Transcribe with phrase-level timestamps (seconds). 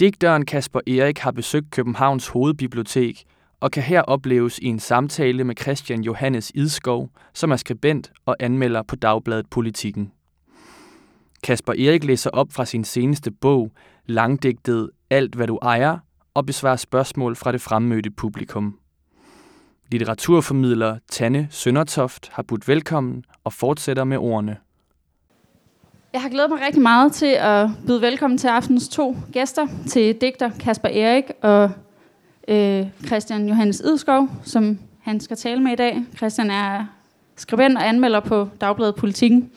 [0.00, 3.24] Digteren Kasper Erik har besøgt Københavns Hovedbibliotek
[3.60, 8.36] og kan her opleves i en samtale med Christian Johannes Idskov, som er skribent og
[8.40, 10.12] anmelder på Dagbladet Politiken.
[11.42, 13.72] Kasper Erik læser op fra sin seneste bog,
[14.06, 15.98] langdigtet Alt hvad du ejer,
[16.34, 18.78] og besvarer spørgsmål fra det fremmødte publikum.
[19.90, 24.56] Litteraturformidler Tanne Søndertoft har budt velkommen og fortsætter med ordene.
[26.14, 30.20] Jeg har glædet mig rigtig meget til at byde velkommen til aftens to gæster, til
[30.20, 31.70] digter Kasper Erik og
[32.48, 36.04] øh, Christian Johannes Idskov, som han skal tale med i dag.
[36.16, 36.86] Christian er
[37.36, 39.50] skribent og anmelder på Dagbladet Politikken.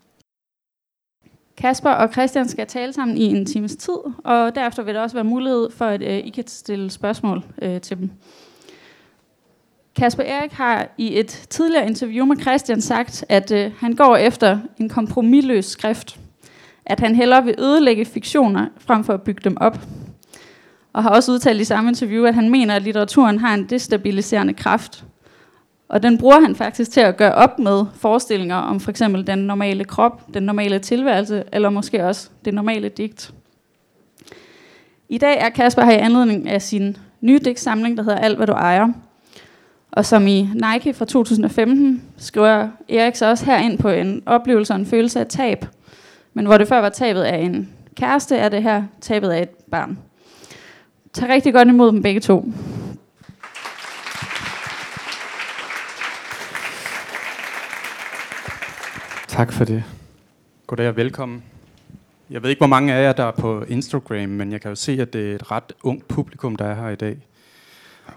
[1.58, 5.16] Kasper og Christian skal tale sammen i en times tid, og derefter vil der også
[5.16, 8.12] være mulighed for, at øh, I kan stille spørgsmål øh, til dem.
[9.96, 14.60] Kasper Erik har i et tidligere interview med Christian sagt, at øh, han går efter
[14.80, 16.20] en kompromilløs skrift.
[16.90, 19.80] At han hellere vil ødelægge fiktioner, frem for at bygge dem op.
[20.94, 24.54] Og har også udtalt i samme interview, at han mener, at litteraturen har en destabiliserende
[24.54, 25.06] kraft.
[25.90, 29.40] Og den bruger han faktisk til at gøre op med forestillinger om for eksempel den
[29.40, 33.34] normale krop, den normale tilværelse, eller måske også det normale digt.
[35.10, 38.48] I dag er Kasper her i anledning af sin nye digtsamling, der hedder Alt, hvad
[38.48, 38.88] du ejer.
[39.92, 44.80] Og som i Nike fra 2015 skriver Erik så også herind på en oplevelse og
[44.80, 45.66] en følelse af tab.
[46.38, 49.50] Men hvor det før var tabet af en kæreste, er det her tabet af et
[49.50, 49.98] barn.
[51.14, 52.52] Tag rigtig godt imod dem begge to.
[59.28, 59.84] Tak for det.
[60.68, 61.44] Goddag og velkommen.
[62.30, 64.76] Jeg ved ikke, hvor mange af jer, der er på Instagram, men jeg kan jo
[64.76, 67.18] se, at det er et ret ungt publikum, der er her i dag.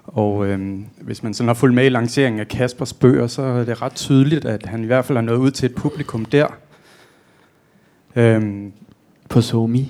[0.05, 3.65] Og øhm, hvis man sådan har fulgt med i lanceringen af Kaspers bøger, så er
[3.65, 6.47] det ret tydeligt, at han i hvert fald har nået ud til et publikum der.
[8.17, 8.73] Øhm,
[9.29, 9.87] på SoMe.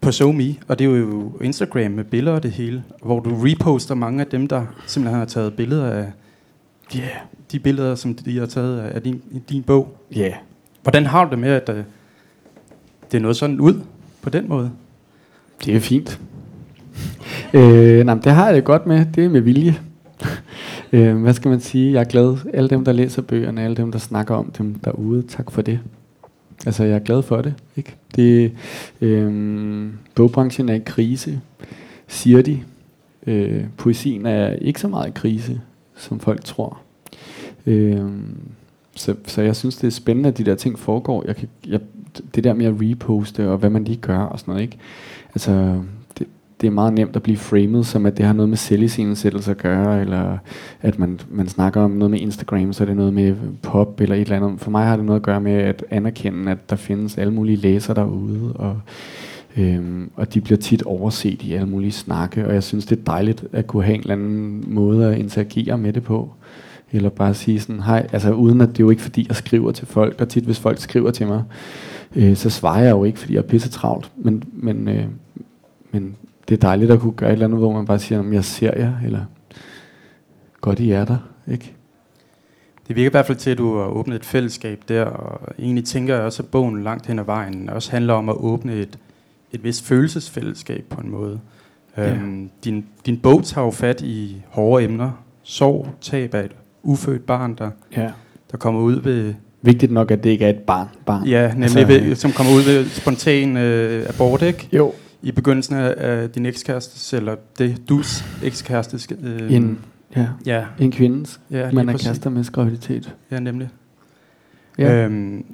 [0.00, 3.94] På SoMe, og det er jo Instagram med billeder og det hele, hvor du reposter
[3.94, 6.12] mange af dem, der simpelthen har taget billeder af
[6.96, 7.08] yeah.
[7.52, 9.96] de billeder, som de har taget af din, din bog.
[10.16, 10.20] Ja.
[10.20, 10.32] Yeah.
[10.82, 11.76] Hvordan har du det med, at uh,
[13.10, 13.80] det er noget sådan ud
[14.22, 14.70] på den måde?
[15.64, 16.20] Det er fint.
[17.54, 19.06] øh, nej, det har jeg det godt med.
[19.14, 19.78] Det er med vilje.
[20.92, 21.92] øh, hvad skal man sige?
[21.92, 22.36] Jeg er glad.
[22.54, 25.80] Alle dem, der læser bøgerne, alle dem, der snakker om dem derude, tak for det.
[26.66, 27.54] Altså, jeg er glad for det.
[27.76, 27.94] Ikke?
[28.16, 28.52] det
[29.00, 31.40] øh, bogbranchen er i krise,
[32.08, 32.62] siger de.
[33.26, 35.60] Øh, poesien er ikke så meget i krise,
[35.96, 36.80] som folk tror.
[37.66, 38.10] Øh,
[38.96, 41.24] så, så jeg synes, det er spændende, at de der ting foregår.
[41.26, 41.80] Jeg kan, jeg,
[42.34, 44.78] det der med at reposte, og hvad man lige gør og sådan noget, ikke?
[45.34, 45.82] Altså,
[46.62, 49.58] det, er meget nemt at blive framed, som at det har noget med selviscenesættelse at
[49.58, 50.38] gøre, eller
[50.82, 54.16] at man, man snakker om noget med Instagram, så er det noget med pop, eller
[54.16, 54.60] et eller andet.
[54.60, 57.56] For mig har det noget at gøre med at anerkende, at der findes alle mulige
[57.56, 58.80] læsere derude, og
[59.56, 63.02] Øhm, og de bliver tit overset i alle mulige snakke, og jeg synes, det er
[63.02, 66.30] dejligt at kunne have en eller anden måde at interagere med det på.
[66.92, 69.72] Eller bare sige sådan, hej, altså uden at det er jo ikke fordi, jeg skriver
[69.72, 71.42] til folk, og tit hvis folk skriver til mig,
[72.16, 74.10] øh, så svarer jeg jo ikke, fordi jeg er pisse travlt.
[74.16, 75.04] Men, men, øh,
[75.92, 76.16] men
[76.52, 78.44] det er dejligt at kunne gøre et eller andet, hvor man bare siger, om jeg
[78.44, 79.20] ser jer, eller
[80.60, 81.16] godt I er der,
[81.50, 81.74] ikke?
[82.88, 85.84] Det virker i hvert fald til, at du har åbnet et fællesskab der, og egentlig
[85.84, 88.98] tænker jeg også, at bogen langt hen ad vejen også handler om at åbne et,
[89.52, 91.40] et vist følelsesfællesskab på en måde.
[91.96, 92.14] Ja.
[92.14, 95.10] Øhm, din, din bog tager jo fat i hårde emner,
[95.42, 96.52] sorg, tab af et
[96.82, 98.10] ufødt barn, der, ja.
[98.50, 99.34] der kommer ud ved...
[99.62, 100.88] Vigtigt nok, at det ikke er et barn.
[101.06, 101.26] barn.
[101.26, 104.68] Ja, nemlig altså, ved, som kommer ud ved spontan øh, abort, ikke?
[104.72, 104.92] Jo.
[105.22, 109.16] I begyndelsen af, af din ekskæreste, eller det dus ekskæreste.
[109.22, 109.78] Øh, en,
[110.16, 110.28] ja.
[110.46, 110.64] ja.
[110.78, 111.40] En kvindes.
[111.50, 113.14] Ja, man er kærester med graviditet.
[113.30, 113.68] Ja, nemlig.
[114.78, 115.04] Ja.
[115.04, 115.44] Øhm,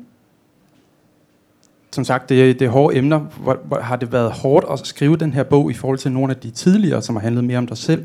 [1.93, 3.19] som sagt, det, det er hårde emner.
[3.19, 6.33] Hvor, hvor, har det været hårdt at skrive den her bog i forhold til nogle
[6.33, 8.05] af de tidligere, som har handlet mere om dig selv?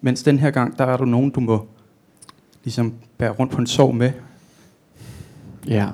[0.00, 1.66] Mens den her gang, der er du nogen, du må
[2.64, 4.12] ligesom bære rundt på en sorg med?
[5.68, 5.88] Ja.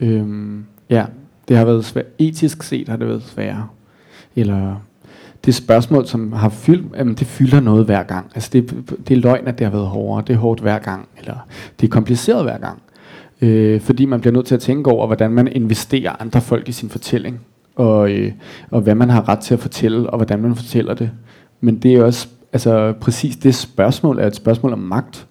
[0.00, 1.06] Øhm, ja,
[1.48, 2.06] det har været svært.
[2.18, 3.68] Etisk set har det været sværere.
[4.36, 4.76] Eller
[5.44, 8.30] det spørgsmål, som har fyldt, jamen det fylder noget hver gang.
[8.34, 8.70] Altså det,
[9.08, 10.24] det er løgn, at det har været hårdere.
[10.26, 11.08] Det er hårdt hver gang.
[11.18, 11.34] Eller
[11.80, 12.82] det er kompliceret hver gang.
[13.40, 16.72] Øh, fordi man bliver nødt til at tænke over, hvordan man investerer andre folk i
[16.72, 17.40] sin fortælling.
[17.76, 18.32] Og, øh,
[18.70, 21.10] og hvad man har ret til at fortælle, og hvordan man fortæller det.
[21.60, 25.26] Men det er også, altså præcis det spørgsmål er et spørgsmål om magt.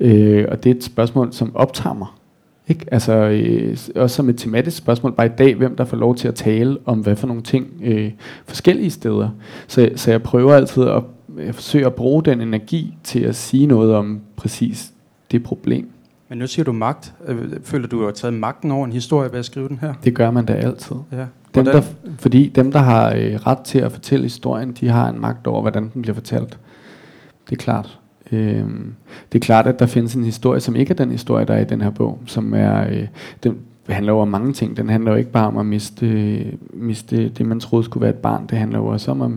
[0.00, 2.08] Øh, og det er et spørgsmål, som optager mig.
[2.68, 2.86] Ikke?
[2.92, 6.28] Altså, øh, også som et tematisk spørgsmål, bare i dag, hvem der får lov til
[6.28, 8.12] at tale om hvad for nogle ting øh,
[8.46, 9.28] forskellige steder.
[9.66, 11.02] Så, så jeg prøver altid at
[11.38, 14.92] jeg forsøger at bruge den energi til at sige noget om præcis
[15.30, 15.88] det problem.
[16.28, 17.14] Men nu siger du magt.
[17.26, 19.78] Øh, føler du, at du har taget magten over en historie ved at skrive den
[19.80, 19.94] her?
[20.04, 20.96] Det gør man da altid.
[21.12, 21.16] Ja.
[21.16, 21.26] Dem,
[21.64, 21.82] Hvordan?
[21.82, 21.82] der,
[22.18, 25.60] fordi dem, der har øh, ret til at fortælle historien, de har en magt over,
[25.60, 26.58] hvordan den bliver fortalt.
[27.50, 27.98] Det er klart.
[28.32, 28.64] Øh,
[29.32, 31.60] det er klart, at der findes en historie, som ikke er den historie, der er
[31.60, 33.06] i den her bog, som er, øh,
[33.42, 33.58] den
[33.92, 34.76] handler jo om mange ting.
[34.76, 38.14] Den handler jo ikke bare om at miste, øh, miste det, man troede skulle være
[38.14, 38.46] et barn.
[38.46, 39.30] Det handler jo også om at,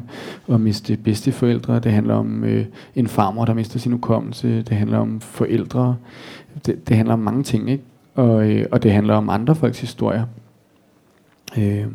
[0.54, 1.80] at miste bedsteforældre.
[1.80, 4.62] Det handler om øh, en farmor, der mister sin hukommelse.
[4.62, 5.96] Det handler om forældre.
[6.66, 7.84] Det, det handler om mange ting, ikke?
[8.16, 10.26] Og, øh, og det handler om andre folks historier.
[11.58, 11.86] Øh,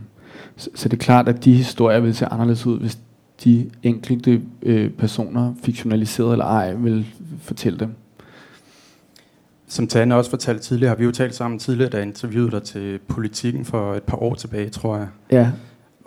[0.57, 2.99] så, så det er klart, at de historier vil se anderledes ud, hvis
[3.45, 7.07] de enkelte øh, personer, fiktionaliseret eller ej, vil
[7.43, 7.95] fortælle dem.
[9.69, 12.63] Som Tanne også fortalte tidligere, har vi jo talt sammen tidligere, da jeg interviewede dig
[12.63, 15.07] til politikken for et par år tilbage, tror jeg.
[15.31, 15.51] Ja,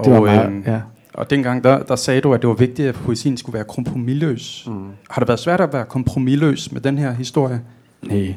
[0.04, 0.82] det var Og, meget, øhm, ja.
[1.14, 4.64] og dengang, der, der sagde du, at det var vigtigt, at poesien skulle være kompromilløs.
[4.68, 4.88] Mm.
[5.10, 7.62] Har det været svært at være kompromilløs med den her historie?
[8.02, 8.36] Nej.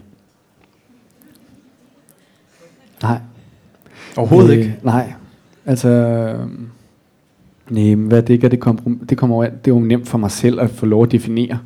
[3.02, 3.18] Nej.
[4.16, 4.76] Overhovedet Øh, ikke.
[4.82, 5.12] Nej.
[5.66, 6.68] Altså, øhm,
[7.70, 10.30] nej, hvad det ikke er, det, komprom- det, kommer det er jo nemt for mig
[10.30, 11.58] selv at få lov at definere.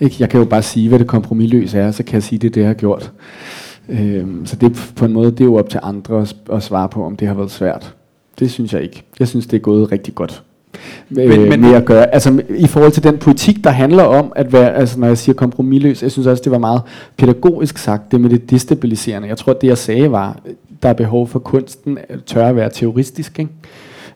[0.00, 0.16] Ikke?
[0.20, 2.52] Jeg kan jo bare sige, hvad det kompromisløs er, så kan jeg sige, det er
[2.52, 3.12] det, jeg har gjort.
[3.88, 6.88] Øhm, så det på en måde, det er jo op til andre at, at svare
[6.88, 7.94] på, om det har været svært.
[8.38, 9.02] Det synes jeg ikke.
[9.18, 10.42] Jeg synes, det er gået rigtig godt.
[11.08, 12.14] Men, øh, men- med at gøre.
[12.14, 15.36] Altså i forhold til den politik, der handler om at være, altså når jeg siger
[15.36, 16.82] kompromisløs, jeg synes også, det var meget
[17.16, 19.28] pædagogisk sagt, det med det destabiliserende.
[19.28, 20.38] Jeg tror, det jeg sagde var,
[20.82, 23.50] der er behov for kunsten at tør at være teoristisk, ikke?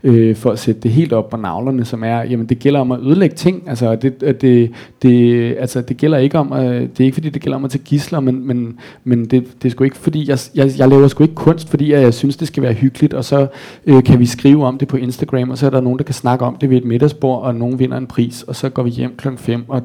[0.04, 2.92] Øh, for at sætte det helt op på navlerne, som er, jamen det gælder om
[2.92, 4.70] at ødelægge ting, altså det, det,
[5.02, 7.70] det, altså det gælder ikke om, at, det er ikke fordi det gælder om at
[7.70, 11.08] tage gisler, men, men, men det, det er sgu ikke fordi, jeg, jeg, jeg laver
[11.08, 13.46] sgu ikke kunst, fordi jeg, jeg synes det skal være hyggeligt, og så
[13.86, 16.14] øh, kan vi skrive om det på Instagram, og så er der nogen, der kan
[16.14, 18.90] snakke om det ved et middagsbord, og nogen vinder en pris, og så går vi
[18.90, 19.82] hjem klokken 5 og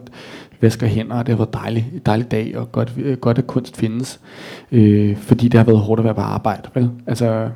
[0.62, 3.78] vasker hænder, og det har været dejlig, dejlig dag, og godt, øh, godt at kunst
[3.78, 4.20] findes,
[4.72, 6.90] øh, fordi det har været hårdt at være på arbejde, vel?
[7.08, 7.50] Altså,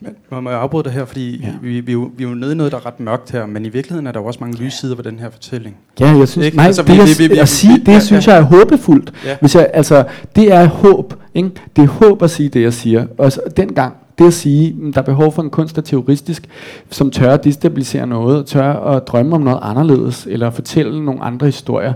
[0.00, 1.48] men, må jeg afbryde dig her, fordi Ja.
[1.62, 3.46] vi, vi, er jo- vi er jo nede i noget, der er ret mørkt her,
[3.46, 5.76] men i virkeligheden er der jo også mange lyse sider ved den her fortælling.
[6.00, 6.56] Ja, jeg synes, Ikke?
[6.56, 8.32] nej, Altså, vi- det, jeg, vi- vi- at sige, det ja, synes ja.
[8.32, 9.12] jeg er håbefuldt.
[9.24, 9.36] Ja.
[9.40, 10.04] Hvis jeg, altså,
[10.36, 11.50] det er håb, ikke?
[11.76, 13.06] Det er håb at sige det, jeg siger.
[13.18, 16.48] Og så, dengang, det at sige, der er behov for en kunst, der er terroristisk,
[16.90, 21.46] som tør at destabilisere noget, tør at drømme om noget anderledes, eller fortælle nogle andre
[21.46, 21.92] historier,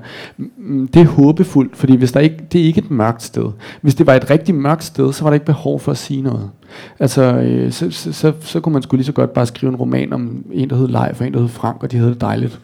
[0.95, 3.47] det er håbefuldt, fordi hvis der ikke, det er ikke et mørkt sted.
[3.81, 6.23] Hvis det var et rigtig mørkt sted, så var der ikke behov for at sige
[6.23, 6.51] noget.
[6.99, 9.77] Altså, øh, så, så, så, så kunne man skulle lige så godt bare skrive en
[9.77, 12.21] roman om en, der hed Leif, og en, der hed Frank, og de havde det
[12.21, 12.61] dejligt.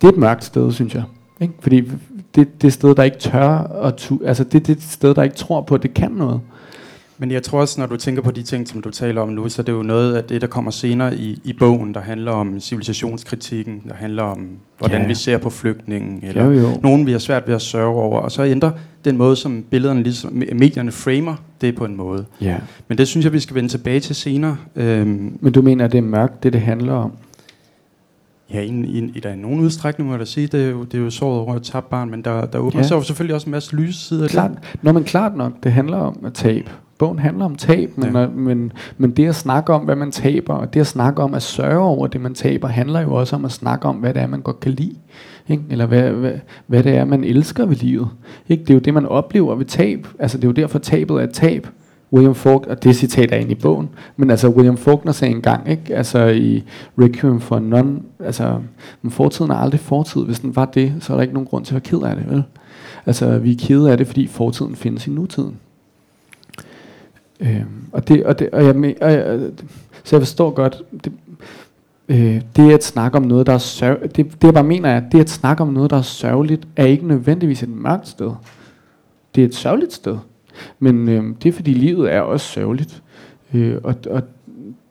[0.00, 1.02] Det er et mørkt sted, synes jeg.
[1.40, 1.54] Ikke?
[1.60, 1.82] Fordi
[2.34, 3.48] det, det sted, der ikke tør
[3.82, 6.40] at tu, altså det, det sted, der ikke tror på, at det kan noget.
[7.22, 9.48] Men jeg tror også, når du tænker på de ting, som du taler om nu,
[9.48, 12.32] så er det jo noget af det, der kommer senere i, i bogen, der handler
[12.32, 14.48] om civilisationskritikken, der handler om,
[14.78, 15.06] hvordan Ja.
[15.06, 16.68] vi ser på flygtningen, eller Jo, jo.
[16.82, 18.70] nogen, vi har svært ved at sørge over, og så ændrer
[19.04, 22.24] den måde, som billederne, ligesom, medierne framer det på en måde.
[22.40, 22.56] Ja.
[22.88, 24.56] Men det synes jeg, vi skal vende tilbage til senere.
[24.76, 27.12] Øhm, Men du mener, at det er mørkt, det det handler om?
[28.54, 30.84] ja, i, i, i, der er nogen udstrækning, må jeg da sige, det er jo,
[30.84, 32.86] det er jo såret over et tabt barn, men der, der åbner Ja.
[32.86, 34.28] sig jo selvfølgelig også en masse lyse sider.
[34.28, 34.50] Klart.
[34.82, 36.70] Nå, men klart nok, det handler om at tabe.
[37.02, 38.26] Bogen handler om tab, men, Ja.
[38.28, 41.42] men, men det at snakke om, hvad man taber, og det at snakke om at
[41.42, 44.26] sørge over det, man taber, handler jo også om at snakke om, hvad det er,
[44.26, 44.94] man godt kan lide.
[45.48, 45.62] Ikke?
[45.70, 46.32] Eller hvad, hvad,
[46.66, 48.08] hvad det er, man elsker ved livet.
[48.48, 48.60] Ikke?
[48.64, 50.06] Det er jo det, man oplever ved tab.
[50.18, 51.66] Altså, det er jo derfor, tabet er et tab.
[52.12, 55.70] William Faulkner, og det citat er inde i bogen, men altså William Faulkner sagde engang,
[55.70, 55.94] ikke?
[55.96, 56.64] altså i
[56.98, 58.58] Requiem for Non, altså
[59.02, 60.24] men fortiden er aldrig fortid.
[60.24, 62.16] Hvis den var det, så er der ikke nogen grund til at være ked af
[62.16, 62.42] det, vel?
[63.06, 65.56] Altså vi er kede af det, fordi fortiden findes i nutiden.
[67.42, 69.40] Øh, og det, og det, og jeg, men- og jeg,
[70.04, 71.12] så jeg forstår godt, det,
[72.08, 74.96] øh, det at snakke om noget, der er sørg, det, det jeg bare mener er,
[74.96, 78.30] at det at snakke om noget, der er sørgeligt, er ikke nødvendigvis et mørkt sted.
[79.34, 80.16] Det er et sørgeligt sted.
[80.78, 83.02] Men øh, det er fordi livet er også sørgeligt.
[83.54, 84.22] Øh, og, og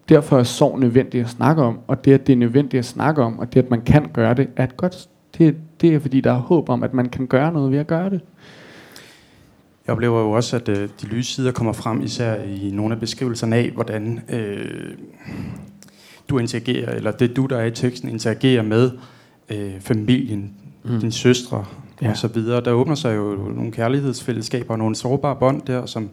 [0.10, 1.80] derfor er sorg nødvendigt at snakke om.
[1.88, 4.34] Og det at det er nødvendigt at snakke om, og det at man kan gøre
[4.34, 7.28] det, er et godt det, det er fordi der er håb om, at man kan
[7.28, 8.22] gøre noget ved at gøre det.
[9.92, 13.00] Jeg oplever jo også, at øh, de lyse sider kommer frem, især i nogle af
[13.00, 14.94] beskrivelserne af, hvordan øh,
[16.30, 18.92] du interagerer, eller det du, der er i teksten, interagerer med
[19.50, 21.00] øh, familien, mm.
[21.00, 21.66] dine søstre
[22.02, 22.10] Ja.
[22.10, 22.62] og så videre.
[22.62, 26.10] Der åbner sig jo nogle kærlighedsfællesskaber og nogle sårbare bånd der, som,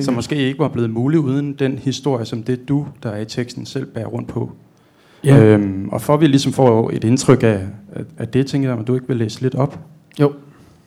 [0.00, 3.24] som måske ikke var blevet mulige uden den historie, som det du, der er i
[3.24, 4.52] teksten, selv bærer rundt på.
[5.24, 5.44] Ja.
[5.44, 7.60] Øhm, og for at vi ligesom får et indtryk af,
[7.92, 9.78] af, af det, tænker jeg, at du ikke vil læse lidt op.
[10.20, 10.32] Jo.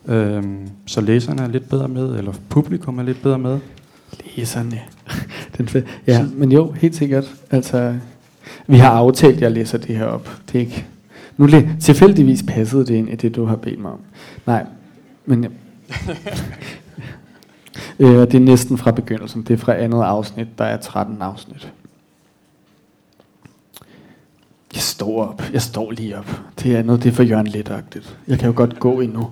[0.08, 3.58] Øhm, så læserne er lidt bedre med, eller publikum er lidt bedre med.
[4.36, 4.80] Læserne.
[5.58, 5.82] Den fed.
[6.06, 7.34] Ja, men jo, helt sikkert.
[7.50, 7.94] Altså,
[8.66, 10.30] vi har aftalt, at jeg læser det her op.
[10.46, 10.86] Det er ikke...
[11.36, 14.00] Nu læ- tilfældigvis passede det ind i det, du har bedt mig om.
[14.46, 14.66] Nej,
[15.26, 15.44] men...
[15.44, 15.48] Ja.
[18.06, 19.42] øh, det er næsten fra begyndelsen.
[19.42, 20.46] Det er fra andet afsnit.
[20.58, 21.72] Der er 13 afsnit.
[24.74, 25.42] Jeg står op.
[25.52, 26.40] Jeg står lige op.
[26.62, 28.16] Det er noget, det er for Jørgen letagtigt.
[28.28, 29.30] Jeg kan jo godt gå endnu.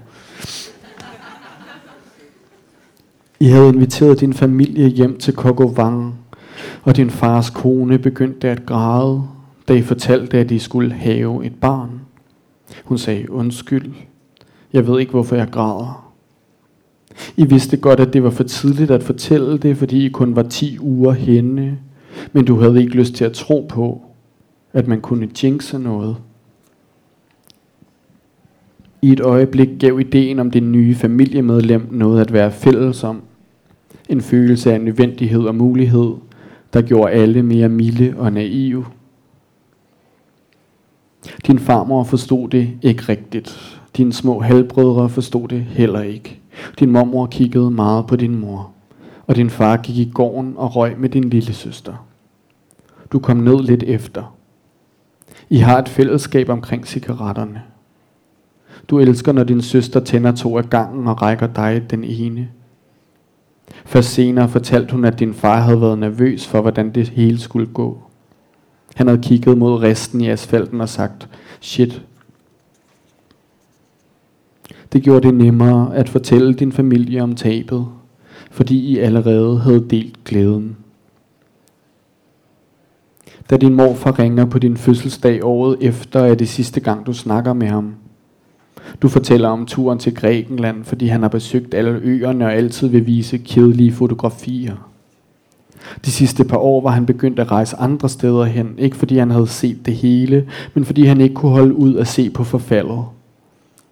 [3.41, 6.15] I havde inviteret din familie hjem til Kokovang,
[6.83, 9.23] og din fars kone begyndte at græde,
[9.69, 12.01] da I fortalte, at I skulle have et barn.
[12.85, 13.93] Hun sagde, undskyld,
[14.73, 16.13] jeg ved ikke, hvorfor jeg græder.
[17.37, 20.43] I vidste godt, at det var for tidligt at fortælle det, fordi I kun var
[20.43, 21.79] 10 uger henne,
[22.33, 24.03] men du havde ikke lyst til at tro på,
[24.73, 26.17] at man kunne jinxe noget.
[29.05, 33.23] I et øjeblik gav ideen om det nye familiemedlem noget at være fælles om.
[34.09, 36.15] En følelse af nødvendighed og mulighed,
[36.73, 38.85] der gjorde alle mere milde og naive.
[41.47, 43.81] Din farmor forstod det ikke rigtigt.
[43.97, 46.41] Dine små halvbrødre forstod det heller ikke.
[46.79, 48.73] Din mormor kiggede meget på din mor.
[49.27, 52.07] Og din far gik i gården og røg med din lille søster.
[53.13, 54.37] Du kom ned lidt efter.
[55.51, 57.63] I har et fællesskab omkring cigaretterne.
[58.91, 62.49] Du elsker, når din søster tænder to af gangen og rækker dig den ene.
[63.85, 67.67] Først senere fortalte hun, at din far havde været nervøs for, hvordan det hele skulle
[67.67, 68.03] gå.
[68.95, 71.29] Han havde kigget mod resten i asfalten og sagt,
[71.61, 72.03] shit.
[74.93, 77.87] Det gjorde det nemmere at fortælle din familie om tabet,
[78.51, 80.77] fordi I allerede havde delt glæden.
[83.51, 87.53] Da din morfar ringer på din fødselsdag året efter, er det sidste gang, du snakker
[87.53, 87.95] med ham.
[89.03, 93.07] Du fortæller om turen til Grækenland, fordi han har besøgt alle øerne og altid vil
[93.07, 94.91] vise kedelige fotografier.
[96.05, 99.31] De sidste par år var han begyndt at rejse andre steder hen, ikke fordi han
[99.31, 103.05] havde set det hele, men fordi han ikke kunne holde ud at se på forfaldet.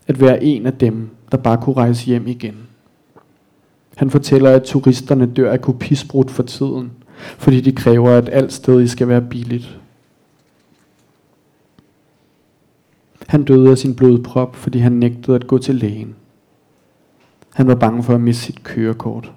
[0.06, 2.54] At være en af dem, der bare kunne rejse hjem igen.
[3.96, 6.90] Han fortæller, at turisterne dør af kopisbrud for tiden,
[7.38, 9.78] fordi de kræver, at alt sted skal være billigt.
[13.32, 16.14] Han døde af sin blodprop, fordi han nægtede at gå til lægen.
[17.54, 19.32] Han var bange for at miste sit kørekort.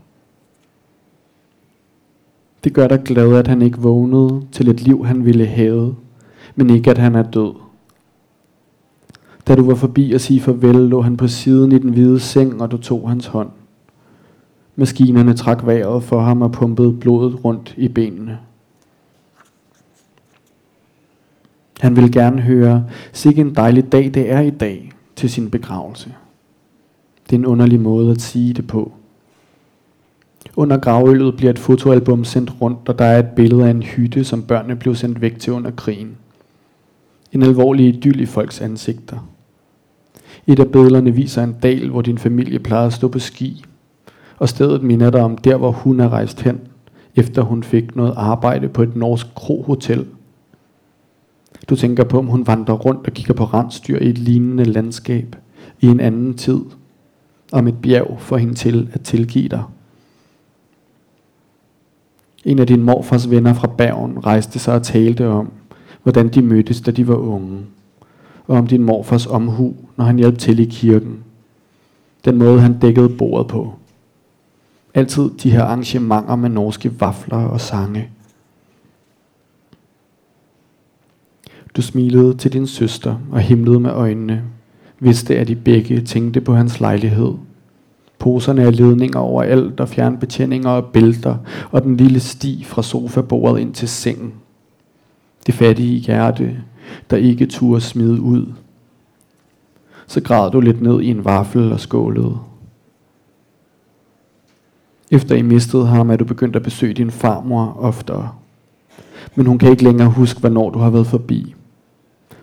[2.64, 5.96] Det gør dig glad, at han ikke vågnede til et liv, han ville have,
[6.56, 7.54] men ikke at han er død.
[9.48, 12.62] Da du var forbi at sige farvel, lå han på siden i den hvide seng,
[12.62, 13.50] og du tog hans hånd.
[14.76, 18.40] Maskinerne trak vejret for ham og pumpede blodet rundt i benene.
[21.80, 26.14] Han vil gerne høre, sikke en dejlig dag det er i dag til sin begravelse.
[27.30, 28.92] Det er en underlig måde at sige det på.
[30.56, 34.24] Under gravøllet bliver et fotoalbum sendt rundt, og der er et billede af en hytte,
[34.24, 36.18] som børnene blev sendt væk til under krigen.
[37.32, 39.30] En alvorlig idyll i folks ansigter.
[40.48, 43.66] Et af billederne viser en dal, hvor din familie plejede at stå på ski,
[44.38, 46.60] og stedet minder dig om der, hvor hun er rejst hen,
[47.16, 50.06] efter hun fik noget arbejde på et norsk krohotel.
[51.70, 55.36] Du tænker på, om hun vandrer rundt og kigger på rensdyr i et lignende landskab
[55.82, 56.60] i en anden tid,
[57.52, 59.64] om et bjerg får hende til at tilgive dig.
[62.46, 65.52] En af din morfars venner fra Bergen rejste sig og talte om,
[66.04, 67.60] hvordan de mødtes, da de var unge,
[68.48, 71.24] og om din morfars omhu, når han hjalp til i kirken.
[72.26, 73.74] Den måde, han dækkede bordet på.
[74.94, 78.10] Altid de her arrangementer med norske vafler og sange.
[81.76, 84.44] Du smilede til din søster og himlede med øjnene,
[85.00, 87.34] vidste at de begge tænkte på hans lejlighed.
[88.20, 91.38] Poserne af ledninger overalt og fjernbetjeninger og bælter
[91.72, 94.34] og den lille sti fra sofabordet ind til sengen.
[95.46, 96.58] Det fattige hjerte,
[97.10, 98.54] der ikke turde smide ud.
[100.08, 102.38] Så græd du lidt ned i en vaffel og skålede.
[105.12, 108.30] Efter I mistede ham, er du begyndt at besøge din farmor oftere.
[109.36, 111.56] Men hun kan ikke længere huske, hvornår du har været forbi.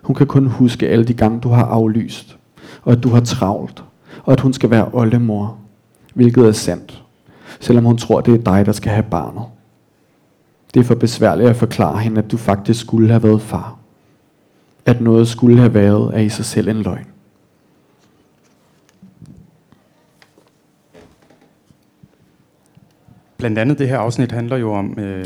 [0.03, 2.37] Hun kan kun huske alle de gange, du har aflyst,
[2.81, 3.83] og at du har travlt,
[4.23, 5.57] og at hun skal være oldemor,
[6.13, 7.03] hvilket er sandt,
[7.59, 9.43] selvom hun tror, det er dig, der skal have barnet.
[10.73, 13.77] Det er for besværligt at forklare hende, at du faktisk skulle have været far.
[14.85, 17.05] At noget skulle have været, er i sig selv en løgn.
[23.37, 25.25] Blandt andet det her afsnit handler jo om øh,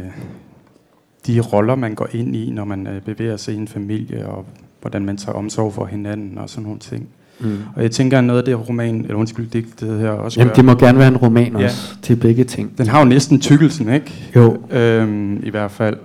[1.27, 4.45] de roller, man går ind i, når man øh, bevæger sig i en familie, og
[4.81, 7.07] hvordan man tager omsorg for hinanden og sådan nogle ting.
[7.39, 7.57] Mm.
[7.75, 10.55] Og jeg tænker, at noget af det roman, eller undskyld, digtet her også Jamen, gør,
[10.55, 11.65] det må gerne være en roman ja.
[11.65, 12.77] også, til begge ting.
[12.77, 14.31] Den har jo næsten tykkelsen, ikke?
[14.35, 14.57] Jo.
[14.71, 15.97] Øhm, I hvert fald.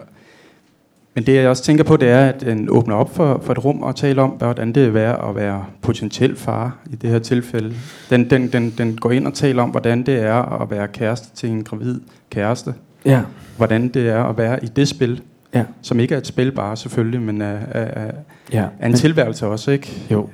[1.15, 3.65] Men det jeg også tænker på, det er, at den åbner op for, for et
[3.65, 7.75] rum og taler om, hvordan det er at være potentiel far i det her tilfælde.
[8.11, 11.37] Den, den, den, den går ind og taler om, hvordan det er at være kæreste
[11.37, 12.01] til en gravid
[12.31, 12.75] kæreste.
[13.05, 13.21] Ja.
[13.57, 15.21] Hvordan det er at være i det spil.
[15.55, 15.65] Ja.
[15.83, 18.11] som ikke er et spil bare selvfølgelig, men er, er,
[18.53, 18.59] ja.
[18.59, 20.07] er en men, tilværelse også, ikke?
[20.11, 20.29] Jo.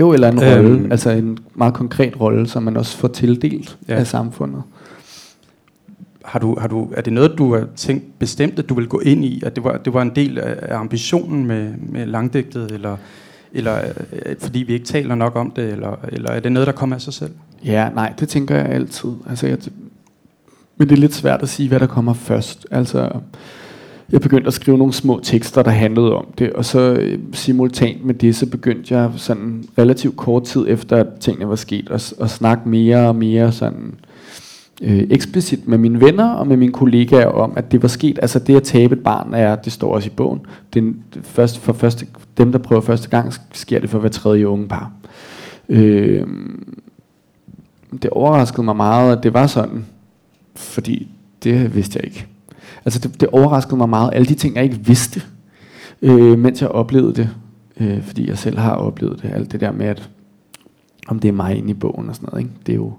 [0.00, 3.78] Jo, eller en øhm, rolle, altså en meget konkret rolle, som man også får tildelt
[3.88, 3.94] ja.
[3.94, 4.62] af samfundet.
[6.24, 9.00] Har du, har du, er det noget, du har tænkt bestemt, at du vil gå
[9.00, 12.96] ind i, at det var, det var en del af ambitionen med, med langdigtet, eller,
[13.52, 13.78] eller
[14.12, 16.96] øh, fordi vi ikke taler nok om det, eller, eller er det noget, der kommer
[16.96, 17.32] af sig selv?
[17.64, 19.10] Ja, nej, det tænker jeg altid.
[19.28, 19.58] Altså, jeg,
[20.76, 22.66] men det er lidt svært at sige, hvad der kommer først.
[22.70, 23.10] Altså,
[24.12, 28.04] jeg begyndte at skrive nogle små tekster, der handlede om det, og så øh, simultant
[28.04, 32.14] med det, så begyndte jeg sådan relativt kort tid efter, at tingene var sket, at,
[32.20, 33.94] at snakke mere og mere sådan
[34.82, 38.18] øh, eksplicit med mine venner og med mine kollegaer om, at det var sket.
[38.22, 40.40] Altså det at tabe et barn er, det står også i bogen,
[40.74, 42.06] det, først, for første,
[42.38, 44.92] dem der prøver første gang, sker det for hver tredje unge par.
[45.68, 46.26] Øh,
[48.02, 49.84] det overraskede mig meget, at det var sådan,
[50.54, 51.08] fordi
[51.44, 52.26] det vidste jeg ikke.
[52.84, 55.22] Altså det, det overraskede mig meget, alle de ting, jeg ikke vidste,
[56.02, 57.28] øh, mens jeg oplevede det.
[57.80, 60.10] Øh, fordi jeg selv har oplevet det, alt det der med, at
[61.08, 62.44] om det er mig inde i bogen og sådan noget.
[62.44, 62.54] Ikke?
[62.66, 62.92] Det, er jo,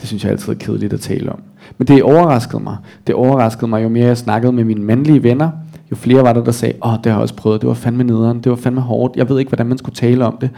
[0.00, 1.42] det synes jeg altid er kedeligt at tale om.
[1.78, 2.76] Men det overraskede mig.
[3.06, 5.50] Det overraskede mig, jo mere jeg snakkede med mine mandlige venner,
[5.90, 8.04] jo flere var der, der sagde, åh, det har jeg også prøvet, det var fandme
[8.04, 10.50] nederen, det var fandme hårdt, jeg ved ikke, hvordan man skulle tale om det.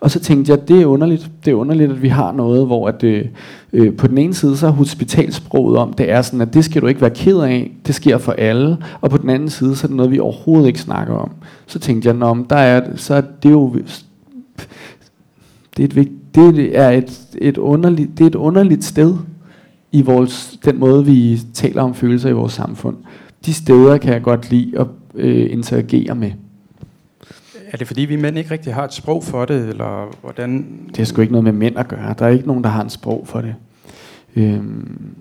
[0.00, 2.88] Og så tænkte jeg, det er underligt, det er underligt, at vi har noget, hvor
[2.88, 3.24] at, øh,
[3.72, 6.82] øh, på den ene side, så er hospitalsproget om, det er sådan, at det skal
[6.82, 9.86] du ikke være ked af, det sker for alle, og på den anden side, så
[9.86, 11.30] er det noget, vi overhovedet ikke snakker om.
[11.66, 13.76] Så tænkte jeg, om der er, så er det jo,
[15.76, 19.16] det er et, det er et, et, underligt, det er et underligt sted
[19.92, 22.96] i vores, den måde, vi taler om følelser i vores samfund.
[23.46, 26.30] De steder kan jeg godt lide at øh, interagere med.
[27.72, 30.66] Er det fordi, vi mænd ikke rigtig har et sprog for det, eller hvordan?
[30.88, 32.14] Det er sgu ikke noget med mænd at gøre.
[32.18, 33.54] Der er ikke nogen, der har en sprog for det.
[34.36, 35.14] Øhm,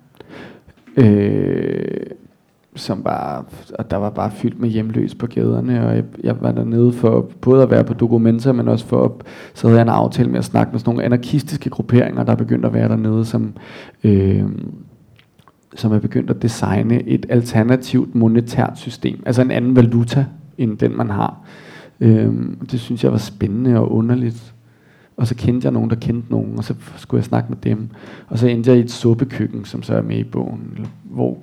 [0.97, 2.07] Øh,
[2.77, 3.45] som var,
[3.79, 7.31] og der var bare fyldt med hjemløs på gaderne, og jeg, jeg var dernede for
[7.41, 9.11] både at være på dokumenter, men også for, at,
[9.55, 12.69] så havde jeg en aftale med at snakke med sådan nogle anarkistiske grupperinger, der begyndte
[12.69, 13.55] at være dernede, som,
[14.05, 14.45] øh,
[15.75, 20.27] som er begyndt at designe et alternativt monetært system, altså en anden valuta,
[20.59, 21.43] end den man har.
[22.01, 24.55] Øhm, det synes jeg var spændende og underligt.
[25.17, 27.89] Og så kendte jeg nogen, der kendte nogen, og så skulle jeg snakke med dem.
[28.29, 31.39] Og så endte jeg i et suppekøkken, som så er med i bogen, hvor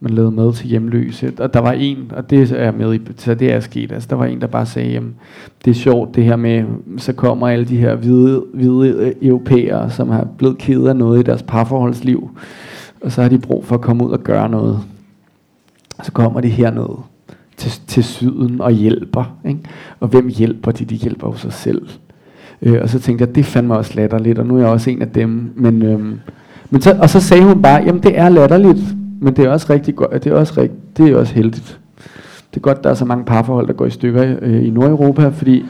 [0.00, 1.32] man lavede mad til hjemløse.
[1.38, 3.92] Og der var en, og det er med i, så det er sket.
[3.92, 5.14] Altså, der var en, der bare sagde, jamen,
[5.64, 6.64] det er sjovt det her med,
[6.98, 11.20] så kommer alle de her hvide, hvide øh, europæere, som har blevet ked af noget
[11.20, 12.30] i deres parforholdsliv.
[13.00, 14.80] Og så har de brug for at komme ud og gøre noget.
[15.98, 16.98] Og så kommer de hernede
[17.56, 19.36] til, til syden og hjælper.
[19.44, 19.60] Ikke?
[20.00, 20.84] Og hvem hjælper de?
[20.84, 21.88] De hjælper jo sig selv.
[22.62, 24.90] Øh, og så tænkte jeg, det fandt mig også latterligt, og nu er jeg også
[24.90, 25.52] en af dem.
[25.56, 26.20] Men, øhm,
[26.70, 28.80] men så, og så sagde hun bare, jamen det er latterligt,
[29.20, 31.80] men det er også rigtig godt, det er også, rigt, det er også heldigt.
[32.50, 35.28] Det er godt, der er så mange parforhold, der går i stykker øh, i Nordeuropa,
[35.28, 35.64] fordi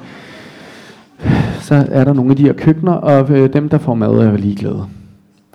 [1.61, 4.31] så er der nogle af de her køkkener, og øh, dem, der får mad, er
[4.31, 4.85] jo ligeglade.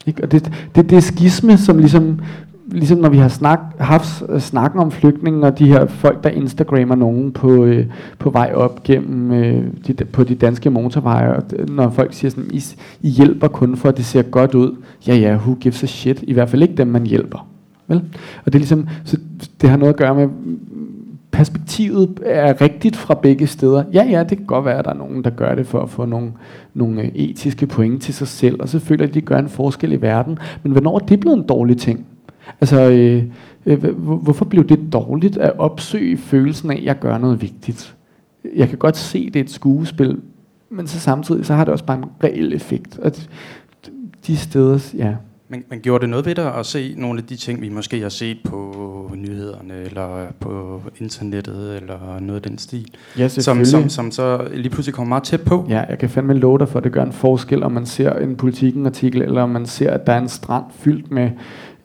[0.08, 0.24] Ikke?
[0.24, 2.22] Og det, det, det er skisme, som ligesom,
[2.72, 6.30] ligesom når vi har snak, haft øh, snakken om flygtninge og de her folk, der
[6.30, 7.86] instagrammer nogen på, øh,
[8.20, 12.50] på vej op gennem øh, de, på de danske motorveje, og når folk siger sådan,
[12.54, 12.64] I,
[13.02, 14.76] I hjælper kun for, at det ser godt ud.
[15.08, 16.24] Ja, ja, who gives a shit?
[16.28, 17.48] I hvert fald ikke dem, man hjælper.
[17.88, 17.98] Vel?
[18.46, 19.18] Og det er ligesom, så
[19.62, 20.28] det har noget at gøre med,
[21.32, 23.84] perspektivet er rigtigt fra begge steder.
[23.94, 25.90] Ja, ja, det kan godt være, at der er nogen, der gør det for at
[25.90, 26.32] få nogle,
[26.74, 29.92] nogle øh, etiske point til sig selv, og så føler at de gør en forskel
[29.92, 30.38] i verden.
[30.64, 32.06] Men hvornår er det blevet en dårlig ting?
[32.62, 33.24] Altså, øh,
[33.66, 37.96] øh, hvorfor blev det dårligt at opsøge følelsen af, at jeg gør noget vigtigt?
[38.56, 40.18] Jeg kan godt se, det er et skuespil,
[40.70, 42.98] men så samtidig så har det også bare en reel effekt.
[42.98, 43.12] Og
[44.28, 45.16] de steder, ja,
[45.52, 48.02] men, men gjorde det noget ved dig at se nogle af de ting, vi måske
[48.02, 52.88] har set på nyhederne, eller på internettet, eller noget af den stil?
[53.18, 55.66] Ja, som, som, som så lige pludselig kommer meget tæt på?
[55.70, 58.14] Ja, jeg kan fandme love dig for, at det gør en forskel, om man ser
[58.14, 61.30] en politikken-artikel, eller om man ser, at der er en strand fyldt med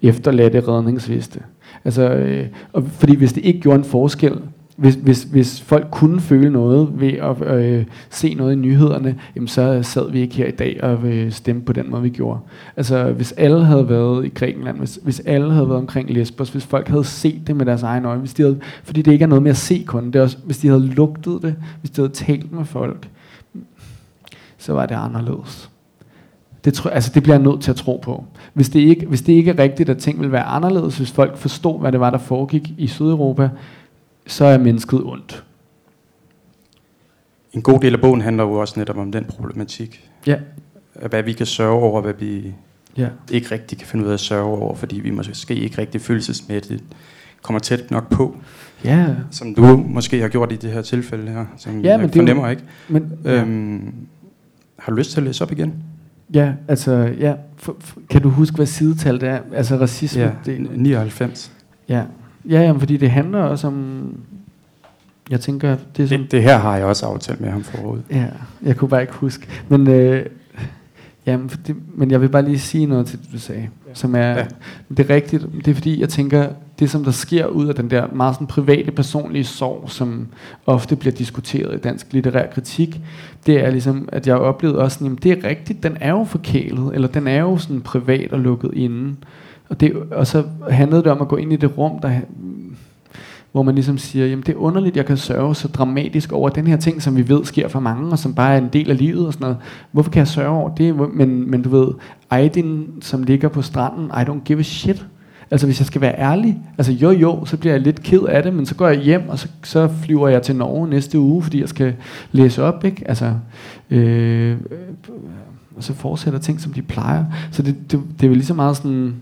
[0.08, 1.40] efterladte redningsveste.
[1.84, 4.38] Altså, øh, og fordi hvis det ikke gjorde en forskel,
[4.76, 9.48] hvis, hvis, hvis folk kunne føle noget ved at øh, se noget i nyhederne, jamen
[9.48, 12.40] så sad vi ikke her i dag og øh, stemte på den måde, vi gjorde.
[12.76, 16.64] Altså hvis alle havde været i Grækenland, hvis, hvis alle havde været omkring Lesbos, hvis
[16.64, 19.26] folk havde set det med deres egne øjne, hvis de havde, fordi det ikke er
[19.26, 22.00] noget med at se kun, det er også, hvis de havde lugtet det, hvis de
[22.00, 23.08] havde talt med folk,
[24.58, 25.70] så var det anderledes.
[26.64, 28.24] Det, tror, altså det bliver jeg nødt til at tro på.
[28.56, 31.36] Hvis det, ikke, hvis det ikke er rigtigt, at ting vil være anderledes, hvis folk
[31.36, 33.50] forstod, hvad det var, der foregik i Sydeuropa,
[34.26, 35.44] så er mennesket ondt.
[37.52, 40.10] En god del af bogen handler jo også netop om den problematik.
[40.26, 40.36] Ja.
[41.08, 42.54] Hvad vi kan sørge over, hvad vi
[42.96, 43.08] ja.
[43.30, 46.84] ikke rigtig kan finde ud af at sørge over, fordi vi måske ikke rigtig følelsesmæssigt
[47.42, 48.36] kommer tæt nok på.
[48.84, 49.06] Ja.
[49.30, 52.50] Som du måske har gjort i det her tilfælde her, som ja, jeg fornemmer jo,
[52.50, 52.62] ikke.
[52.88, 53.42] Men, ja.
[53.42, 53.94] øhm,
[54.78, 55.74] har du lyst til at læse op igen?
[56.34, 57.34] Ja, altså, ja.
[57.56, 59.40] For, for, kan du huske, hvad sidetal det er?
[59.54, 60.22] Altså racisme?
[60.22, 61.52] Ja, det, 99.
[61.88, 62.02] Ja,
[62.48, 64.12] Ja, jamen, fordi det handler også om...
[65.30, 68.00] Jeg tænker, det er sådan, det, det her har jeg også aftalt med ham forud.
[68.10, 68.26] Ja,
[68.62, 69.46] jeg kunne bare ikke huske.
[69.68, 70.26] Men, øh,
[71.26, 73.68] jamen, det, men jeg vil bare lige sige noget til det, du sagde.
[73.88, 73.94] Ja.
[73.94, 74.46] Som er, ja.
[74.88, 75.46] det er rigtigt.
[75.64, 78.46] Det er fordi, jeg tænker, det som der sker ud af den der meget sådan
[78.46, 80.26] private, personlige sorg, som
[80.66, 83.00] ofte bliver diskuteret i dansk litterær kritik,
[83.46, 86.24] det er ligesom, at jeg har oplevet også, at det er rigtigt, den er jo
[86.24, 89.14] forkælet, eller den er jo sådan privat og lukket inde.
[89.68, 92.20] Og, det, og så handlede det om at gå ind i det rum, der,
[93.56, 96.66] hvor man ligesom siger, jamen det er underligt, jeg kan sørge så dramatisk over den
[96.66, 98.98] her ting, som vi ved sker for mange, og som bare er en del af
[98.98, 99.56] livet og sådan noget.
[99.92, 100.96] Hvorfor kan jeg sørge over det?
[101.14, 101.88] Men, men du ved,
[102.30, 105.06] Aydin, som ligger på stranden, I don't give a shit.
[105.50, 108.42] Altså hvis jeg skal være ærlig, altså jo jo, så bliver jeg lidt ked af
[108.42, 111.42] det, men så går jeg hjem, og så, så flyver jeg til Norge næste uge,
[111.42, 111.94] fordi jeg skal
[112.32, 113.08] læse op, ikke?
[113.08, 113.32] Altså,
[113.90, 114.56] øh, øh
[115.76, 117.24] og så fortsætter ting, som de plejer.
[117.50, 119.14] Så det, det, det er jo lige så meget sådan,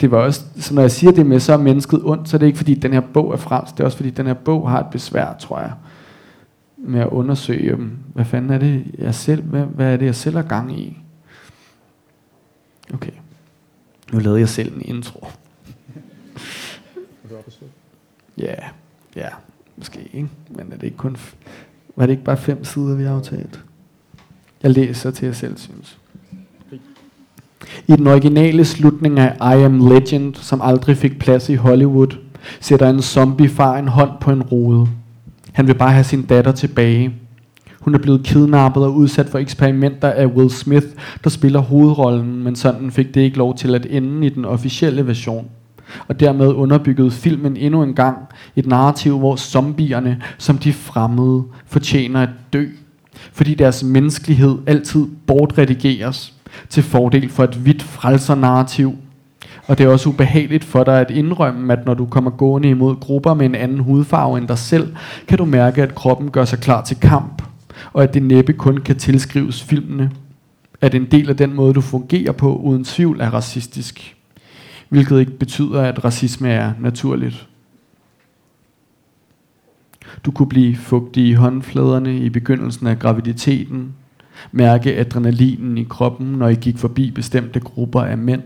[0.00, 2.38] det var også, så når jeg siger det med, så er mennesket ondt, så er
[2.38, 4.70] det ikke fordi, den her bog er fransk, det er også fordi, den her bog
[4.70, 5.72] har et besvær, tror jeg,
[6.76, 7.76] med at undersøge,
[8.14, 10.98] hvad fanden er det, jeg selv, hvad, hvad er det, jeg selv har gang i?
[12.94, 13.12] Okay.
[14.12, 15.26] Nu lavede jeg selv en intro.
[18.38, 18.54] Ja,
[19.16, 19.28] ja,
[19.76, 21.16] måske ikke, men er det ikke kun,
[21.96, 23.64] var det ikke bare fem sider, vi har aftalt?
[24.62, 25.97] Jeg læser til, jeg selv synes.
[27.88, 32.16] I den originale slutning af I Am Legend, som aldrig fik plads i Hollywood,
[32.60, 34.88] sætter en zombiefar en hånd på en rode.
[35.52, 37.14] Han vil bare have sin datter tilbage.
[37.80, 40.86] Hun er blevet kidnappet og udsat for eksperimenter af Will Smith,
[41.24, 45.06] der spiller hovedrollen, men sådan fik det ikke lov til at ende i den officielle
[45.06, 45.46] version.
[46.08, 48.18] Og dermed underbyggede filmen endnu en gang
[48.56, 52.66] et narrativ, hvor zombierne, som de fremmede, fortjener at dø.
[53.32, 56.34] Fordi deres menneskelighed altid bortredigeres
[56.68, 58.96] til fordel for et hvidt frelsernarrativ.
[59.66, 62.96] Og det er også ubehageligt for dig at indrømme, at når du kommer gående imod
[62.96, 64.96] grupper med en anden hudfarve end dig selv,
[65.28, 67.42] kan du mærke, at kroppen gør sig klar til kamp,
[67.92, 70.10] og at det næppe kun kan tilskrives filmene.
[70.80, 74.16] At en del af den måde, du fungerer på, uden tvivl er racistisk.
[74.88, 77.48] Hvilket ikke betyder, at racisme er naturligt.
[80.24, 83.94] Du kunne blive fugtig i håndfladerne i begyndelsen af graviditeten,
[84.52, 88.42] mærke adrenalinen i kroppen, når I gik forbi bestemte grupper af mænd.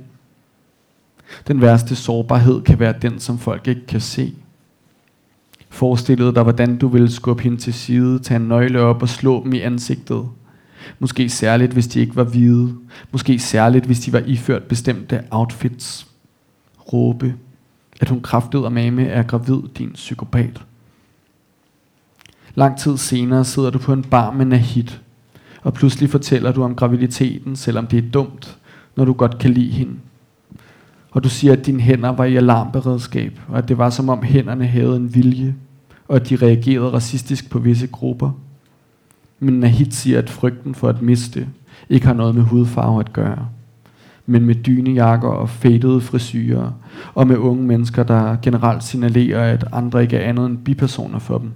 [1.48, 4.34] Den værste sårbarhed kan være den, som folk ikke kan se.
[5.68, 9.44] Forestillede dig, hvordan du ville skubbe hende til side, tage en nøgle op og slå
[9.44, 10.28] dem i ansigtet.
[10.98, 12.74] Måske særligt, hvis de ikke var hvide.
[13.12, 16.06] Måske særligt, hvis de var iført bestemte outfits.
[16.92, 17.34] Råbe,
[18.00, 20.62] at hun kraftede og mame er gravid, din psykopat.
[22.54, 24.88] Lang tid senere sidder du på en bar med Nahid,
[25.62, 28.58] og pludselig fortæller du om graviditeten, selvom det er dumt,
[28.96, 29.94] når du godt kan lide hende.
[31.10, 34.22] Og du siger, at dine hænder var i alarmberedskab, og at det var som om
[34.22, 35.54] hænderne havde en vilje,
[36.08, 38.30] og at de reagerede racistisk på visse grupper.
[39.40, 41.48] Men Nahid siger, at frygten for at miste
[41.88, 43.48] ikke har noget med hudfarve at gøre,
[44.26, 46.70] men med dynejakker og fedtede frisyrer,
[47.14, 51.38] og med unge mennesker, der generelt signalerer, at andre ikke er andet end bipersoner for
[51.38, 51.50] dem.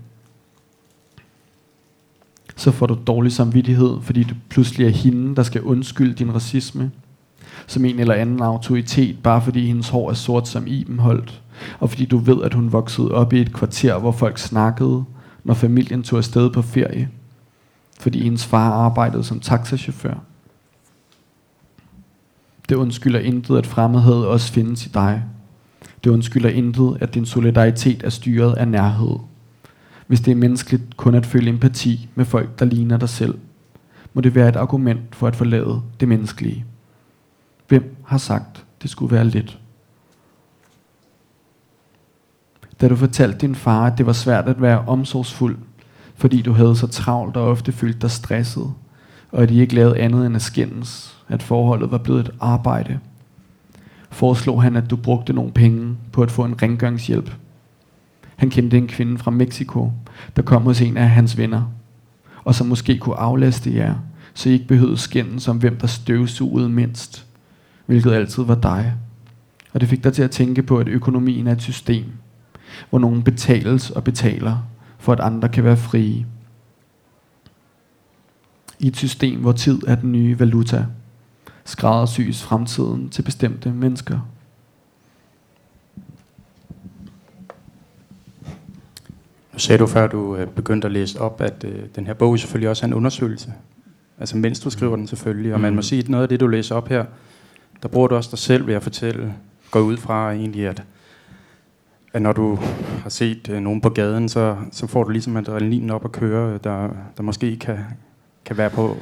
[2.57, 6.91] Så får du dårlig samvittighed, fordi du pludselig er hende, der skal undskylde din racisme,
[7.67, 11.43] som en eller anden autoritet, bare fordi hendes hår er sort som Ibenholdt,
[11.81, 15.05] og fordi du ved, at hun voksede op i et kvarter, hvor folk snakkede,
[15.45, 17.09] når familien tog afsted på ferie,
[18.01, 20.15] fordi hendes far arbejdede som taxachauffør.
[22.69, 25.23] Det undskylder intet, at fremmedhed også findes i dig.
[26.05, 29.17] Det undskylder intet, at din solidaritet er styret af nærhed.
[30.07, 33.39] Hvis det er menneskeligt kun at føle empati med folk, der ligner dig selv,
[34.15, 36.65] må det være et argument for at forlade det menneskelige.
[37.69, 39.59] Hvem har sagt, det skulle være let?
[42.81, 45.59] Da du fortalte din far, at det var svært at være omsorgsfuld,
[46.15, 48.73] fordi du havde så travlt og ofte følte dig stresset,
[49.33, 52.99] og at I ikke lavede andet end at skændes, at forholdet var blevet et arbejde,
[54.11, 57.35] foreslog han, at du brugte nogle penge på at få en rengøringshjælp.
[58.37, 59.93] Han kendte en kvinde fra Mexico,
[60.37, 61.63] der kom hos en af hans venner,
[62.45, 63.95] og som måske kunne aflaste jer,
[64.35, 67.27] så I ikke behøvede skændes om, hvem der støvsugede mindst,
[67.87, 68.95] hvilket altid var dig.
[69.73, 72.05] Og det fik dig til at tænke på, at økonomien er et system,
[72.91, 74.67] hvor nogen betales og betaler,
[74.99, 76.27] for at andre kan være frie.
[78.79, 80.87] I et system, hvor tid er den nye valuta,
[81.65, 84.21] skræddersys fremtiden til bestemte mennesker.
[89.57, 92.39] Nu sagde du før, du øh, begyndte at læse op, at øh, den her bog
[92.39, 93.53] selvfølgelig også er en undersøgelse.
[94.19, 95.55] Altså mens du skriver den selvfølgelig.
[95.55, 95.83] Og man må mm.
[95.83, 97.05] sige, at noget af det, du læser op her,
[97.83, 99.35] der bruger du også dig selv ved at fortælle,
[99.71, 100.83] går ud fra egentlig, at,
[102.13, 102.59] at når du
[103.03, 106.59] har set øh, nogen på gaden, så, så får du ligesom adrenalin op at køre,
[106.65, 107.79] der, der måske kan,
[108.45, 108.97] kan være på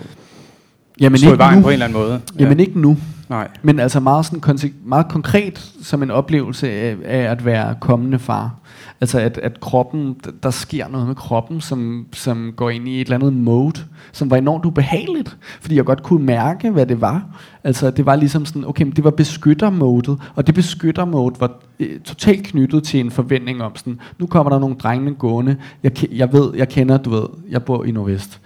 [1.01, 1.63] Jamen stå ikke i vejen nu.
[1.63, 2.21] på en eller anden måde.
[2.39, 2.97] Jamen ikke nu.
[3.29, 3.49] Nej.
[3.63, 8.55] Men altså meget, sådan meget konkret som en oplevelse af, af at være kommende far.
[9.01, 13.01] Altså at, at kroppen, der sker noget med kroppen, som, som går ind i et
[13.01, 13.81] eller andet mode,
[14.13, 17.25] som var enormt ubehageligt, fordi jeg godt kunne mærke, hvad det var.
[17.65, 22.01] Altså det var ligesom sådan, okay, men det var beskyttermodet, og det beskyttermode var øh,
[22.01, 26.33] totalt knyttet til en forventning om sådan, nu kommer der nogle drenge gående, jeg, jeg
[26.33, 28.41] ved, jeg kender, du ved, jeg bor i Nordvest,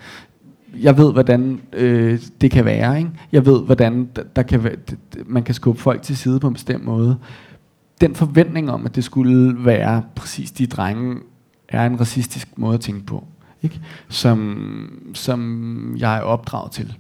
[0.75, 2.99] jeg ved, hvordan øh, det kan være.
[2.99, 3.11] Ikke?
[3.33, 4.77] Jeg ved, hvordan der, der kan være,
[5.27, 7.17] man kan skubbe folk til side på en bestemt måde.
[8.01, 11.17] Den forventning om, at det skulle være præcis de drenge,
[11.69, 13.25] er en racistisk måde at tænke på.
[13.63, 13.81] Ikke?
[14.09, 16.95] Som, som jeg er opdraget til.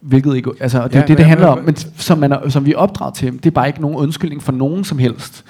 [0.00, 2.66] Hvilket ikke, altså, det er Ja, det, det handler om, men som, man er, som
[2.66, 3.32] vi er opdraget til.
[3.32, 5.44] Det er bare ikke nogen undskyldning for nogen som helst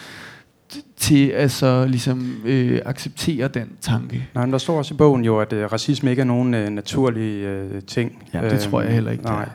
[0.96, 4.28] til at så ligesom øh, acceptere den tanke.
[4.34, 6.68] Nej, men der står også i bogen jo, at øh, racisme ikke er nogen øh,
[6.68, 8.22] naturlig øh, ting.
[8.34, 9.42] Ja, det tror jeg heller ikke, det Nej.
[9.42, 9.48] er.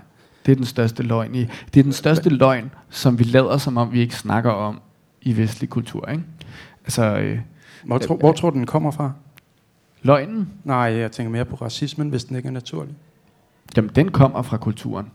[0.45, 1.35] Det er den største løgn.
[1.35, 1.39] I,
[1.73, 4.81] det er den største løgn, som vi lader, som om vi ikke snakker om
[5.21, 6.07] i vestlig kultur.
[6.11, 6.23] Ikke?
[6.83, 7.39] Altså, øh,
[7.83, 9.11] Hvor, tro, hvor tror du, den kommer fra?
[10.01, 12.95] løgnen, Nej, jeg tænker mere på racismen, hvis den ikke er naturlig.
[13.77, 15.05] jamen, den kommer fra kulturen.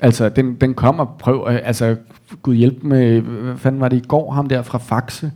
[0.00, 1.96] Altså, den, den kommer, prøv, øh, altså,
[2.42, 5.32] Gud hjælp med, hvad fanden var det i går, ham der fra Faxe,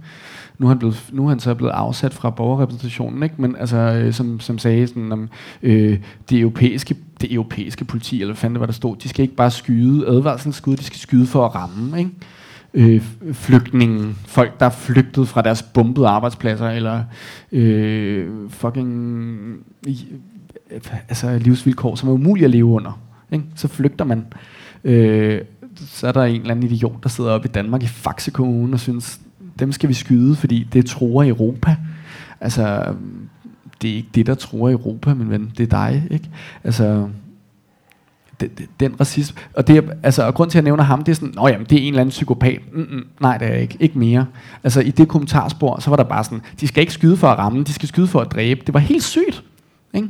[0.59, 3.35] nu er han, blevet, nu er han så blevet afsat fra borgerrepræsentationen, ikke?
[3.39, 5.29] men altså, øh, som, som sagde sådan om
[5.63, 5.99] øh,
[6.31, 9.35] det, europæiske, det europæiske politi, eller hvad fanden det var, der stod, de skal ikke
[9.35, 12.11] bare skyde advarselsskud, de skal skyde for at ramme, ikke?
[12.75, 17.03] Øh, flygtningen, folk der er flygtet fra deres bombede arbejdspladser, eller
[17.53, 20.07] øh, fucking i-
[21.09, 23.01] altså livsvilkår, som er umulige at leve under.
[23.33, 23.45] Ikke?
[23.55, 24.25] Så flygter man.
[24.85, 25.41] Øh,
[25.77, 28.73] så er der en eller anden idiot, der sidder oppe i Danmark i Faxe Kommune
[28.73, 29.21] og synes,
[29.59, 31.77] dem skal vi skyde, fordi det tror Europa.
[32.41, 32.95] Altså,
[33.83, 35.53] det er ikke det, der tror Europa, min ven.
[35.59, 36.29] Det er dig, ikke?
[36.65, 37.09] Altså,
[38.41, 39.41] den, den racisme.
[39.55, 41.49] Og, det, er- altså, og grund til, at jeg nævner ham, det er sådan, Nå,
[41.49, 42.61] jamen, det er en eller anden psykopat.
[42.73, 43.77] Mm-mm, nej, det er jeg ikke.
[43.81, 44.27] Ikke mere.
[44.65, 47.39] Altså, i det kommentarspor, så var der bare sådan, de skal ikke skyde for at
[47.39, 48.61] ramme, de skal skyde for at dræbe.
[48.67, 49.45] Det var helt sygt.
[49.95, 50.09] Ikke?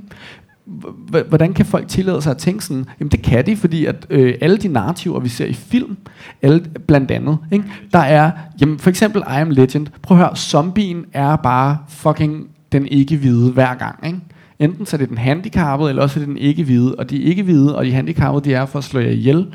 [1.29, 2.85] Hvordan kan folk tillade sig at tænke sådan?
[3.01, 5.97] Jamen det kan de, fordi at øh, alle de narrativer, vi ser i film,
[6.43, 7.65] alle, blandt andet, ikke?
[7.93, 12.49] der er, jamen for eksempel I Am Legend, prøv at høre, zombien er bare fucking
[12.73, 14.07] den ikke-hvide hver gang.
[14.07, 14.19] Ikke?
[14.59, 17.77] Enten så er det den handicappede, eller også er det den ikke-hvide, og de ikke-hvide
[17.77, 19.47] og de handicappede, de er for at slå jer ihjel.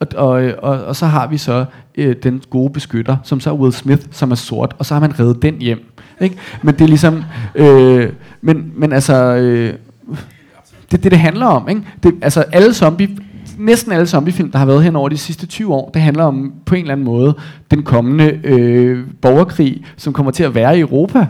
[0.00, 3.54] Og, og, og, og så har vi så øh, den gode beskytter, som så er
[3.54, 5.92] Will Smith, som er sort, og så har man reddet den hjem.
[6.20, 6.36] Ikke?
[6.62, 7.22] Men det er ligesom,
[7.54, 9.74] øh, men, men altså, øh,
[10.90, 11.68] det er det, det handler om.
[11.68, 11.82] Ikke?
[12.02, 13.18] Det, altså alle zombie,
[13.58, 16.52] næsten alle zombiefilm, der har været hen over de sidste 20 år, det handler om
[16.66, 17.36] på en eller anden måde
[17.70, 21.26] den kommende øh, borgerkrig, som kommer til at være i Europa.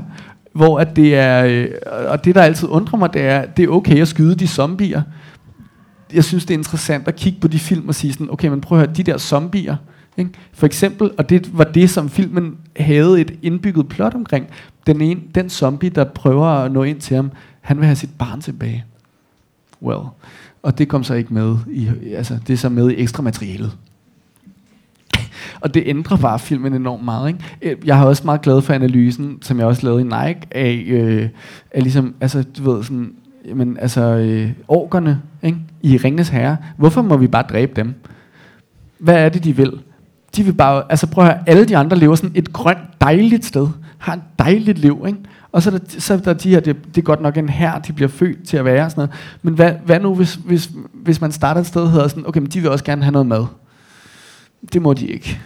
[0.52, 1.68] Hvor at det er, øh,
[2.08, 5.02] og det der altid undrer mig, det er, det er okay at skyde de zombier.
[6.12, 8.60] Jeg synes, det er interessant at kigge på de film og sige sådan, okay, men
[8.60, 9.76] prøv at høre, de der zombier,
[10.16, 10.30] ikke?
[10.52, 14.46] For eksempel, og det var det, som filmen havde et indbygget plot omkring,
[14.86, 17.30] den, ene, den zombie, der prøver at nå ind til ham,
[17.68, 18.84] han vil have sit barn tilbage.
[19.82, 20.00] Well.
[20.62, 23.72] Og det kom så ikke med i, altså det er så med i ekstra materialet.
[25.60, 27.28] Og det ændrer bare filmen enormt meget.
[27.28, 27.40] Ikke?
[27.62, 30.84] Øh, jeg har også meget glad for analysen, som jeg også lavede i Nike, af,
[30.86, 31.28] øh,
[31.70, 33.12] af ligesom, altså, du ved, sådan,
[33.48, 35.58] jamen, altså, øh, orkerne ikke?
[35.82, 36.56] i Ringens Herre.
[36.76, 37.94] Hvorfor må vi bare dræbe dem?
[38.98, 39.72] Hvad er det, de vil?
[40.36, 43.44] De vil bare, altså prøv at høre, alle de andre lever sådan et grønt, dejligt
[43.44, 43.68] sted.
[43.98, 45.18] Har et dejligt liv, ikke?
[45.52, 47.48] Og så er der, så er der de her, det, det er godt nok en
[47.48, 49.10] her, de bliver født til at være sådan noget.
[49.42, 52.40] Men hvad, hvad nu, hvis, hvis, hvis man starter et sted og hedder sådan, okay,
[52.40, 53.46] men de vil også gerne have noget mad.
[54.72, 55.40] Det må de ikke.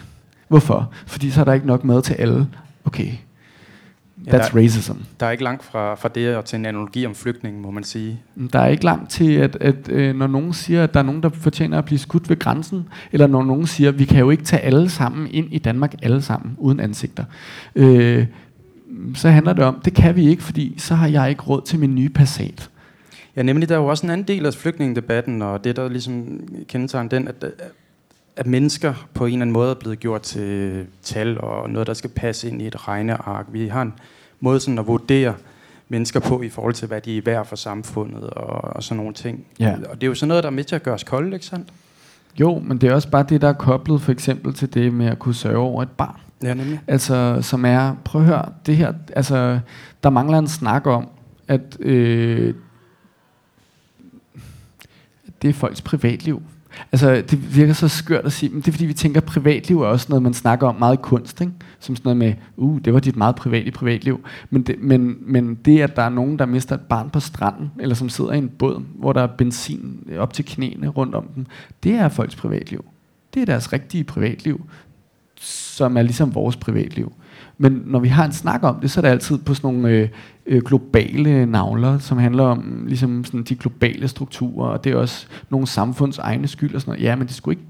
[0.48, 0.92] Hvorfor?
[1.06, 2.46] Fordi så er der ikke nok mad til alle.
[2.84, 4.92] Okay, that's Ja, der- racism.
[5.20, 7.84] Der er ikke langt fra, fra det og til en analogi om flygtningen, må man
[7.84, 8.20] sige.
[8.52, 11.22] Der er ikke langt til, at, at øh, når nogen siger, at der er nogen,
[11.22, 14.30] der fortjener at blive skudt ved grænsen, eller når nogen siger, at vi kan jo
[14.30, 17.24] ikke tage alle sammen ind i Danmark, alle sammen, uden ansigter.
[17.74, 18.26] Øh,
[19.14, 21.78] så handler det om, det kan vi ikke, fordi så har jeg ikke råd til
[21.78, 22.70] min nye Passat.
[23.36, 26.40] Ja, nemlig der er jo også en anden del af flygtningedebatten, og det der ligesom
[26.68, 27.44] kendetegner den, at,
[28.36, 31.94] at mennesker på en eller anden måde er blevet gjort til tal og noget, der
[31.94, 33.46] skal passe ind i et regneark.
[33.52, 33.92] Vi har en
[34.40, 35.34] måde sådan at vurdere
[35.88, 39.14] mennesker på i forhold til, hvad de er værd for samfundet og, og sådan nogle
[39.14, 39.44] ting.
[39.58, 39.74] Ja.
[39.88, 41.46] Og det er jo sådan noget, der er med til at gøre os kolde, ikke
[41.46, 41.68] sandt?
[42.40, 45.06] Jo, men det er også bare det, der er koblet for eksempel til det med
[45.06, 46.20] at kunne sørge over et barn.
[46.42, 46.80] Ja, nemlig.
[46.86, 49.60] Altså, som er, prøv at høre, det her, altså,
[50.02, 51.08] der mangler en snak om,
[51.48, 52.54] at øh,
[55.42, 56.42] det er folks privatliv.
[56.92, 59.82] Altså, det virker så skørt at sige, men det er fordi, vi tænker, at privatliv
[59.82, 61.52] er også noget, man snakker om meget i kunst, ikke?
[61.80, 64.20] Som sådan noget med, uh, det var dit meget private privatliv.
[64.50, 67.70] Men det, men, men det, at der er nogen, der mister et barn på stranden,
[67.80, 71.26] eller som sidder i en båd, hvor der er benzin op til knæene rundt om
[71.34, 71.46] dem,
[71.82, 72.84] det er folks privatliv.
[73.34, 74.66] Det er deres rigtige privatliv,
[75.42, 77.12] som er ligesom vores privatliv.
[77.58, 79.88] Men når vi har en snak om det, så er det altid på sådan nogle
[79.88, 80.08] øh,
[80.46, 85.26] øh, globale navler, som handler om ligesom sådan de globale strukturer, og det er også
[85.50, 87.04] nogle samfunds egne skyld og sådan noget.
[87.04, 87.68] Ja, men det skulle ikke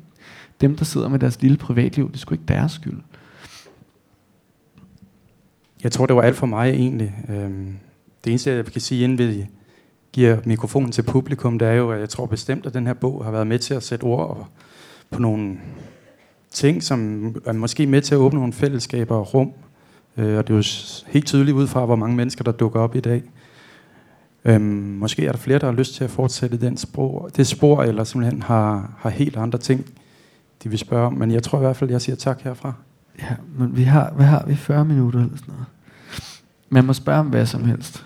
[0.61, 3.01] dem, der sidder med deres lille privatliv, det skulle ikke deres skyld.
[5.83, 7.15] Jeg tror, det var alt for mig egentlig.
[7.29, 7.77] Øhm,
[8.25, 9.47] Det eneste, jeg kan sige, inden vi
[10.13, 13.25] giver mikrofonen til publikum, det er jo, at jeg tror bestemt, at den her bog
[13.25, 14.49] har været med til at sætte ord
[15.11, 15.57] på nogle
[16.53, 19.53] ting, som er måske med til at åbne nogle fællesskaber og rum.
[20.17, 20.63] Øh, Og det er jo
[21.13, 23.23] helt tydeligt ud fra, hvor mange mennesker, der dukker op i dag.
[24.45, 27.83] Øhm, måske er der flere, der har lyst til at fortsætte den spor, det spor,
[27.83, 29.87] eller simpelthen har, har helt andre ting,
[30.63, 31.13] de vil spørge om.
[31.15, 32.73] Men jeg tror i hvert fald, jeg siger tak herfra.
[33.19, 35.67] Ja, men vi har, hvad har vi, 40 minutter eller sådan noget?
[36.69, 38.05] Man må spørge om hvad som helst.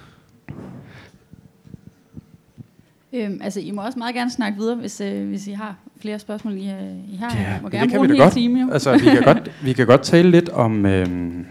[3.13, 6.19] Øhm, altså, I må også meget gerne snakke videre, hvis, øh, hvis I har flere
[6.19, 6.65] spørgsmål, I, øh,
[7.13, 7.37] I har.
[7.37, 8.33] Ja, I må det gerne kan bruge vi en da hel godt.
[8.35, 8.69] time, jo.
[8.73, 10.87] Altså, vi kan godt, vi kan godt tale lidt om...
[10.87, 11.45] Øhm,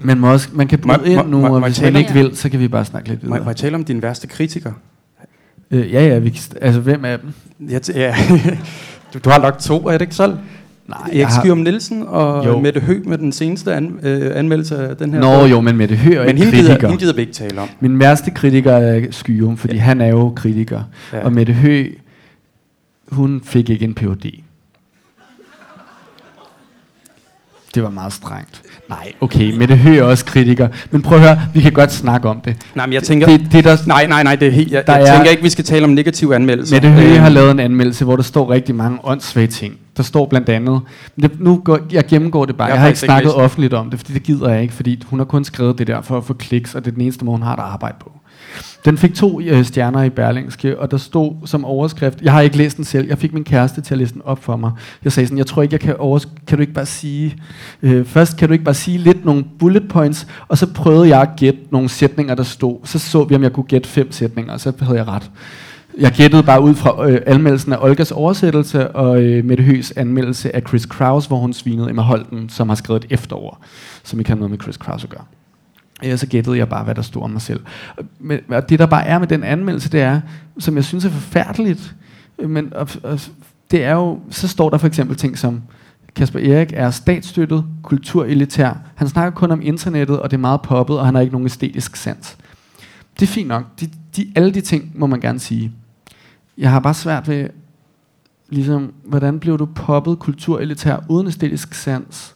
[0.00, 1.96] Men må også, man kan Må- bryde ind må- nu, må- og må hvis man
[1.96, 3.48] ikke vil, så kan vi bare snakke lidt må, må videre.
[3.48, 4.72] jeg tale om din værste kritiker?
[5.70, 7.32] Øh, ja, ja, vi kan, altså hvem af dem?
[7.70, 8.14] Jeg t- ja.
[9.14, 10.36] du, du har lagt to, er det ikke selv?
[10.88, 12.60] Nej, Erik Skyrum Nielsen og Jo.
[12.60, 15.50] Mette Høgh med den seneste an, øh, anmeldelse af den her Nå bog.
[15.50, 16.88] jo, men med det hører Men ikke kritiker.
[16.88, 17.68] hende gider vi ikke tale om.
[17.80, 19.80] Min værste kritiker er Skyrum, fordi ja.
[19.80, 20.82] han er jo kritiker.
[21.12, 21.18] Ja.
[21.18, 21.24] Ja.
[21.24, 21.92] Og Mette Høgh,
[23.12, 24.42] hun fik ikke en Ph.D.
[27.74, 28.62] Det var meget strengt.
[28.88, 30.68] Nej, okay, Mette Høgh er også kritiker.
[30.90, 32.56] Men prøv at høre, vi kan godt snakke om det.
[32.74, 33.26] Nej, men jeg tænker...
[33.26, 34.72] Det, det der, Nej, nej, nej, det er helt...
[34.72, 36.76] Jeg, jeg er- tænker ikke, vi skal tale om negative anmeldelser.
[36.76, 39.74] Mette Høgh Øh, har lavet en anmeldelse, hvor der står rigtig mange åndssvage ting.
[39.96, 40.80] Der står blandt andet,
[41.16, 43.42] men det, nu går, jeg gennemgår det bare, Jeg jeg, har ikke ikke snakket det.
[43.42, 46.00] offentligt om det, fordi det gider jeg ikke, fordi hun har kun skrevet det der
[46.02, 48.12] for at få kliks, og det er den eneste måde, hun har et arbejde på.
[48.84, 52.56] Den fik to øh, stjerner i Berlingske, og der stod som overskrift, jeg har ikke
[52.56, 54.72] læst den selv, jeg fik min kæreste til at læse den op for mig.
[55.04, 57.36] Jeg sagde sådan, jeg tror ikke, jeg kan overs- kan du ikke bare sige,
[57.82, 61.20] øh, først kan du ikke bare sige lidt nogle bullet points, og så prøvede jeg
[61.22, 62.78] at gætte nogle sætninger, der stod.
[62.84, 65.30] Så så vi, om jeg kunne gætte fem sætninger, og så havde jeg ret.
[65.98, 70.56] Jeg gættede bare ud fra øh, anmeldelsen af Olgas oversættelse og øh, Mette Høs anmeldelse
[70.56, 73.64] af Chris Kraus, hvor hun svinede Emma Holten, som har skrevet et efterår,
[74.04, 75.24] som ikke har noget med Chris Kraus at gøre.
[76.02, 77.60] Ja, så gættede jeg bare, hvad der stod om mig selv.
[78.18, 80.20] Men, og det der bare er med den anmeldelse, det er,
[80.58, 81.94] som jeg synes er forfærdeligt,
[82.38, 83.20] øh, men og, og,
[83.70, 85.62] det er jo, så står der for eksempel ting som,
[86.16, 90.98] Kasper Erik er statsstøttet, kulturelitær, han snakker kun om internettet, og det er meget poppet,
[90.98, 92.36] og han har ikke nogen æstetisk sans.
[93.20, 93.64] Det er fint nok.
[93.80, 95.72] De, de, alle de ting må man gerne sige.
[96.58, 97.48] Jeg har bare svært ved,
[98.48, 102.35] ligesom, hvordan blev du poppet kulturelitær uden æstetisk sans?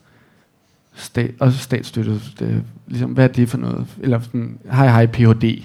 [1.01, 3.87] Stat, og statsstøttet, det, ligesom, hvad er det for noget?
[4.01, 5.63] Eller sådan, hej hej Ph.D.,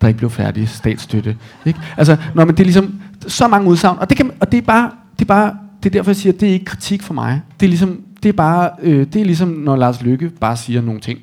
[0.00, 1.36] der ikke blev færdig, statsstøtte.
[1.64, 1.80] Ikke?
[1.96, 4.62] Altså, når man, det er ligesom så mange udsagn, og det, kan, og det er
[4.62, 7.14] bare, det er bare, det er derfor jeg siger, at det er ikke kritik for
[7.14, 7.42] mig.
[7.60, 10.80] Det er ligesom, det er bare, øh, det er ligesom, når Lars Lykke bare siger
[10.80, 11.18] nogle ting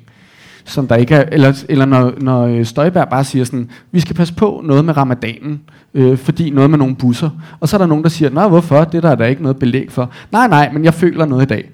[0.64, 4.16] som der ikke er, eller, eller når, når øh, Støjberg bare siger sådan, vi skal
[4.16, 5.60] passe på noget med ramadanen,
[5.94, 7.30] øh, fordi noget med nogle busser.
[7.60, 8.84] Og så er der nogen, der siger, nej, hvorfor?
[8.84, 10.10] Det der er der ikke noget belæg for.
[10.32, 11.70] Nej, nej, men jeg føler noget i dag.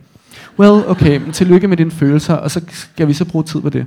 [0.59, 3.69] Well, okay, men tillykke med dine følelser, og så skal vi så bruge tid på
[3.69, 3.87] det.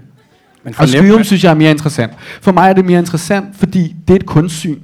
[0.63, 2.13] Men og Skyrum synes jeg er mere interessant.
[2.41, 4.79] For mig er det mere interessant, fordi det er et kunstsyn.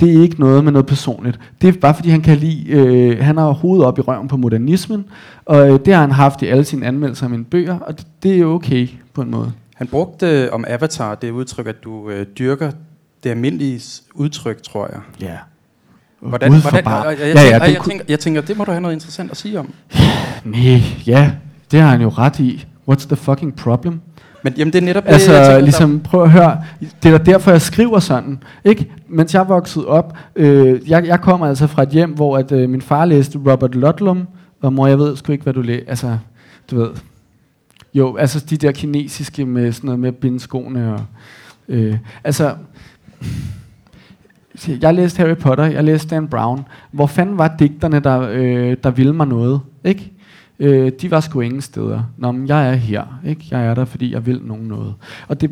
[0.00, 1.40] Det er ikke noget med noget personligt.
[1.60, 4.36] Det er bare fordi, han kan lide, øh, han har hovedet op i røven på
[4.36, 5.04] modernismen,
[5.44, 8.06] og øh, det har han haft i alle sine anmeldelser af mine bøger, og det,
[8.22, 9.52] det er okay på en måde.
[9.74, 12.70] Han brugte øh, om Avatar det udtryk, at du øh, dyrker
[13.24, 13.82] det almindelige
[14.14, 15.00] udtryk, tror jeg.
[15.20, 15.36] Ja.
[16.24, 17.08] Hvordan, Gud hvordan, bare.
[17.08, 19.36] Jeg, jeg, ja, ja, jeg, tænker, jeg tænker, det må du have noget interessant at
[19.36, 19.74] sige om.
[20.44, 21.30] Nej, ja,
[21.70, 22.66] det har han jo ret i.
[22.90, 24.00] What's the fucking problem?
[24.42, 26.62] Men jamen, det er netop altså, det, jeg tænker, ligesom, prøv at høre,
[27.02, 28.42] det er da derfor, jeg skriver sådan.
[28.64, 28.90] Ikke?
[29.08, 32.70] Mens jeg voksede op, øh, jeg, jeg kommer altså fra et hjem, hvor at, øh,
[32.70, 34.28] min far læste Robert Ludlum,
[34.62, 35.88] og mor, jeg ved sgu ikke, hvad du læser.
[35.88, 36.18] Altså,
[36.70, 36.90] du ved.
[37.94, 41.00] Jo, altså de der kinesiske med sådan noget med bindskoene og...
[41.68, 42.54] Øh, altså,
[44.68, 46.64] jeg læste Harry Potter, jeg læste Dan Brown.
[46.90, 49.60] Hvor fanden var digterne, der, øh, der ville mig noget?
[49.84, 50.12] Ikke?
[50.58, 52.02] Øh, de var sgu ingen steder.
[52.16, 53.20] Nå, men jeg er her.
[53.24, 53.46] Ikke?
[53.50, 54.94] Jeg er der, fordi jeg vil nogen noget.
[55.28, 55.50] Og det,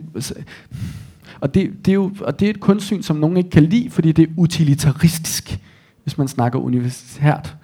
[1.40, 3.90] og det, det er jo og det er et kunstsyn, som nogen ikke kan lide,
[3.90, 5.61] fordi det er utilitaristisk,
[6.03, 7.57] hvis man snakker universitært.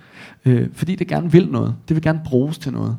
[0.45, 1.75] Øh, fordi det gerne vil noget.
[1.89, 2.97] Det vil gerne bruges til noget.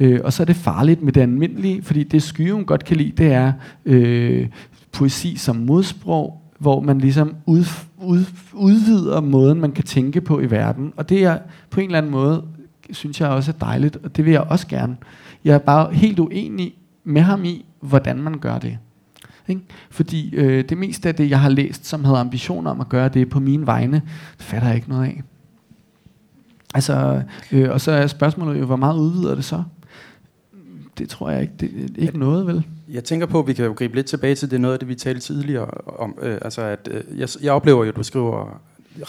[0.00, 3.12] Øh, og så er det farligt med det almindelige, fordi det skyen godt kan lide,
[3.16, 3.52] det er
[3.84, 4.48] øh,
[4.92, 7.64] poesi som modsprog, hvor man ligesom ud,
[7.98, 10.92] ud, udvider måden, man kan tænke på i verden.
[10.96, 11.38] Og det er
[11.70, 12.44] på en eller anden måde,
[12.90, 14.96] synes jeg også er dejligt, og det vil jeg også gerne.
[15.44, 18.78] Jeg er bare helt uenig med ham i, hvordan man gør det.
[19.48, 19.62] Ikke?
[19.90, 23.08] Fordi øh, det meste af det, jeg har læst, som havde ambitioner om at gøre
[23.08, 24.02] det på mine vegne,
[24.38, 25.22] fatter jeg ikke noget af.
[26.74, 29.62] Altså, øh, og så er spørgsmålet jo, hvor meget udvider det så?
[30.98, 31.54] Det tror jeg ikke.
[31.58, 32.64] Det er ikke noget, vel?
[32.88, 34.88] Jeg tænker på, at vi kan jo gribe lidt tilbage til det noget af det,
[34.88, 36.18] vi talte tidligere om.
[36.22, 38.60] Øh, altså, at øh, jeg, jeg oplever jo, at du skriver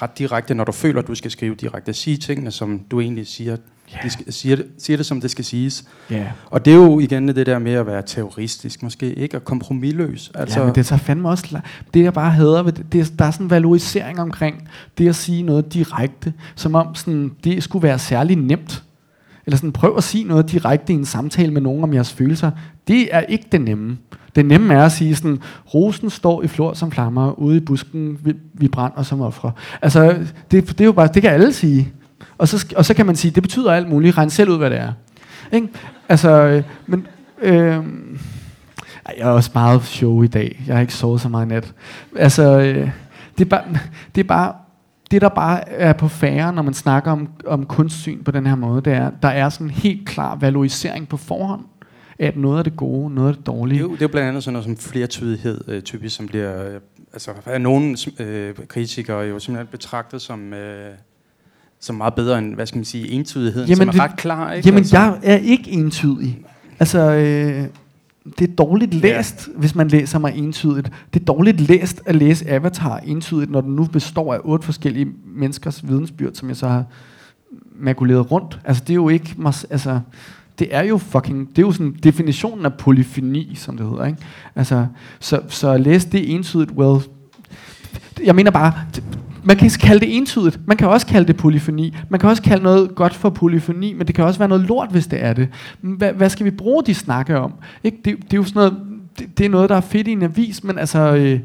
[0.01, 1.93] ret direkte, når du føler, at du skal skrive direkte.
[1.93, 3.57] Sige tingene, som du egentlig siger.
[3.93, 4.03] Yeah.
[4.03, 5.85] De skal, siger, det, siger det, som det skal siges.
[6.11, 6.25] Yeah.
[6.45, 10.31] Og det er jo igen det der med at være terroristisk, måske ikke, og kompromilløs.
[10.35, 11.61] Altså, ja, men det tager fandme også...
[11.93, 15.15] Det jeg bare hader ved det, det, der er sådan en valorisering omkring det at
[15.15, 18.83] sige noget direkte, som om sådan, det skulle være særlig nemt.
[19.49, 22.51] Eller sådan, prøv at sige noget direkte i en samtale med nogen om jeres følelser.
[22.87, 23.97] Det er ikke det nemme.
[24.35, 25.39] Det nemme er at sige sådan,
[25.73, 29.51] rosen står i flor som flammer, ude i busken, vi, vi brænder som ofre.
[29.81, 31.93] Altså, det, det er jo bare, det kan alle sige.
[32.37, 34.69] Og så, og så kan man sige, det betyder alt muligt, regn selv ud, hvad
[34.69, 34.93] det er.
[35.51, 35.67] Ikke?
[36.09, 37.07] Altså, øh, men,
[37.41, 37.83] øh,
[39.17, 40.63] jeg er også meget show i dag.
[40.67, 41.73] Jeg har ikke sovet så meget i nat.
[42.15, 42.89] Altså, øh,
[43.37, 43.63] det, er bare,
[44.15, 44.53] det er bare,
[45.11, 48.55] det der bare er på færre, når man snakker om, om kunstsyn på den her
[48.55, 51.61] måde, det er, der er sådan en helt klar valorisering på forhånd
[52.19, 53.77] at noget af det gode, noget af det dårlige.
[53.77, 56.27] Det er jo, det er jo blandt andet sådan noget som flertydighed, øh, typisk, som
[56.27, 56.79] bliver, øh,
[57.13, 60.91] altså af nogle øh, kritikere jo simpelthen betragtet som, øh,
[61.79, 64.51] som meget bedre end, hvad skal man sige, entydigheden, jamen som er det, ret klar.
[64.51, 64.67] Ikke?
[64.67, 64.97] Jamen, altså.
[64.97, 66.39] jeg er ikke entydig.
[66.79, 67.63] Altså, øh,
[68.39, 69.59] det er dårligt læst, ja.
[69.59, 70.91] hvis man læser mig entydigt.
[71.13, 75.07] Det er dårligt læst at læse Avatar entydigt, når den nu består af otte forskellige
[75.25, 76.85] menneskers vidensbyrd, som jeg så har
[77.75, 78.59] makuleret rundt.
[78.65, 79.35] Altså, det er jo ikke...
[79.69, 79.99] Altså,
[80.59, 84.17] det er jo fucking, det er jo sådan definitionen af polyfoni, som det hedder, ikke?
[84.55, 84.87] Altså,
[85.19, 87.03] så, så at læse det entydigt, well,
[88.23, 88.73] jeg mener bare,
[89.49, 92.63] man kan kalde det entydigt, man kan også kalde det polyfoni, man kan også kalde
[92.63, 95.47] noget godt for polyfoni, men det kan også være noget lort, hvis det er det.
[95.81, 97.53] Hvad, hvad skal vi bruge de snakke om?
[97.83, 97.97] Ikke?
[98.05, 98.77] Det, det er jo sådan noget,
[99.19, 101.39] det, det er noget, der er fedt i en avis, men altså, øh,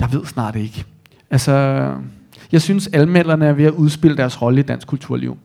[0.00, 0.84] jeg ved snart ikke.
[1.30, 1.90] Altså,
[2.52, 5.38] jeg synes, almelderne er ved at udspille deres rolle i dansk kulturliv.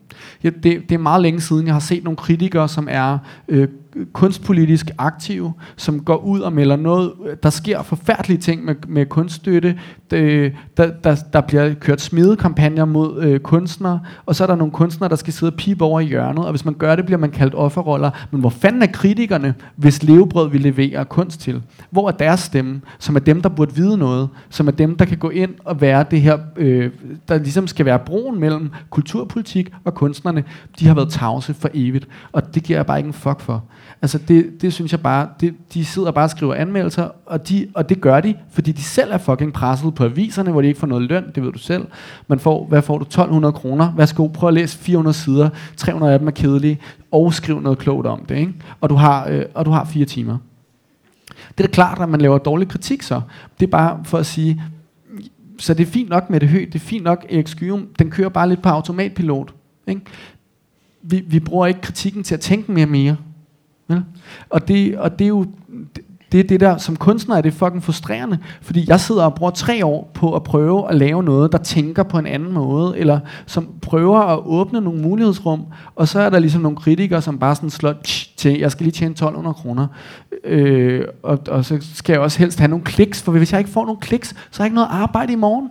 [0.44, 3.68] Ja, det, det er meget længe siden, jeg har set nogle kritikere, som er øh,
[4.12, 7.12] kunstpolitisk aktive, som går ud og melder noget.
[7.42, 9.78] Der sker forfærdelige ting med, med kunststøtte.
[10.10, 14.72] Det, der, der, der bliver kørt smidekampagner mod øh, kunstnere, og så er der nogle
[14.72, 17.18] kunstnere, der skal sidde og pipe over i hjørnet, og hvis man gør det, bliver
[17.18, 18.10] man kaldt offerroller.
[18.30, 21.62] Men hvor fanden er kritikerne, hvis levebrød vi leverer kunst til?
[21.90, 25.04] Hvor er deres stemme, som er dem, der burde vide noget, som er dem, der
[25.04, 26.90] kan gå ind og være det her, øh,
[27.28, 30.44] der ligesom skal være broen mellem kulturpolitik og kunstnerne,
[30.78, 32.08] de har været tavse for evigt.
[32.32, 33.64] Og det giver jeg bare ikke en fuck for.
[34.02, 37.68] Altså det, det synes jeg bare, det, de sidder bare og skriver anmeldelser, og, de,
[37.74, 40.80] og det gør de, fordi de selv er fucking presset på aviserne, hvor de ikke
[40.80, 41.86] får noget løn, det ved du selv.
[42.28, 43.92] Man får, hvad får du, 1200 kroner?
[43.96, 46.80] Værsgo, prøv at læse 400 sider, 300 af dem er kedelige,
[47.10, 48.52] og skriv noget klogt om det, ikke?
[48.80, 50.38] Og du har, øh, og du har fire timer.
[51.28, 53.20] Det er da klart, at man laver dårlig kritik så.
[53.60, 54.62] Det er bare for at sige,
[55.58, 58.10] så det er fint nok med det højt, det er fint nok, Erik Skyrum, den
[58.10, 59.54] kører bare lidt på automatpilot.
[59.86, 60.00] Ikke?
[61.02, 63.16] Vi, vi bruger ikke kritikken til at tænke mere mere.
[63.90, 64.00] Ja?
[64.50, 65.46] Og, det, og det er jo
[66.32, 69.50] det er det der, som kunstner er det fucking frustrerende, fordi jeg sidder og bruger
[69.50, 73.20] tre år på at prøve at lave noget, der tænker på en anden måde, eller
[73.46, 75.64] som prøver at åbne nogle mulighedsrum,
[75.96, 77.94] og så er der ligesom nogle kritikere, som bare sådan slår
[78.36, 79.86] til, jeg skal lige tjene 1200 kroner,
[80.44, 83.70] øh, og, og så skal jeg også helst have nogle kliks, for hvis jeg ikke
[83.70, 85.70] får nogle kliks, så har jeg ikke noget arbejde i morgen.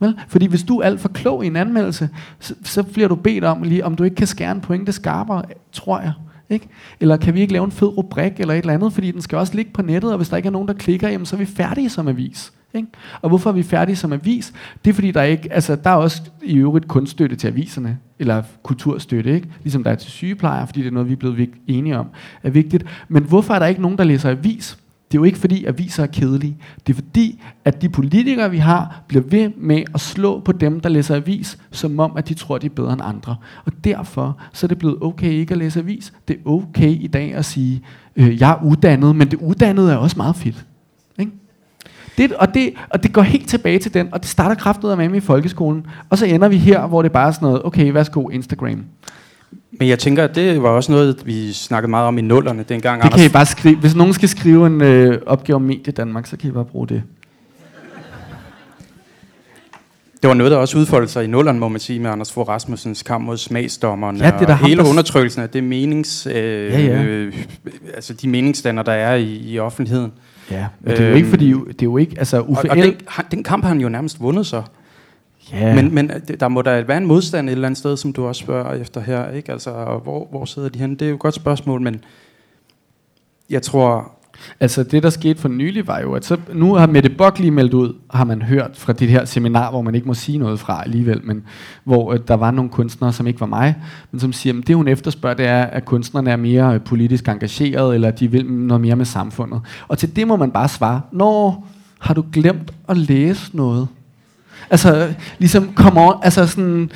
[0.00, 0.18] Vel?
[0.28, 2.08] Fordi hvis du er alt for klog i en anmeldelse,
[2.40, 5.42] så, så bliver du bedt om lige, om du ikke kan skære en pointe skarpere,
[5.72, 6.12] tror jeg.
[6.52, 6.68] Ikke?
[7.00, 9.38] Eller kan vi ikke lave en fed rubrik eller et eller andet, fordi den skal
[9.38, 11.38] også ligge på nettet, og hvis der ikke er nogen, der klikker, jamen, så er
[11.38, 12.52] vi færdige som avis.
[12.74, 12.88] Ikke?
[13.22, 14.52] Og hvorfor er vi færdige som avis?
[14.84, 18.42] Det er fordi, der, ikke, altså, der er også i øvrigt kunststøtte til aviserne, eller
[18.62, 19.48] kulturstøtte, ikke?
[19.62, 22.06] ligesom der er til sygeplejer, fordi det er noget, vi er blevet enige om
[22.42, 22.84] er vigtigt.
[23.08, 24.78] Men hvorfor er der ikke nogen, der læser avis?
[25.12, 26.56] Det er jo ikke fordi, at aviser er kedelige.
[26.86, 30.80] Det er fordi, at de politikere, vi har, bliver ved med at slå på dem,
[30.80, 33.36] der læser avis, som om, at de tror, de er bedre end andre.
[33.64, 36.12] Og derfor så er det blevet okay ikke at læse avis.
[36.28, 37.82] Det er okay i dag at sige,
[38.16, 40.66] øh, jeg er uddannet, men det uddannede er også meget fedt.
[41.18, 41.32] Ikke?
[42.18, 45.14] Det, og, det, og det går helt tilbage til den, og det starter kraftet med
[45.14, 48.28] i folkeskolen, og så ender vi her, hvor det bare er sådan noget, okay, værsgo
[48.28, 48.84] Instagram.
[49.78, 53.02] Men jeg tænker, at det var også noget, vi snakkede meget om i nullerne dengang.
[53.02, 53.76] Det kan I bare skrive.
[53.76, 56.88] Hvis nogen skal skrive en øh, opgave om Medie Danmark, så kan I bare bruge
[56.88, 57.02] det.
[60.22, 62.48] Det var noget, der også udfoldede sig i nullerne, må man sige, med Anders Fogh
[62.48, 64.18] Rasmussens kamp mod smagsdommerne.
[64.18, 64.90] Ja, det er og ham, hele der...
[64.90, 67.02] undertrykkelsen af det menings, øh, ja, ja.
[67.02, 67.34] Øh,
[67.94, 70.12] altså de meningsstander, der er i, i offentligheden.
[70.50, 72.76] Ja, men det er jo ikke, fordi det er jo ikke, altså Uffe og, og
[72.76, 72.94] den,
[73.30, 74.62] den kamp har han jo nærmest vundet så.
[75.52, 75.74] Ja.
[75.74, 78.40] Men, men der må der være en modstand et eller andet sted, som du også
[78.40, 79.52] spørger efter her, ikke?
[79.52, 80.94] Altså, hvor, hvor sidder de henne?
[80.94, 82.04] Det er jo et godt spørgsmål, men
[83.50, 84.12] jeg tror...
[84.60, 87.50] Altså det, der skete for nylig, var jo, at så, nu har Mette Bock lige
[87.50, 90.60] meldt ud, har man hørt fra det her seminar, hvor man ikke må sige noget
[90.60, 91.44] fra alligevel, men
[91.84, 93.74] hvor øh, der var nogle kunstnere, som ikke var mig,
[94.10, 97.28] men som siger, at det hun efterspørger, det er, at kunstnerne er mere øh, politisk
[97.28, 99.60] engageret, eller de vil noget mere med samfundet.
[99.88, 103.88] Og til det må man bare svare, når har du glemt at læse noget?
[104.70, 106.90] Altså, ligesom, come on, altså sådan,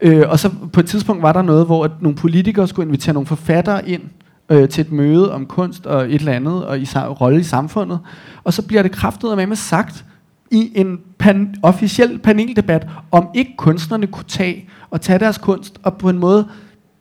[0.00, 3.12] øh, og så på et tidspunkt var der noget, hvor at nogle politikere skulle invitere
[3.12, 4.02] nogle forfattere ind
[4.48, 7.98] øh, til et møde om kunst og et eller andet, og i rolle i samfundet,
[8.44, 10.04] og så bliver det kraftet med med sagt
[10.50, 15.98] i en pan, officiel paneldebat, om ikke kunstnerne kunne tage og tage deres kunst og
[15.98, 16.48] på en måde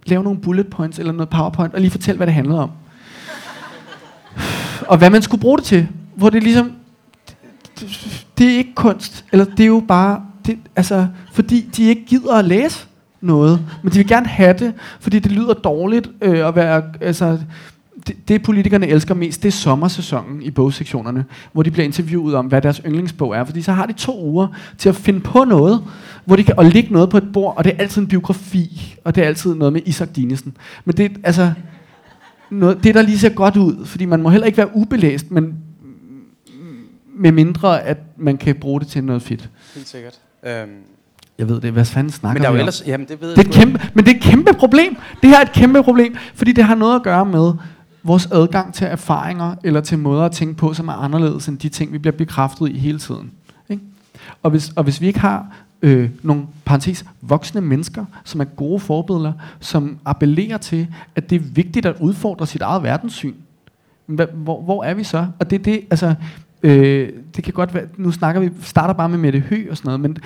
[0.05, 2.69] lave nogle bullet points eller noget powerpoint og lige fortælle, hvad det handlede om.
[4.87, 5.87] og hvad man skulle bruge det til.
[6.15, 6.71] Hvor det ligesom,
[8.37, 9.25] det er ikke kunst.
[9.31, 12.85] Eller det er jo bare, det, altså, fordi de ikke gider at læse
[13.21, 13.59] noget.
[13.83, 17.39] Men de vil gerne have det, fordi det lyder dårligt øh, at være, altså,
[18.07, 22.45] det, det politikerne elsker mest, det er sommersæsonen i bogsektionerne, hvor de bliver interviewet om,
[22.45, 23.43] hvad deres yndlingsbog er.
[23.43, 24.47] Fordi så har de to uger
[24.77, 25.83] til at finde på noget,
[26.25, 28.95] hvor de kan og lægge noget på et bord, og det er altid en biografi,
[29.03, 30.57] og det er altid noget med Isak Dinesen.
[30.85, 31.51] Men det, altså,
[32.51, 35.53] noget, det der lige ser godt ud, fordi man må heller ikke være ubelæst, men
[37.17, 39.49] med mindre, at man kan bruge det til noget fedt.
[39.75, 40.19] Helt sikkert.
[40.43, 40.69] Øhm.
[41.37, 41.71] Jeg ved det.
[41.71, 43.55] Hvad fanden snakker men der er vi jo ellers, jamen, det ved det er et
[43.55, 44.97] kæmpe, Men det er et kæmpe problem.
[45.21, 47.53] Det her er et kæmpe problem, fordi det har noget at gøre med
[48.03, 51.69] vores adgang til erfaringer, eller til måder at tænke på, som er anderledes end de
[51.69, 53.31] ting, vi bliver bekræftet i hele tiden.
[53.69, 53.83] Ikke?
[54.43, 55.47] Og, hvis, og hvis vi ikke har
[55.81, 61.45] øh, nogle parentes, voksne mennesker, som er gode forbilleder, som appellerer til, at det er
[61.53, 63.33] vigtigt at udfordre sit eget verdenssyn,
[64.05, 65.27] hvor, hvor er vi så?
[65.39, 66.15] Og det er det, altså,
[66.63, 69.87] Øh, det kan godt være, nu snakker vi, starter bare med Mette Hø og sådan
[69.87, 70.17] noget, men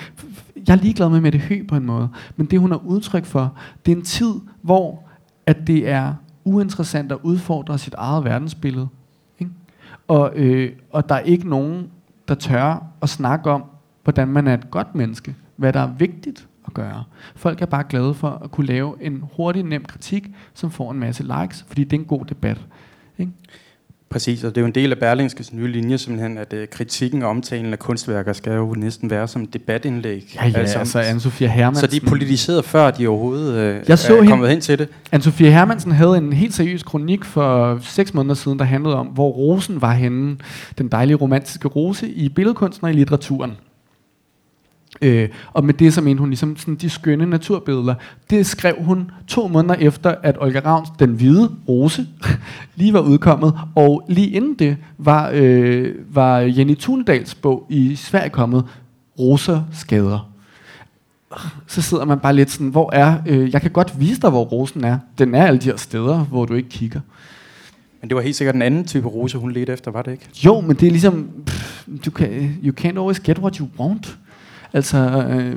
[0.68, 2.08] jeg er ligeglad med Mette Hø på en måde.
[2.36, 3.56] Men det hun er udtryk for,
[3.86, 5.02] det er en tid, hvor
[5.46, 6.14] at det er
[6.44, 8.88] uinteressant at udfordre sit eget verdensbillede.
[9.38, 9.52] Ikke?
[10.08, 11.90] Og, øh, og der er ikke nogen,
[12.28, 13.64] der tør at snakke om,
[14.02, 15.34] hvordan man er et godt menneske.
[15.56, 17.04] Hvad der er vigtigt at gøre.
[17.36, 20.98] Folk er bare glade for at kunne lave en hurtig, nem kritik, som får en
[20.98, 22.66] masse likes, fordi det er en god debat.
[23.18, 23.32] Ikke?
[24.12, 27.22] Præcis, og det er jo en del af Berlingskes nye linje, simpelthen, at uh, kritikken
[27.22, 30.32] og omtalen af kunstværker skal jo næsten være som debatindlæg.
[30.34, 31.80] Ja, ja, altså, altså Anne-Sophia Hermansen.
[31.80, 34.88] Så de er politiseret før de overhovedet uh, jeg så er kommet hen til det.
[35.14, 39.28] Anne-Sophia Hermansen havde en helt seriøs kronik for seks måneder siden, der handlede om, hvor
[39.28, 40.36] rosen var henne,
[40.78, 43.52] den dejlige romantiske rose i billedkunsten og i litteraturen.
[45.02, 47.94] Øh, og med det så mente hun ligesom sådan de skønne naturbilleder.
[48.30, 52.06] Det skrev hun to måneder efter, at Olga Ravns Den Hvide Rose
[52.76, 53.54] lige var udkommet.
[53.74, 58.64] Og lige inden det var, øh, var Jenny Thunedals bog i Sverige kommet,
[59.18, 60.28] Roser skader.
[61.66, 64.44] Så sidder man bare lidt sådan, hvor er, øh, jeg kan godt vise dig, hvor
[64.44, 64.98] rosen er.
[65.18, 67.00] Den er alle de her steder, hvor du ikke kigger.
[68.00, 70.28] Men det var helt sikkert den anden type rose, hun ledte efter, var det ikke?
[70.44, 74.18] Jo, men det er ligesom, pff, du kan, you can't always get what you want.
[74.72, 74.98] Altså,
[75.30, 75.56] øh,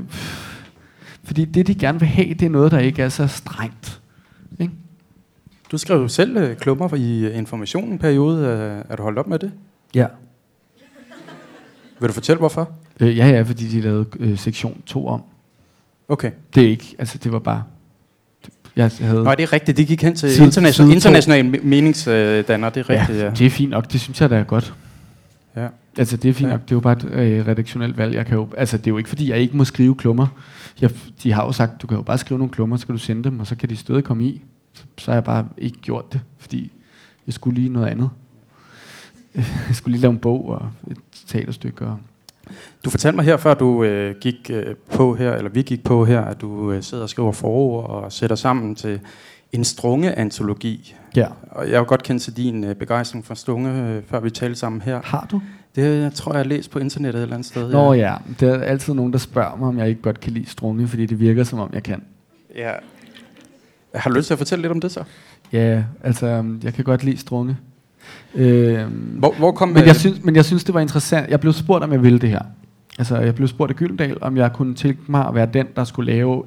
[1.24, 4.02] fordi det, de gerne vil have, det er noget, der ikke er så strengt.
[4.60, 4.74] Ikke?
[5.72, 8.46] Du skrev jo selv øh, klummer i informationen en periode.
[8.48, 9.52] Øh, er du holdt op med det?
[9.96, 10.08] Ja.
[12.00, 12.70] Vil du fortælle, hvorfor?
[13.00, 15.22] Øh, ja, ja, fordi de lavede øh, sektion 2 om.
[16.10, 16.32] Okay.
[16.56, 17.64] Det er ikke, altså det var bare...
[18.76, 19.78] Jeg havde, Nå, det er rigtigt.
[19.78, 22.70] Det gik hen til international, international me- meningsdanner.
[22.70, 23.24] Det er rigtigt, ja.
[23.24, 23.92] ja, det er fint nok.
[23.92, 24.74] Det synes jeg, der er godt.
[25.56, 25.68] Ja.
[25.98, 26.54] Altså, det er fint Ja.
[26.54, 26.62] nok.
[26.62, 28.16] Det er jo bare et øh, redaktionelt valg.
[28.16, 30.28] Jeg kan jo, altså, det er jo ikke, fordi jeg ikke må skrive klummer.
[30.82, 30.90] Jeg,
[31.24, 33.24] de har jo sagt, du kan jo bare skrive nogle klummer, så skal du sende
[33.24, 34.42] dem, og så kan de stadig komme i.
[34.74, 36.72] Så, så har jeg bare ikke gjort det, fordi
[37.26, 38.10] jeg skulle lige noget andet.
[39.68, 40.98] Jeg skulle lige lave en bog og et
[41.28, 41.86] teaterstykke.
[41.86, 41.98] Og
[42.86, 46.06] Du fortalte mig her, før du øh, gik øh, på her, eller vi gik på
[46.06, 49.00] her, at du øh, sidder og skriver forord og sætter sammen til
[49.56, 50.96] en strunge-antologi.
[51.16, 51.28] ja.
[51.52, 54.30] Og jeg har jo godt kendt til din øh, begejstring for strunge, øh, før vi
[54.30, 55.02] talte sammen her.
[55.04, 55.42] Har du?
[55.76, 57.72] Det jeg tror jeg, jeg har læst på internettet et eller andet sted.
[57.72, 60.50] Nå ja, der er altid nogen, der spørger mig, om jeg ikke godt kan lide
[60.50, 62.02] strunge, fordi det virker, som om jeg kan.
[62.56, 62.72] ja.
[63.96, 65.04] Har du lyst til at fortælle lidt om det så?
[65.52, 67.58] Ja, altså, øhm, jeg kan godt lide strunge.
[68.36, 71.30] Øhm, Hvor, hvor kom men, jeg synes, men jeg synes, det var interessant.
[71.30, 72.42] Jeg blev spurgt, om jeg ville det her.
[72.98, 75.84] Altså, jeg blev spurgt af Gyldendal, om jeg kunne tænke mig at være den, der
[75.84, 76.44] skulle lave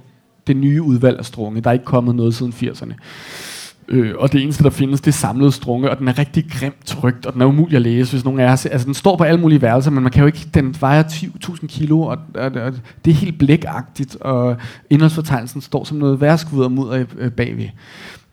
[0.48, 1.60] det nye udvalg af strunge.
[1.60, 2.94] Der er ikke kommet noget siden 80'erne.
[3.88, 6.86] Øh, og det eneste, der findes, det er samlet strunge, og den er rigtig grimt
[6.86, 9.40] trygt, og den er umulig at læse, hvis nogen er Altså, den står på alle
[9.40, 12.72] mulige værelser, men man kan jo ikke, den vejer 10.000 kilo, og, og, og,
[13.04, 14.56] det er helt blækagtigt, og
[14.90, 17.68] indholdsfortegnelsen står som noget værskvud og mudder øh, bagved.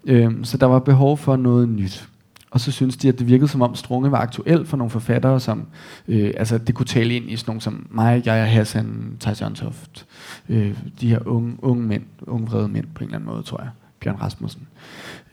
[0.06, 2.08] Øh, så der var behov for noget nyt.
[2.56, 5.40] Og så synes de, at det virkede som om Strunge var aktuel for nogle forfattere,
[5.40, 5.68] som
[6.08, 9.42] øh, altså, det kunne tale ind i sådan nogle som mig, jeg er Hassan, Thijs
[9.42, 10.06] Jørgentoft.
[10.50, 13.62] Øh, de her unge, unge mænd, unge vrede mænd på en eller anden måde, tror
[13.62, 13.70] jeg.
[14.00, 14.68] Bjørn Rasmussen.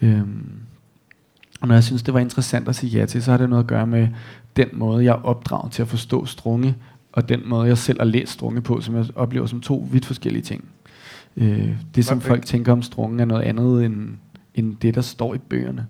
[0.01, 0.51] Øhm,
[1.61, 3.63] og når jeg synes, det var interessant at sige ja til, så har det noget
[3.63, 4.09] at gøre med
[4.57, 6.77] den måde, jeg er opdraget til at forstå Strunge,
[7.13, 10.05] og den måde, jeg selv har læst Strunge på, som jeg oplever som to vidt
[10.05, 10.65] forskellige ting.
[11.37, 14.09] Øh, det, som folk tænker om Strunge, er noget andet end,
[14.55, 15.87] end det, der står i bøgerne.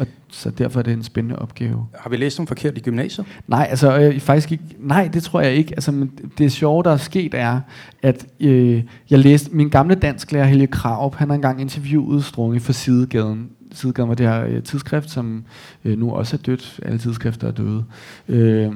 [0.00, 1.86] Og så derfor er det en spændende opgave.
[1.98, 3.26] Har vi læst dem forkert i gymnasiet?
[3.46, 4.64] Nej, altså øh, faktisk ikke.
[4.78, 5.72] Nej, det tror jeg ikke.
[5.72, 7.60] Altså, men det sjove, der er sket, er,
[8.02, 12.72] at øh, jeg læste min gamle dansklærer Helge Kraup, han har engang interviewet Strunge for
[12.72, 13.50] Sidegaden.
[13.72, 15.44] Sidegaden var det her øh, tidsskrift, som
[15.84, 16.80] øh, nu også er dødt.
[16.82, 17.84] Alle tidsskrifter er døde.
[18.28, 18.72] Øh,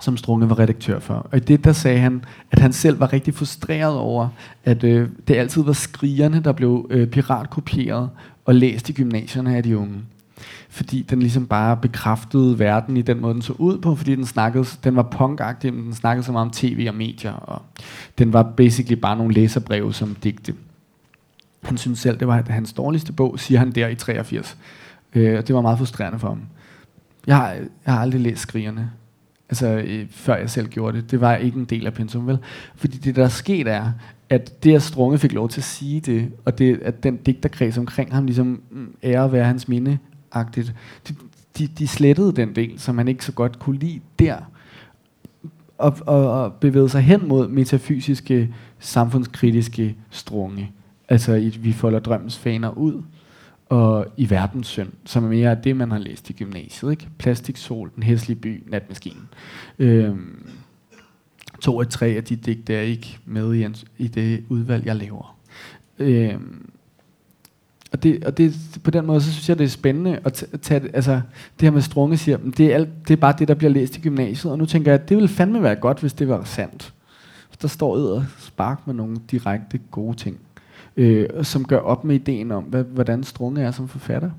[0.00, 1.14] som Strunge var redaktør for.
[1.14, 4.28] Og i det der sagde han, at han selv var rigtig frustreret over,
[4.64, 8.10] at øh, det altid var skrigerne, der blev øh, piratkopieret
[8.44, 10.02] og læst i gymnasierne af de unge
[10.74, 14.26] fordi den ligesom bare bekræftede verden i den måde, den så ud på, fordi den
[14.26, 17.62] snakkede, den var punkagtig, men den snakkede så meget om tv og medier, og
[18.18, 20.54] den var basically bare nogle læserbreve som digte.
[21.62, 24.56] Han synes selv, det var hans dårligste bog, siger han der i 83.
[25.14, 26.42] Øh, og det var meget frustrerende for ham.
[27.26, 27.48] Jeg har,
[27.86, 28.90] jeg har aldrig læst Skrigerne,
[29.48, 31.10] altså øh, før jeg selv gjorde det.
[31.10, 32.38] Det var ikke en del af pensum, vel?
[32.76, 33.92] Fordi det, der er sket, er,
[34.34, 37.78] at det, at Strunge fik lov til at sige det, og det, at den digterkreds
[37.78, 39.98] omkring ham ligesom mm, ære at være hans minde,
[40.32, 40.74] agtigt.
[41.08, 41.14] De,
[41.58, 44.36] de, de slettede den del, som han ikke så godt kunne lide der,
[45.78, 50.72] og, og, og bevægede sig hen mod metafysiske, samfundskritiske strunge.
[51.08, 53.02] Altså, i, vi folder drømmens faner ud,
[53.68, 56.90] og i verdens synd, som er mere af det, man har læst i gymnasiet.
[56.90, 57.08] Ikke?
[57.18, 59.28] Plastiksol, Den hæslige by, Natmaskinen.
[59.78, 60.46] Øhm,
[61.64, 64.96] to af tre af de digte er ikke med i, en, i det udvalg, jeg
[64.96, 65.36] laver.
[65.98, 66.70] Øhm,
[67.92, 68.54] og, det, og det,
[68.84, 71.12] på den måde, så synes jeg, det er spændende at tage det, altså,
[71.60, 73.96] det her med Strunge siger, det er, alt, det er bare det, der bliver læst
[73.96, 76.44] i gymnasiet, og nu tænker jeg, at det ville fandme være godt, hvis det var
[76.44, 76.94] sandt.
[77.48, 80.38] Hvis der står ud og spark med nogle direkte gode ting,
[80.96, 84.30] øh, som gør op med ideen om, hvad, hvordan Strunge er som forfatter.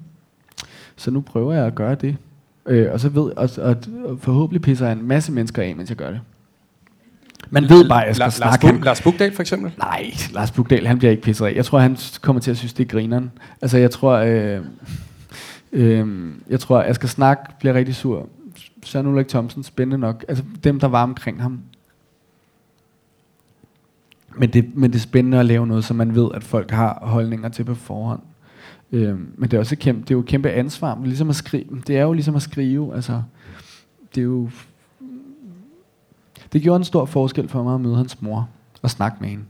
[0.96, 2.18] Så nu prøver jeg at gøre det.
[2.66, 5.90] Øh, og så ved og, og, og forhåbentlig pisser jeg en masse mennesker af, mens
[5.90, 6.22] jeg gør det.
[7.50, 8.66] Man ved bare, at jeg skal Lars, snakke.
[8.66, 9.72] Lars, Bug, Lars Bugdal for eksempel?
[9.78, 11.54] Nej, Lars Bugdal, han bliver ikke pisset af.
[11.56, 13.32] Jeg tror, han kommer til at synes, det er grineren.
[13.62, 14.62] Altså, jeg tror, øh,
[15.72, 18.30] øh, jeg tror, at Asger Snak bliver rigtig sur.
[18.84, 20.26] Søren Ulrik Thomsen, spændende nok.
[20.28, 21.60] Altså, dem, der var omkring ham.
[24.38, 27.00] Men det, men det er spændende at lave noget, som man ved, at folk har
[27.02, 28.22] holdninger til på forhånd.
[28.92, 31.02] Øh, men det er også et kæmpe, det er jo et kæmpe ansvar.
[31.04, 32.96] Ligesom at skrive, det er jo ligesom at skrive.
[32.96, 33.22] Altså,
[34.16, 34.50] det er jo
[36.56, 38.50] det gjorde en stor forskel for mig at møde hans mor
[38.82, 39.44] og snakke med hende.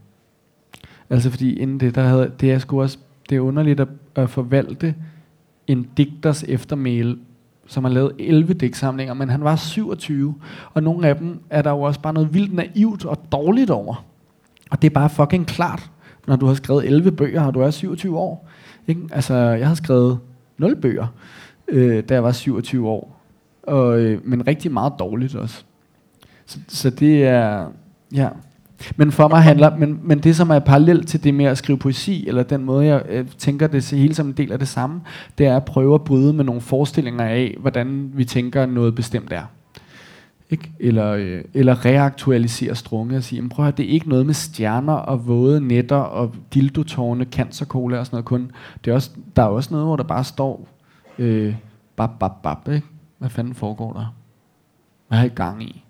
[1.09, 2.97] Altså fordi inden det, der havde, det er sgu også,
[3.29, 4.95] det er underligt at, at forvalte
[5.67, 7.17] en digters eftermæle,
[7.67, 10.35] som har lavet 11 digtsamlinger, men han var 27,
[10.73, 14.05] og nogle af dem er der jo også bare noget vildt naivt og dårligt over.
[14.71, 15.91] Og det er bare fucking klart,
[16.27, 18.49] når du har skrevet 11 bøger, og du er 27 år.
[18.87, 19.01] Ikke?
[19.11, 20.19] Altså, jeg har skrevet
[20.57, 21.07] 0 bøger,
[21.67, 23.21] øh, da jeg var 27 år.
[23.63, 25.65] Og, øh, men rigtig meget dårligt også.
[26.45, 27.67] Så, så det er,
[28.13, 28.29] ja.
[28.95, 31.77] Men for mig handler, men, men det som er parallelt til det med at skrive
[31.77, 35.01] poesi, eller den måde jeg øh, tænker det hele som en del af det samme,
[35.37, 39.33] det er at prøve at bryde med nogle forestillinger af, hvordan vi tænker noget bestemt
[39.33, 39.43] er.
[40.49, 40.71] Ikke?
[40.79, 44.33] Eller, øh, eller reaktualisere strunge og sige, men prøv at det er ikke noget med
[44.33, 48.51] stjerner og våde netter og dildotårne, cancerkola og sådan noget kun.
[48.85, 50.67] Det er også, der er også noget, hvor der bare står,
[51.19, 51.55] øh,
[51.95, 52.87] bab, bab, bab, ikke?
[53.17, 54.15] Hvad fanden foregår der?
[55.07, 55.84] Hvad har I gang i?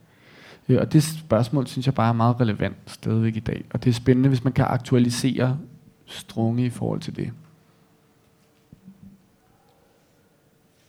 [0.69, 3.65] Øh, og det spørgsmål synes jeg bare er meget relevant stadigvæk i dag.
[3.73, 5.57] Og det er spændende, hvis man kan aktualisere
[6.05, 7.31] strunge i forhold til det.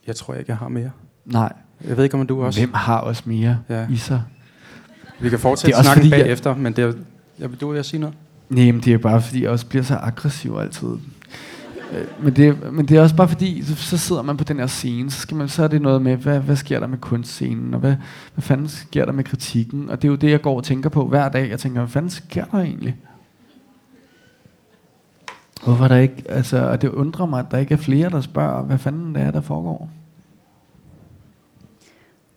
[0.06, 0.90] Jeg tror ikke, jeg har mere.
[1.24, 1.52] Nej.
[1.88, 2.60] Jeg ved ikke, om du også...
[2.60, 3.86] Hvem har også mere Ja.
[3.90, 4.22] i sig?
[5.20, 6.92] Vi kan fortsætte snakken fordi, jeg- bagefter, men det er...
[7.38, 8.16] Jeg vil du vil jeg sige noget?
[8.48, 10.88] Nej, men det er bare fordi, jeg også bliver så aggressiv altid.
[11.92, 14.58] Øh, Men det, men det er også bare fordi, så, så sidder man på den
[14.58, 16.98] her scene, så, skal man, så er det noget med, hvad, hvad sker der med
[16.98, 17.96] kunstscenen, og hvad,
[18.34, 20.90] hvad fanden sker der med kritikken, og det er jo det, jeg går og tænker
[20.90, 21.50] på hver dag.
[21.50, 22.96] Jeg tænker, hvad fanden sker der egentlig?
[25.64, 28.20] Hvorfor er der ikke, altså, og det undrer mig, at der ikke er flere, der
[28.20, 29.90] spørger, hvad fanden det er, der foregår.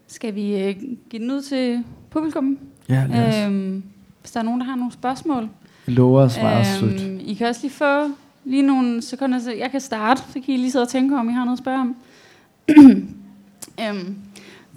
[0.08, 0.76] Skal vi øh,
[1.10, 2.58] give den ud til publikum?
[2.90, 3.36] Ja, lad os.
[3.48, 3.84] Øhm,
[4.22, 5.50] hvis der er nogen, der har nogle spørgsmål.
[5.88, 7.02] Jeg lover at svare sødt.
[7.02, 8.08] Øhm, I kan også lige få
[8.46, 11.30] lige nogle sekunder, så jeg kan starte, så kan I lige sidde og tænke, om
[11.30, 11.96] I har noget at spørge om.
[13.84, 14.16] øhm,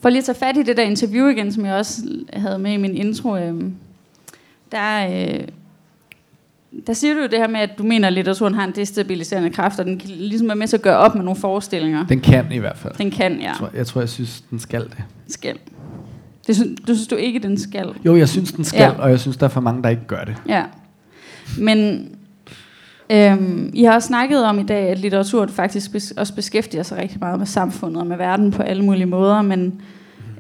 [0.03, 2.03] for lige at tage fat i det der interview igen, som jeg også
[2.33, 3.75] havde med i min intro, øhm,
[4.73, 5.49] der, øh,
[6.87, 9.51] der siger du jo det her med, at du mener, at litteraturen har en destabiliserende
[9.51, 12.07] kraft, og den kan ligesom er med til at gøre op med nogle forestillinger.
[12.07, 12.95] Den kan i hvert fald.
[12.99, 13.49] Den kan, ja.
[13.49, 15.05] Jeg tror, jeg, tror, jeg synes, den skal det.
[15.29, 15.59] Skal.
[16.47, 17.95] Det synes, du synes du ikke, den skal?
[18.05, 18.91] Jo, jeg synes, den skal, ja.
[18.91, 20.37] og jeg synes, der er for mange, der ikke gør det.
[20.49, 20.65] Ja.
[21.59, 22.09] Men
[23.13, 26.99] øhm, I har også snakket om i dag, at litteratur faktisk bes- også beskæftiger sig
[26.99, 29.81] rigtig meget med samfundet og med verden på alle mulige måder, men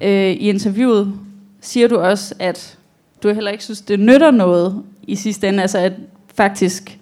[0.02, 1.12] øh, i interviewet
[1.60, 2.78] siger du også, at
[3.22, 5.92] du heller ikke synes, det nytter noget i sidste ende, altså at
[6.34, 6.98] faktisk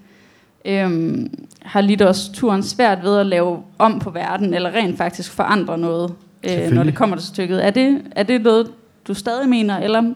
[0.64, 1.30] øhm,
[1.62, 6.12] har litteraturen svært ved at lave om på verden, eller rent faktisk forandre noget,
[6.44, 7.66] øh, når det kommer til stykket.
[7.66, 8.70] Er det, er det noget,
[9.08, 10.14] du stadig mener, eller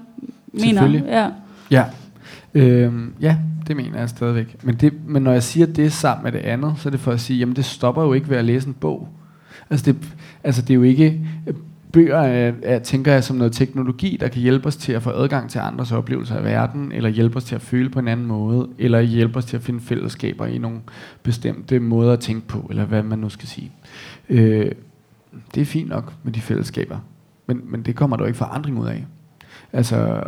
[0.53, 1.01] mener?
[1.09, 1.29] Ja.
[1.71, 1.85] Ja.
[2.55, 3.37] Øhm, ja,
[3.67, 4.65] det mener jeg stadigvæk.
[4.65, 7.13] Men, det, men når jeg siger det sammen med det andet, så er det for
[7.13, 9.09] at sige, jamen det stopper jo ikke ved at læse en bog.
[9.71, 11.21] Altså det, altså det er jo ikke...
[11.47, 11.55] Øh,
[11.95, 15.11] bøger er, er, tænker jeg som noget teknologi, der kan hjælpe os til at få
[15.11, 18.27] adgang til andres oplevelser af verden, eller hjælpe os til at føle på en anden
[18.27, 20.81] måde, eller hjælpe os til at finde fællesskaber i nogle
[21.23, 23.73] bestemte måder at tænke på, eller hvad man nu skal sige.
[24.29, 24.73] Øh,
[25.55, 26.99] det er fint nok med de fællesskaber,
[27.47, 29.07] men, men det kommer der jo ikke forandring ud af.
[29.73, 30.23] Altså,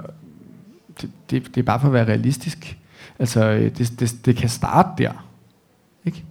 [1.01, 2.78] det, det, det er bare for at være realistisk.
[3.19, 5.27] Altså, det, det, det kan starte der.
[6.05, 6.25] Ikke?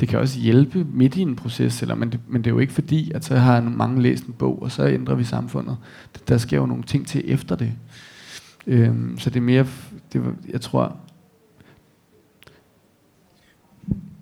[0.00, 2.58] Det kan også hjælpe midt i en proces, eller, men, det, men det er jo
[2.58, 5.76] ikke fordi, at så har mange læst en bog, og så ændrer vi samfundet.
[6.28, 7.72] Der sker jo nogle ting til efter det.
[8.66, 9.66] Øhm, så det er mere,
[10.12, 10.96] det, jeg tror,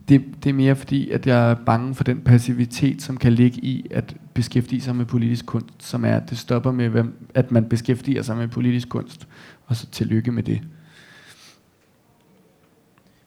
[0.08, 3.58] det, det er mere fordi, at jeg er bange for den passivitet, som kan ligge
[3.64, 7.50] i at beskæftige sig med politisk kunst, som er, at det stopper med, hvem- at
[7.50, 9.28] man beskæftiger sig med politisk kunst,
[9.66, 10.60] og så tillykke med det.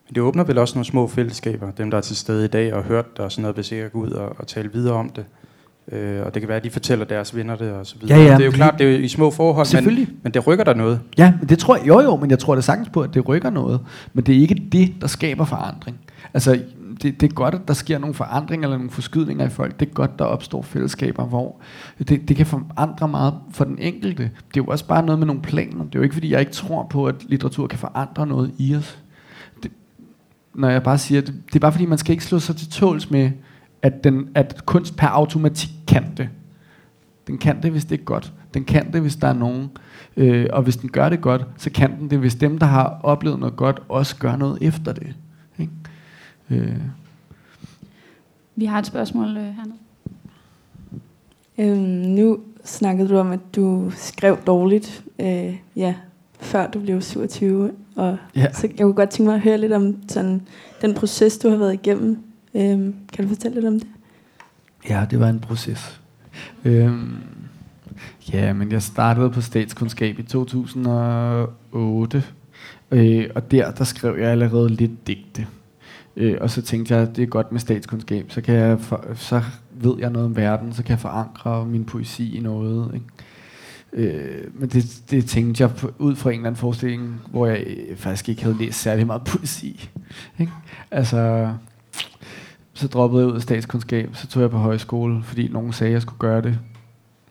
[0.09, 2.73] Men det åbner vel også nogle små fællesskaber, dem der er til stede i dag
[2.73, 5.09] og hørt det og sådan noget, vil sikkert gå ud og, og tale videre om
[5.09, 5.25] det.
[5.91, 8.19] Øh, og det kan være, at de fortæller deres venner det og så videre.
[8.19, 10.09] Ja, ja, det er jo klart, det er jo i små forhold, men, Selvfølgelig.
[10.23, 10.99] men det rykker der noget.
[11.17, 13.49] Ja, det tror jeg, jo jo, men jeg tror det sagtens på, at det rykker
[13.49, 13.79] noget.
[14.13, 15.97] Men det er ikke det, der skaber forandring.
[16.33, 16.59] Altså,
[17.01, 19.79] det, det er godt, at der sker nogle forandringer eller nogle forskydninger i folk.
[19.79, 21.61] Det er godt, der opstår fællesskaber, hvor
[21.99, 24.23] det, det kan forandre meget for den enkelte.
[24.23, 25.83] Det er jo også bare noget med nogle planer.
[25.83, 28.75] Det er jo ikke, fordi jeg ikke tror på, at litteratur kan forandre noget i
[28.75, 28.99] os.
[30.53, 32.55] Det, når jeg bare siger, det, det er bare fordi, man skal ikke slå sig
[32.55, 33.31] til tåls med,
[33.81, 36.29] at, den, at kunst per automatik kan det.
[37.27, 38.33] Den kan det, hvis det er godt.
[38.53, 39.69] Den kan det, hvis der er nogen.
[40.17, 42.99] Øh, og hvis den gør det godt, så kan den det, hvis dem, der har
[43.03, 45.15] oplevet noget godt, også gør noget efter det.
[45.59, 45.73] Ikke?
[46.49, 46.77] Øh,
[48.55, 49.77] Vi har et spørgsmål øh, hernede.
[51.57, 51.79] Øhm,
[52.09, 55.95] nu snakkede du om, at du skrev dårligt, øh, ja,
[56.39, 57.71] før du blev 27.
[57.99, 58.53] Og Ja.
[58.53, 60.41] så jeg kunne godt tænke mig at høre lidt om sådan,
[60.81, 62.17] den proces, du har været igennem.
[62.55, 63.87] Øhm, kan du fortælle lidt om det?
[64.89, 66.01] Ja, det var en proces.
[66.65, 67.15] Øhm,
[68.33, 72.23] Ja, men jeg startede på statskundskab i 2008,
[72.91, 75.47] øh, og der, der skrev jeg allerede lidt digte.
[76.15, 79.05] Øh, og så tænkte jeg, at det er godt med statskundskab, så, kan jeg for,
[79.15, 79.41] så
[79.71, 82.91] ved jeg noget om verden, så kan jeg forankre min poesi i noget.
[82.93, 83.05] Ikke?
[83.93, 87.63] Øh, men det, det tænkte jeg på, ud fra en eller anden forestilling, hvor jeg
[87.67, 89.89] øh, faktisk ikke havde læst særlig meget poesi.
[90.39, 90.51] Ikke?
[90.91, 91.53] Altså,
[92.73, 95.93] så droppede jeg ud af statskundskab, så tog jeg på højskole, fordi nogen sagde, at
[95.93, 96.59] jeg skulle gøre det.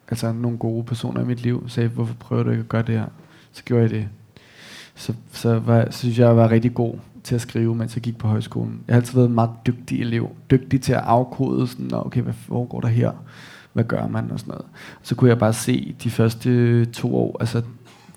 [0.08, 2.94] Altså nogle gode personer i mit liv sagde, hvorfor prøver du ikke at gøre det
[2.94, 3.06] her?
[3.52, 4.08] Så gjorde jeg det.
[4.94, 6.94] Så, så, var, så synes jeg, jeg var rigtig god
[7.24, 8.80] til at skrive, mens jeg gik på højskolen.
[8.88, 10.28] Jeg har altid været en meget dygtig elev.
[10.50, 13.12] Dygtig til at afkode, sådan, okay, hvad foregår der her?
[13.72, 14.30] Hvad gør man?
[14.30, 14.66] Og sådan noget.
[15.02, 17.62] Så kunne jeg bare se de første to år, altså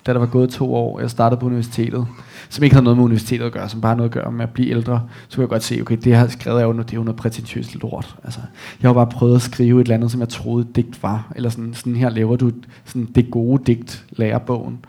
[0.06, 2.06] da der var gået to år, jeg startede på universitetet,
[2.48, 4.44] som ikke havde noget med universitetet at gøre, som bare havde noget at gøre med
[4.44, 6.86] at blive ældre, så kunne jeg godt se, okay, det her skrevet er jo noget,
[6.86, 8.16] det er jo noget prætentiøst lort.
[8.24, 8.40] Altså,
[8.82, 11.50] jeg har bare prøvet at skrive et eller andet, som jeg troede digt var, eller
[11.50, 12.50] sådan, sådan her laver du
[12.84, 14.84] sådan det gode digt, lærerbogen.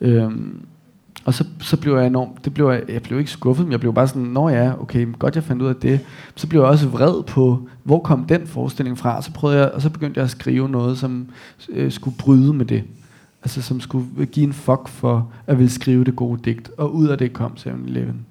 [0.00, 0.60] Øhm,
[1.28, 3.80] og så, så blev jeg enormt, det blev jeg, jeg blev ikke skuffet, men jeg
[3.80, 6.00] blev bare sådan, nå ja, okay, godt jeg fandt ud af det.
[6.34, 9.22] Så blev jeg også vred på, hvor kom den forestilling fra?
[9.22, 11.28] Så prøvede jeg, og så begyndte jeg at skrive noget, som
[11.68, 12.84] øh, skulle bryde med det.
[13.42, 16.70] Altså som skulle give en fuck for at ville skrive det gode digt.
[16.78, 18.26] Og ud af det kom 7-Eleven.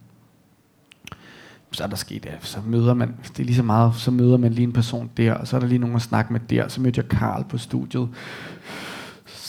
[1.71, 4.37] Så er der sket, ja, så møder man, det er lige så meget, så møder
[4.37, 6.67] man lige en person der, og så er der lige nogen at snakke med der.
[6.67, 8.09] Så mødte jeg Karl på studiet,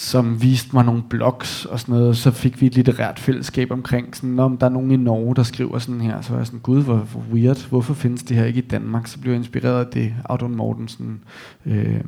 [0.09, 4.17] som viste mig nogle blogs og sådan noget, så fik vi et litterært fællesskab omkring,
[4.17, 6.61] sådan, om der er nogen i Norge, der skriver sådan her, så var jeg sådan,
[6.61, 9.07] gud, hvor, hvor weird, hvorfor findes det her ikke i Danmark?
[9.07, 11.21] Så blev jeg inspireret af det, Audun Mortensen,
[11.67, 12.01] øh,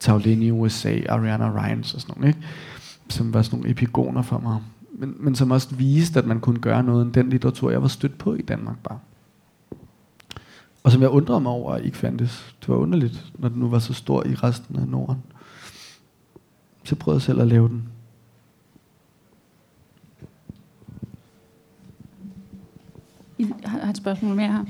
[0.00, 2.48] Taulini i USA, Ariana Ryans og sådan noget, ikke?
[3.08, 4.58] som var sådan nogle epigoner for mig,
[4.98, 7.88] men, men som også viste, at man kunne gøre noget end den litteratur, jeg var
[7.88, 8.98] stødt på i Danmark bare.
[10.82, 12.54] Og som jeg undrede mig over, at ikke fandtes.
[12.60, 15.22] Det var underligt, når den nu var så stor i resten af Norden.
[16.88, 17.88] Så prøvede jeg selv at lave den.
[23.38, 24.64] I har et spørgsmål mere her.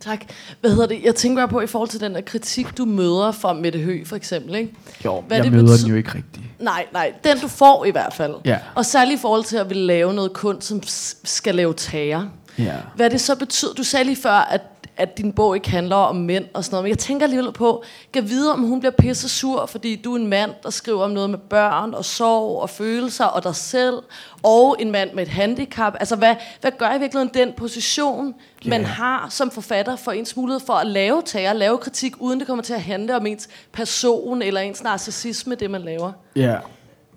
[0.00, 0.24] Tak.
[0.60, 1.04] Hvad hedder det?
[1.04, 4.06] Jeg tænker bare på i forhold til den der kritik, du møder fra Mette Høgh,
[4.06, 4.54] for eksempel.
[4.54, 4.74] Ikke?
[5.04, 6.46] Jo, Hvad jeg det møder den jo ikke rigtigt.
[6.60, 7.12] Nej, nej.
[7.24, 8.34] Den du får i hvert fald.
[8.44, 8.58] Ja.
[8.74, 10.80] Og særligt i forhold til at ville lave noget kunst, som
[11.24, 12.26] skal lave tager.
[12.58, 12.76] Ja.
[12.94, 13.72] Hvad det så betyder?
[13.72, 14.62] Du sagde lige før, at
[14.96, 16.84] at din bog ikke handler om mænd og sådan noget.
[16.84, 20.18] Men jeg tænker alligevel på, kan vide, om hun bliver pisse sur, fordi du er
[20.18, 23.94] en mand, der skriver om noget med børn og sorg og følelser og dig selv,
[24.42, 25.94] og en mand med et handicap.
[26.00, 28.70] Altså, hvad, hvad gør i virkeligheden den position, yeah.
[28.70, 32.46] man har som forfatter for ens mulighed for at lave tager, lave kritik, uden det
[32.46, 36.12] kommer til at handle om ens person eller ens narcissisme, det man laver?
[36.36, 36.56] Ja,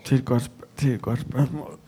[0.04, 0.52] det er et godt
[0.82, 1.80] det er et godt spørgsmål.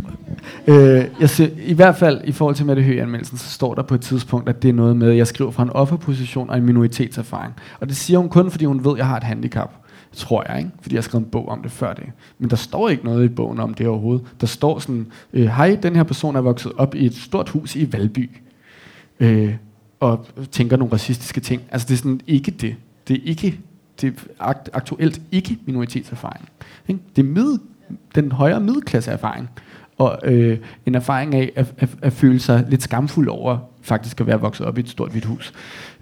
[0.67, 3.95] Øh, jeg ser, I hvert fald i forhold til Mette Høgh-anmeldelsen, så står der på
[3.95, 6.63] et tidspunkt, at det er noget med, at jeg skriver fra en offerposition og en
[6.63, 7.53] minoritetserfaring.
[7.79, 9.73] Og det siger hun kun, fordi hun ved, at jeg har et handicap.
[10.13, 10.71] Tror jeg, ikke?
[10.81, 12.03] Fordi jeg har skrevet en bog om det før det.
[12.39, 14.25] Men der står ikke noget i bogen om det overhovedet.
[14.41, 17.75] Der står sådan, øh, hej, den her person er vokset op i et stort hus
[17.75, 18.29] i Valby.
[19.19, 19.55] Øh,
[19.99, 21.61] og tænker nogle racistiske ting.
[21.71, 22.75] Altså det er sådan ikke det.
[23.07, 23.59] Det er ikke
[24.01, 26.49] det er aktuelt ikke minoritetserfaring.
[26.87, 27.01] Ikke?
[27.15, 27.59] Det er middel
[28.15, 29.49] den højere middelklasse erfaring.
[29.97, 34.27] Og øh, en erfaring af at, at, at føle sig lidt skamfuld over faktisk at
[34.27, 35.53] være vokset op i et stort hvidt hus.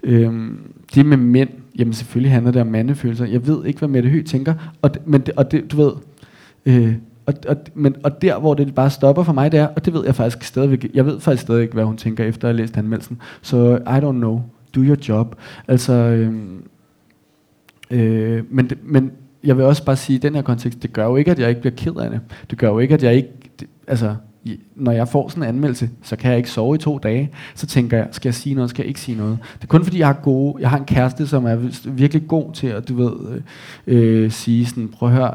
[0.02, 0.50] Øh,
[0.94, 3.26] det med mænd, jamen selvfølgelig handler det om mandefølelser.
[3.26, 4.54] Jeg ved ikke, hvad Mette Høgh tænker.
[4.82, 5.92] Og, det, men det, og det, du ved...
[6.66, 6.94] Øh,
[7.26, 9.94] og, og, men, og der, hvor det bare stopper for mig, det er, og det
[9.94, 12.62] ved jeg faktisk stadigvæk, jeg ved faktisk stadig ikke, hvad hun tænker, efter at have
[12.62, 13.18] læst anmeldelsen.
[13.42, 14.42] Så I don't know.
[14.74, 15.36] Do your job.
[15.68, 16.34] Altså, øh,
[17.90, 19.12] øh, men, men
[19.44, 21.48] jeg vil også bare sige, at den her kontekst, det gør jo ikke, at jeg
[21.48, 22.20] ikke bliver ked af det.
[22.50, 23.28] Det gør jo ikke, at jeg ikke...
[23.60, 24.14] Det, altså,
[24.76, 27.30] når jeg får sådan en anmeldelse, så kan jeg ikke sove i to dage.
[27.54, 29.38] Så tænker jeg, skal jeg sige noget, skal jeg ikke sige noget.
[29.54, 31.56] Det er kun fordi, jeg har, gode, jeg har en kæreste, som er
[31.90, 33.42] virkelig god til at, du ved,
[33.86, 35.34] øh, øh, sige sådan, prøv at høre,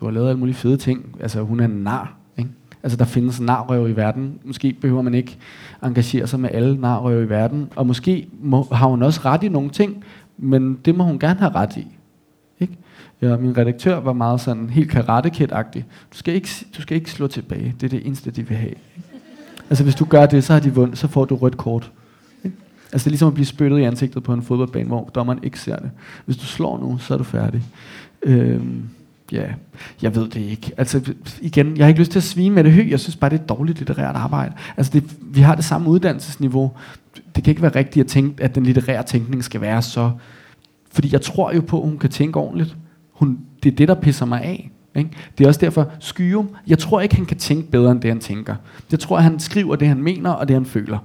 [0.00, 1.16] du har lavet alle mulige fede ting.
[1.20, 2.16] Altså, hun er en nar.
[2.38, 2.50] Ikke?
[2.82, 4.38] Altså, der findes narrøve i verden.
[4.44, 5.38] Måske behøver man ikke
[5.82, 7.68] engagere sig med alle narrøve i verden.
[7.76, 10.04] Og måske må, har hun også ret i nogle ting,
[10.38, 11.86] men det må hun gerne have ret i.
[12.60, 12.76] Ikke?
[13.22, 17.10] Ja, min redaktør var meget sådan helt karate agtig Du skal, ikke, du skal ikke
[17.10, 17.74] slå tilbage.
[17.80, 18.74] Det er det eneste, de vil have.
[19.70, 21.90] Altså hvis du gør det, så har de vundet, så får du rødt kort.
[22.44, 22.56] Ikke?
[22.92, 25.60] Altså det er ligesom at blive spyttet i ansigtet på en fodboldbane, hvor dommeren ikke
[25.60, 25.90] ser det.
[26.24, 27.62] Hvis du slår nu, så er du færdig.
[28.22, 28.82] Øhm,
[29.32, 29.44] ja,
[30.02, 30.72] jeg ved det ikke.
[30.76, 32.86] Altså igen, jeg har ikke lyst til at svine med det høj.
[32.88, 34.54] Jeg synes bare, det er dårligt litterært arbejde.
[34.76, 36.72] Altså det, vi har det samme uddannelsesniveau.
[37.36, 40.10] Det kan ikke være rigtigt at tænke, at den litterære tænkning skal være så...
[40.94, 42.76] Fordi jeg tror jo på, at hun kan tænke ordentligt.
[43.12, 44.70] Hun, det er det, der pisser mig af.
[44.94, 45.10] Ikke?
[45.38, 48.20] Det er også derfor, Skyum, jeg tror ikke, han kan tænke bedre, end det, han
[48.20, 48.54] tænker.
[48.90, 50.98] Jeg tror, han skriver det, han mener, og det, han føler.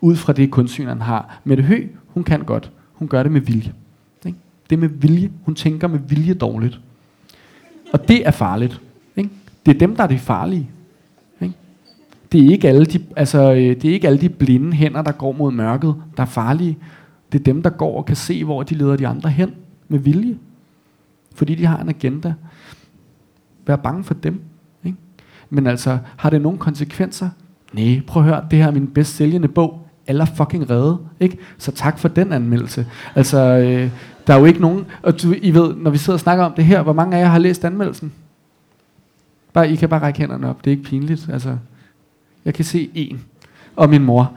[0.00, 1.40] Ud fra det kunstsyn, han har.
[1.44, 2.70] Mette Hø, hun kan godt.
[2.92, 3.72] Hun gør det med vilje.
[4.26, 4.38] Ikke?
[4.70, 5.30] Det er med vilje.
[5.44, 6.80] Hun tænker med vilje dårligt.
[7.92, 8.80] Og det er farligt.
[9.16, 9.30] Ikke?
[9.66, 10.70] Det er dem, der er de farlige.
[11.40, 11.54] Ikke?
[12.32, 15.12] Det, er ikke alle de, altså, øh, det er ikke alle de blinde hænder, der
[15.12, 16.78] går mod mørket, der er farlige.
[17.32, 19.54] Det er dem, der går og kan se, hvor de leder de andre hen
[19.88, 20.38] med vilje.
[21.34, 22.34] Fordi de har en agenda.
[23.66, 24.40] Vær bange for dem.
[24.84, 24.98] Ikke?
[25.50, 27.28] Men altså, har det nogen konsekvenser?
[27.72, 29.86] Nej, prøv at høre, det her er min bedst sælgende bog.
[30.06, 30.98] Alle er fucking redde.
[31.20, 31.38] Ikke?
[31.58, 32.86] Så tak for den anmeldelse.
[33.14, 33.90] Altså, øh,
[34.26, 34.86] der er jo ikke nogen...
[35.02, 37.20] Og du, I ved, når vi sidder og snakker om det her, hvor mange af
[37.20, 38.12] jer har læst anmeldelsen?
[39.52, 40.64] Bare, I kan bare række hænderne op.
[40.64, 41.28] Det er ikke pinligt.
[41.32, 41.56] Altså,
[42.44, 43.20] jeg kan se en.
[43.76, 44.32] Og min mor.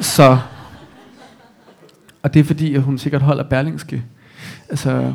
[0.00, 0.38] Så...
[2.22, 4.02] Og det er fordi, at hun sikkert holder Berlingske.
[4.68, 5.12] Altså,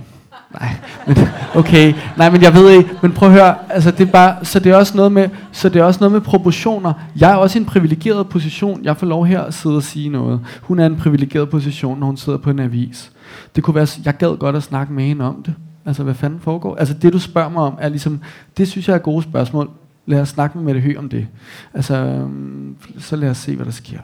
[0.59, 0.69] nej,
[1.07, 1.17] men,
[1.61, 4.59] okay, nej, men jeg ved ikke, men prøv at høre, altså det er bare, så
[4.59, 6.93] det er også noget med, så det er også noget med proportioner.
[7.19, 10.09] Jeg er også i en privilegeret position, jeg får lov her at sidde og sige
[10.09, 10.39] noget.
[10.61, 13.11] Hun er i en privilegeret position, når hun sidder på en avis.
[13.55, 15.53] Det kunne være, jeg gad godt at snakke med hende om det.
[15.85, 16.75] Altså, hvad fanden foregår?
[16.75, 18.19] Altså, det du spørger mig om, er ligesom,
[18.57, 19.69] det synes jeg er gode spørgsmål.
[20.05, 21.27] Lad os snakke med Mette Høgh om det.
[21.73, 23.99] Altså, øhm, så lad os se, hvad der sker.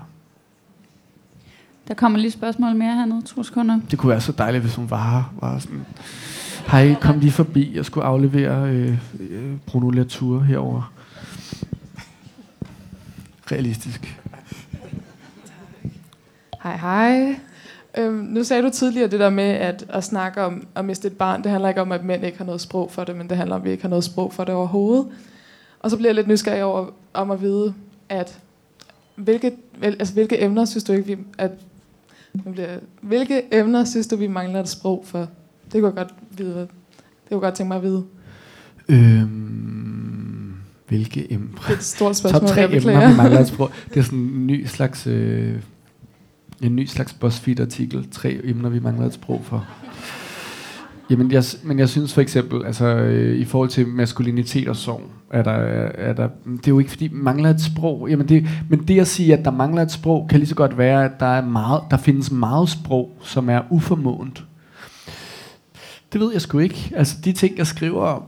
[1.87, 3.79] Der kommer lige spørgsmål mere hernede, to sekunder.
[3.91, 5.85] Det kunne være så dejligt, hvis hun var, var sådan...
[6.67, 7.75] Hej, kom lige forbi.
[7.75, 10.93] Jeg skulle aflevere øh, øh, Bruno Latour herover.
[13.51, 14.21] Realistisk.
[16.63, 17.35] Hej, hej.
[17.97, 21.17] Øhm, nu sagde du tidligere det der med at, at snakke om at miste et
[21.17, 21.43] barn.
[21.43, 23.55] Det handler ikke om, at mænd ikke har noget sprog for det, men det handler
[23.55, 25.07] om, at vi ikke har noget sprog for det overhovedet.
[25.79, 27.73] Og så bliver jeg lidt nysgerrig over om at vide,
[28.09, 28.39] at
[29.15, 29.51] hvilke,
[29.81, 31.51] altså, hvilke emner synes du ikke, vi, at
[32.33, 35.19] nu bliver, hvilke emner synes du, vi mangler et sprog for?
[35.71, 36.59] Det kunne jeg godt vide.
[36.59, 36.67] Det
[37.29, 38.05] kunne jeg godt tænke mig at vide.
[38.89, 40.53] Øhm,
[40.87, 41.61] hvilke emner?
[41.61, 43.71] Det er et stort spørgsmål, Top tre jeg emner, vi mangler et sprog.
[43.93, 45.55] Det er sådan en ny slags, øh,
[46.61, 48.07] en ny slags BuzzFeed-artikel.
[48.11, 49.67] Tre emner, vi mangler et sprog for.
[51.11, 55.01] Jamen, jeg, men jeg synes for eksempel, altså øh, i forhold til maskulinitet og sorg,
[55.31, 58.07] er der, er der, det er jo ikke fordi, mangler et sprog.
[58.09, 60.77] Jamen det, men det at sige, at der mangler et sprog, kan lige så godt
[60.77, 64.43] være, at der, er meget, der findes meget sprog, som er uformåent.
[66.13, 66.91] Det ved jeg sgu ikke.
[66.95, 68.23] Altså de ting, jeg skriver om,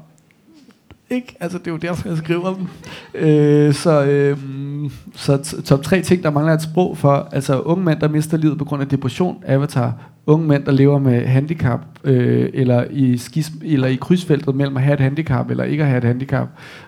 [1.09, 1.36] ikke?
[1.39, 2.67] Altså det er jo derfor, jeg skriver dem.
[3.13, 4.38] Øh, så øh,
[5.15, 7.29] så top tre ting, der mangler et sprog for.
[7.31, 10.12] Altså unge mænd, der mister livet på grund af depression, avatar.
[10.26, 14.84] Unge mænd, der lever med handicap, øh, eller, i skism, eller i krydsfeltet mellem at
[14.84, 16.47] have et handicap, eller ikke at have et handicap.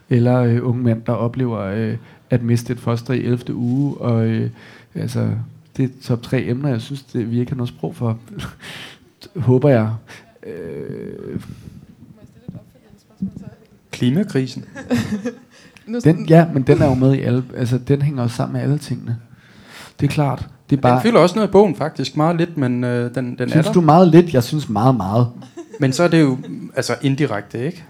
[0.09, 1.97] Eller øh, unge mænd, der oplever øh,
[2.29, 3.53] at miste et foster i 11.
[3.53, 3.97] uge.
[3.97, 4.49] Og øh,
[4.95, 5.29] altså,
[5.77, 8.19] det er top tre emner, jeg synes, det, vi ikke har noget sprog for.
[9.35, 9.93] Håber jeg.
[10.47, 11.41] Øh,
[13.91, 14.65] Klimakrisen.
[16.03, 18.61] den, ja, men den er jo med i alle, altså den hænger også sammen med
[18.61, 19.17] alle tingene.
[19.99, 20.49] Det er klart.
[20.69, 23.25] Det er bare, Den fylder også noget i bogen faktisk, meget lidt, men øh, den,
[23.37, 23.73] den er synes der.
[23.73, 24.33] du meget lidt?
[24.33, 25.27] Jeg synes meget, meget.
[25.79, 26.37] Men så er det jo
[26.75, 27.83] altså indirekte, ikke?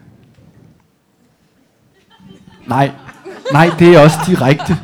[2.68, 2.92] Nej,
[3.54, 4.78] nej, det er også direkte.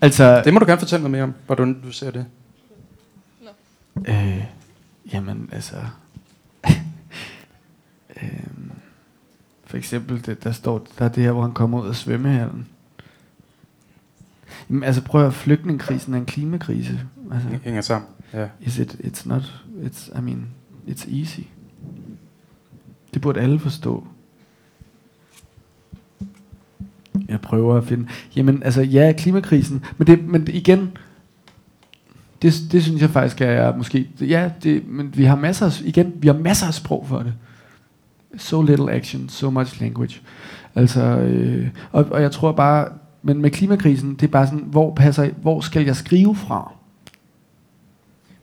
[0.00, 2.26] Altså, Det må du gerne fortælle mig mere om, hvordan du ser det.
[4.08, 4.44] øh,
[5.12, 5.76] jamen altså,
[8.22, 8.30] øh,
[9.64, 12.66] for eksempel, det, der står, der er det her, hvor han kommer ud af svømmehallen.
[14.72, 17.00] Jamen, altså prøv at flygtningekrisen er en klimakrise.
[17.32, 18.08] Altså, Det hænger sammen.
[18.32, 18.46] Ja.
[18.60, 19.42] Is it, it's not,
[19.82, 20.46] it's, I mean,
[20.88, 21.40] it's easy.
[23.14, 24.06] Det burde alle forstå.
[27.28, 30.96] Jeg prøver at finde, jamen altså, ja, klimakrisen, men det, men igen,
[32.42, 36.12] det, det synes jeg faktisk er måske, ja, det, men vi har masser af, igen,
[36.16, 37.34] vi har masser af sprog for det.
[38.36, 40.20] So little action, so much language.
[40.74, 42.88] Altså, øh, og, og jeg tror bare,
[43.22, 46.72] men med klimakrisen, det er bare sådan, hvor, passer, hvor skal jeg skrive fra?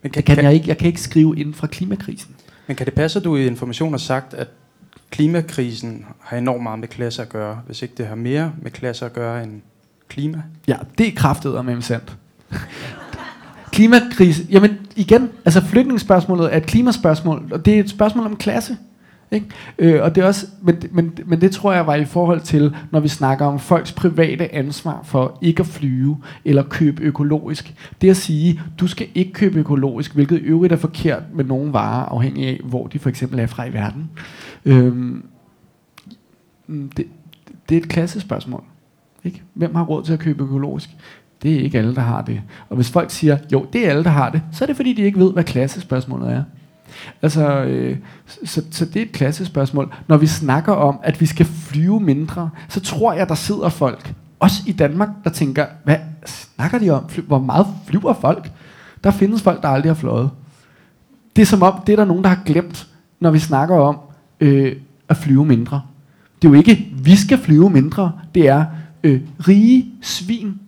[0.03, 0.67] Men Det kan jeg ikke.
[0.67, 2.35] Jeg kan ikke skrive inden fra klimakrisen.
[2.67, 4.47] Men kan det passe, at du i information har sagt, at
[5.09, 9.05] klimakrisen har enormt meget med klasse at gøre, hvis ikke det har mere med klasse
[9.05, 9.61] at gøre end
[10.07, 10.41] klima?
[10.67, 12.17] Ja, det er kraftet med sandt.
[13.71, 14.47] Klimakrise.
[14.49, 18.77] Jamen igen, altså flygtningsspørgsmålet er et klimaspørgsmål, og det er et spørgsmål om klasse.
[19.31, 19.45] Ikke?
[19.79, 22.75] Øh, og det er også, men, men, men det tror jeg var i forhold til,
[22.91, 27.75] når vi snakker om folks private ansvar for ikke at flyve eller købe økologisk.
[28.01, 31.73] Det at sige, du skal ikke købe økologisk, hvilket i øvrigt er forkert med nogle
[31.73, 34.09] varer, afhængig af, hvor de for eksempel er fra i verden.
[34.65, 35.23] Øhm,
[36.67, 37.05] det,
[37.69, 38.63] det er et klassespørgsmål.
[39.23, 39.41] Ikke?
[39.53, 40.89] Hvem har råd til at købe økologisk?
[41.43, 42.41] Det er ikke alle, der har det.
[42.69, 44.93] Og hvis folk siger, jo, det er alle, der har det, så er det fordi,
[44.93, 46.43] de ikke ved, hvad klassespørgsmålet er.
[47.21, 47.97] Altså, øh,
[48.45, 49.93] så, så det er et klassespørgsmål.
[50.07, 54.13] Når vi snakker om, at vi skal flyve mindre, så tror jeg, der sidder folk,
[54.39, 57.09] også i Danmark, der tænker, hvad snakker de om?
[57.09, 58.51] Fly, hvor meget flyver folk?
[59.03, 60.29] Der findes folk, der aldrig har fløjet.
[61.35, 62.87] Det er som om, det er der nogen, der har glemt,
[63.19, 63.97] når vi snakker om
[64.39, 64.75] øh,
[65.09, 65.81] at flyve mindre.
[66.41, 68.11] Det er jo ikke, vi skal flyve mindre.
[68.35, 68.65] Det er
[69.03, 70.59] øh, rige svin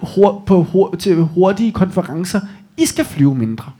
[0.00, 2.40] hur, på hur, til hurtige konferencer.
[2.76, 3.72] I skal flyve mindre.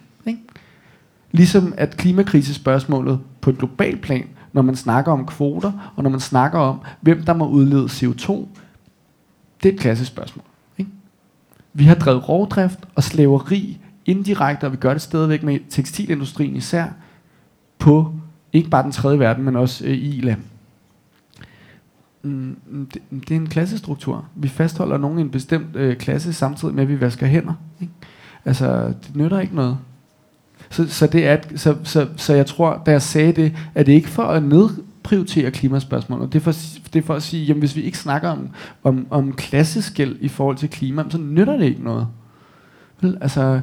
[1.32, 6.20] Ligesom at klimakrisespørgsmålet på et globalt plan, når man snakker om kvoter, og når man
[6.20, 8.46] snakker om, hvem der må udlede CO2,
[9.62, 10.44] det er et klassespørgsmål.
[10.78, 10.90] Ikke?
[11.72, 16.86] Vi har drevet rovdrift og slaveri indirekte, og vi gør det stadigvæk med tekstilindustrien især,
[17.78, 18.14] på
[18.52, 20.40] ikke bare den tredje verden, men også øh, i land.
[22.22, 22.56] Mm,
[22.94, 24.24] det, det er en klassestruktur.
[24.34, 27.54] Vi fastholder nogen i en bestemt øh, klasse, samtidig med, at vi vasker hænder.
[27.80, 27.92] Ikke?
[28.44, 29.78] Altså, det nytter ikke noget.
[30.72, 33.92] Så, så, det er, så, så, så jeg tror, da jeg sagde det, at det
[33.92, 36.32] ikke for at nedprioritere klimaspørgsmålet.
[36.32, 36.52] Det er for,
[36.92, 38.50] det er for at sige, jamen hvis vi ikke snakker om,
[38.82, 42.08] om, om klasseskæld i forhold til klima, så nytter det ikke noget.
[43.00, 43.60] Vel, altså,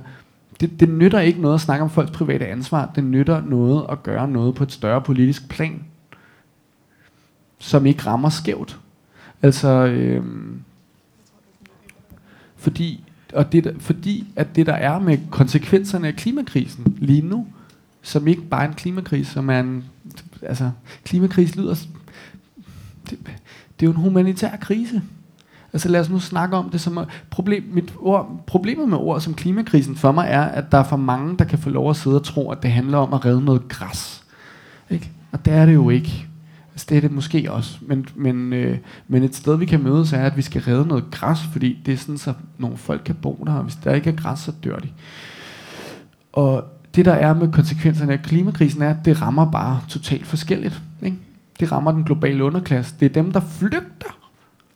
[0.60, 2.92] det, det nytter ikke noget at snakke om folks private ansvar.
[2.96, 5.84] Det nytter noget at gøre noget på et større politisk plan,
[7.60, 8.80] som ikke rammer skævt.
[9.42, 10.24] Altså, øh,
[12.56, 13.04] fordi,
[13.34, 17.48] og det, fordi at det der er med konsekvenserne af klimakrisen lige nu,
[18.02, 19.84] som ikke bare er en klimakrise, som er en,
[20.42, 20.72] altså,
[21.04, 21.76] klimakrise lyder,
[23.10, 23.20] det,
[23.80, 25.02] det er jo en humanitær krise.
[25.74, 27.00] Altså lad os nu snakke om det som
[27.30, 30.98] problem, mit ord, problemet med ord som klimakrisen for mig er, at der er for
[30.98, 33.46] mange, der kan få lov at sidde og tro, at det handler om at redde
[33.46, 34.24] noget græs.
[34.90, 35.12] Ikke?
[35.32, 36.29] Og det er det jo ikke.
[36.80, 37.78] Altså det er det måske også.
[37.82, 38.78] Men, men, øh,
[39.08, 41.94] men et sted vi kan mødes er, at vi skal redde noget græs, fordi det
[41.94, 44.52] er sådan, så nogle folk kan bo der, og hvis der ikke er græs, så
[44.64, 44.90] dør de.
[46.34, 46.64] Og
[46.96, 50.82] det der er med konsekvenserne af klimakrisen er, at det rammer bare totalt forskelligt.
[51.02, 51.18] Ikke?
[51.60, 52.96] Det rammer den globale underklasse.
[53.00, 54.20] Det er dem, der flygter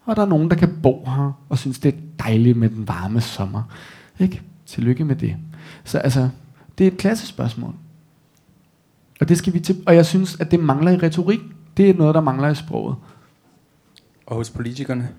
[0.05, 2.87] og der er nogen, der kan bo her, og synes, det er dejligt med den
[2.87, 3.63] varme sommer.
[4.19, 4.41] Ikke?
[4.65, 5.35] Tillykke med det.
[5.83, 6.29] Så altså,
[6.77, 7.75] det er et klassespørgsmål.
[9.21, 11.39] Og det skal vi til, og jeg synes, at det mangler i retorik.
[11.77, 12.95] Det er noget, der mangler i sproget.
[14.25, 15.09] Og hos politikerne?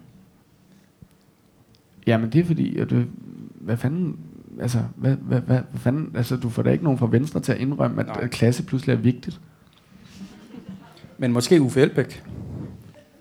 [2.07, 3.07] Jamen det er fordi, at øh,
[3.55, 4.17] hvad fanden,
[4.61, 7.53] altså, hvad, hvad, hvad, hvad fanden, altså du får da ikke nogen fra Venstre til
[7.53, 8.29] at indrømme, at Nej.
[8.29, 9.41] klasse pludselig er vigtigt.
[11.19, 12.25] Men måske Uffe Elbæk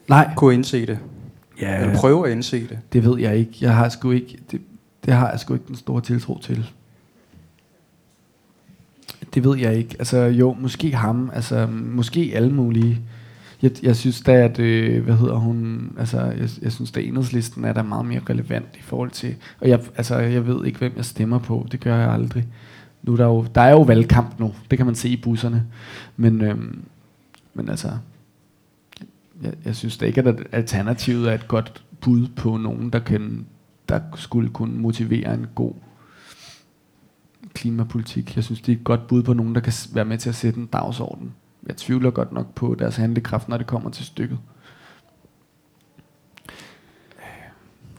[0.08, 0.34] Nej.
[0.38, 1.00] kunne indse det.
[1.62, 2.80] Ja, Eller prøve at indse det.
[2.94, 3.52] Det ved jeg ikke.
[3.62, 4.62] Jeg har sgu ikke, det,
[5.06, 6.70] det har jeg sgu ikke den store tiltro til.
[9.34, 9.96] Det ved jeg ikke.
[10.00, 11.32] Altså jo, måske ham.
[11.34, 13.02] Altså måske alle mulige.
[13.64, 17.66] Jeg, jeg synes da, at, øh, hvad hedder hun, altså jeg, jeg synes da enhedslisten
[17.66, 20.94] er der meget mere relevant i forhold til, og jeg, altså jeg ved ikke, hvem
[20.96, 21.68] jeg stemmer på.
[21.72, 22.48] Det gør jeg aldrig.
[23.04, 24.54] Nu er der jo, der er jo valgkamp nu.
[24.72, 25.66] Det kan man se i busserne.
[26.18, 26.58] Men, øh,
[27.54, 27.92] men altså,
[29.44, 33.46] jeg, jeg synes da ikke, at alternativet er et godt bud på nogen, der, kan,
[33.90, 35.74] der skulle kunne motivere en god
[37.54, 38.36] klimapolitik.
[38.36, 40.36] Jeg synes, det er et godt bud på nogen, der kan være med til at
[40.36, 41.34] sætte en dagsorden.
[41.68, 44.40] Jeg tvivler godt nok på deres handlekraft, når det kommer til stykket.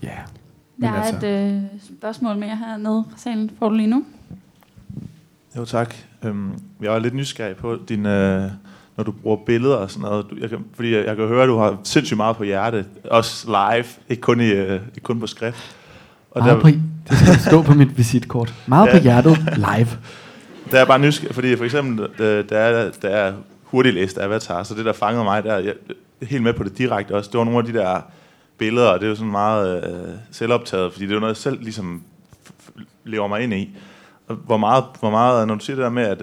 [0.02, 0.08] Ja.
[0.08, 0.18] Yeah.
[0.80, 1.26] Der er altså.
[1.26, 1.62] et øh,
[1.98, 3.50] spørgsmål mere hernede fra salen.
[3.58, 4.04] Får du lige nu?
[5.56, 5.94] Jo, tak.
[6.24, 8.06] Øhm, jeg var lidt nysgerrig på din...
[8.06, 8.50] Øh
[8.96, 10.26] når du bruger billeder og sådan noget.
[10.30, 12.86] Du, jeg kan, fordi jeg, jeg kan høre, at du har sindssygt meget på hjerte.
[13.10, 15.76] Også live, ikke kun, i, uh, ikke kun på skrift.
[16.30, 16.68] Og meget der, på,
[17.08, 18.54] det skal stå på mit visitkort.
[18.66, 18.92] Meget ja.
[18.92, 19.88] på hjertet, live.
[20.70, 23.32] Der er bare nysgerrig, fordi for eksempel, der, der er, der er
[23.74, 25.74] hurtiglæst avatar, så det, der fangede mig der, jeg
[26.20, 28.00] er helt med på det direkte også, det var nogle af de der
[28.58, 31.62] billeder, og det er jo sådan meget øh, selvoptaget, fordi det er noget, jeg selv
[31.62, 32.02] ligesom
[33.04, 33.76] lever mig ind i.
[34.26, 36.22] Og hvor meget, hvor meget, når du siger det der med, at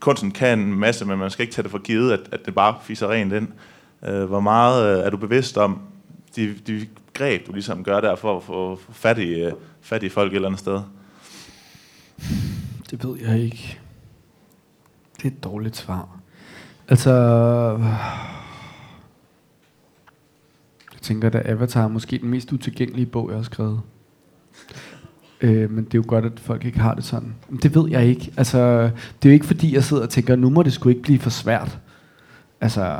[0.00, 2.54] kunsten kan en masse, men man skal ikke tage det for givet, at, at det
[2.54, 3.48] bare fiser rent ind.
[4.06, 5.80] Øh, hvor meget øh, er du bevidst om
[6.36, 10.08] de, de greb, du ligesom gør der for at få fat i, øh, fat i
[10.08, 10.80] folk et eller andet sted?
[12.90, 13.78] Det ved jeg ikke.
[15.16, 16.15] Det er et dårligt svar.
[16.88, 17.12] Altså...
[20.92, 23.80] Jeg tænker, at Avatar er måske den mest utilgængelige bog, jeg har skrevet.
[25.40, 27.34] Øh, men det er jo godt, at folk ikke har det sådan.
[27.48, 28.32] Men det ved jeg ikke.
[28.36, 28.82] Altså,
[29.22, 31.18] det er jo ikke fordi, jeg sidder og tænker, nu må det sgu ikke blive
[31.18, 31.78] for svært.
[32.60, 32.98] Altså,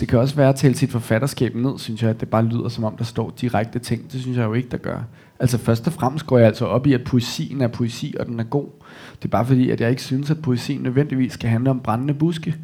[0.00, 2.68] det kan også være at tale sit forfatterskab ned, synes jeg, at det bare lyder
[2.68, 4.12] som om, der står direkte ting.
[4.12, 4.98] Det synes jeg jo ikke, der gør.
[5.40, 8.40] Altså først og fremmest går jeg altså op i, at poesien er poesi, og den
[8.40, 8.66] er god.
[9.16, 12.14] Det er bare fordi, at jeg ikke synes, at poesien nødvendigvis skal handle om brændende
[12.14, 12.56] buske,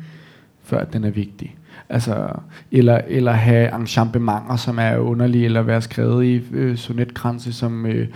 [0.71, 1.57] før at den er vigtig.
[1.89, 2.29] Altså,
[2.71, 8.09] eller, eller have enchampementer, som er underlige, eller være skrevet i øh, sonetkranse, som øh,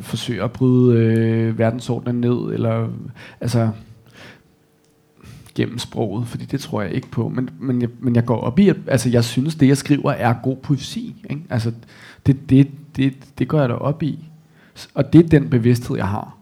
[0.00, 2.88] forsøger at bryde øh, verdensordenen ned, eller
[3.40, 3.70] altså
[5.54, 7.28] gennem sproget, fordi det tror jeg ikke på.
[7.28, 10.10] Men, men, jeg, men jeg går op i, at altså, jeg synes, det jeg skriver
[10.10, 11.24] er god poesi.
[11.30, 11.42] Ikke?
[11.50, 11.72] Altså,
[12.26, 14.28] det, det, det, det går jeg da op i.
[14.94, 16.36] Og det er den bevidsthed, jeg har,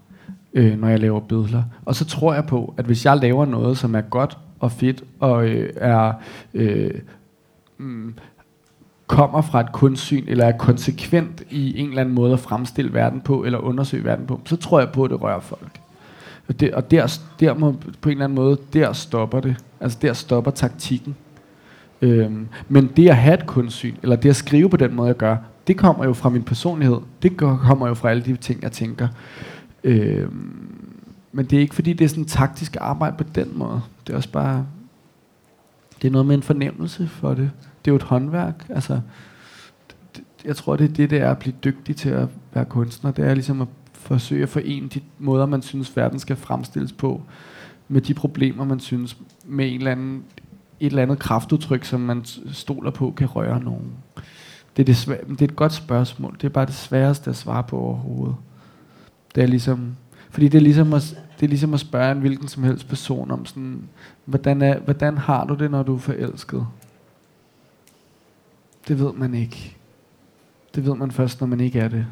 [0.54, 1.62] øh, når jeg laver billeder.
[1.84, 5.04] Og så tror jeg på, at hvis jeg laver noget, som er godt og fedt,
[5.20, 6.12] og øh, er
[6.54, 6.90] øh,
[7.78, 8.14] mm,
[9.06, 13.20] kommer fra et kunstsyn, eller er konsekvent i en eller anden måde at fremstille verden
[13.20, 15.80] på, eller undersøge verden på, så tror jeg på, at det rører folk.
[16.48, 19.56] Og, det, og der, der må på en eller anden måde, der stopper det.
[19.80, 21.16] Altså der stopper taktikken.
[22.02, 25.16] Øhm, men det at have et kunstsyn, eller det at skrive på den måde, jeg
[25.16, 25.36] gør,
[25.66, 26.98] det kommer jo fra min personlighed.
[27.22, 29.08] Det kommer jo fra alle de ting, jeg tænker.
[29.84, 30.68] Øhm,
[31.32, 33.80] men det er ikke fordi, det er sådan taktisk arbejde på den måde.
[34.08, 34.66] Det er også bare,
[36.02, 37.50] det er noget med en fornemmelse for det.
[37.84, 38.66] Det er jo et håndværk.
[38.68, 39.00] Altså,
[40.16, 43.10] det, jeg tror, det er det, det er at blive dygtig til at være kunstner.
[43.10, 47.22] Det er ligesom at forsøge at forene de måder, man synes, verden skal fremstilles på,
[47.88, 49.16] med de problemer, man synes,
[49.46, 50.24] med en eller anden,
[50.80, 53.92] et eller andet kraftudtryk, som man stoler på, kan røre nogen.
[54.76, 56.34] Det er, det, svæ- det er et godt spørgsmål.
[56.40, 58.36] Det er bare det sværeste at svare på overhovedet.
[59.34, 59.96] Det er ligesom,
[60.30, 63.30] fordi det er ligesom at, det er ligesom at spørge en hvilken som helst person
[63.30, 63.88] om sådan,
[64.24, 66.66] hvordan, er, hvordan har du det, når du er forelsket?
[68.88, 69.76] Det ved man ikke.
[70.74, 72.06] Det ved man først, når man ikke er det.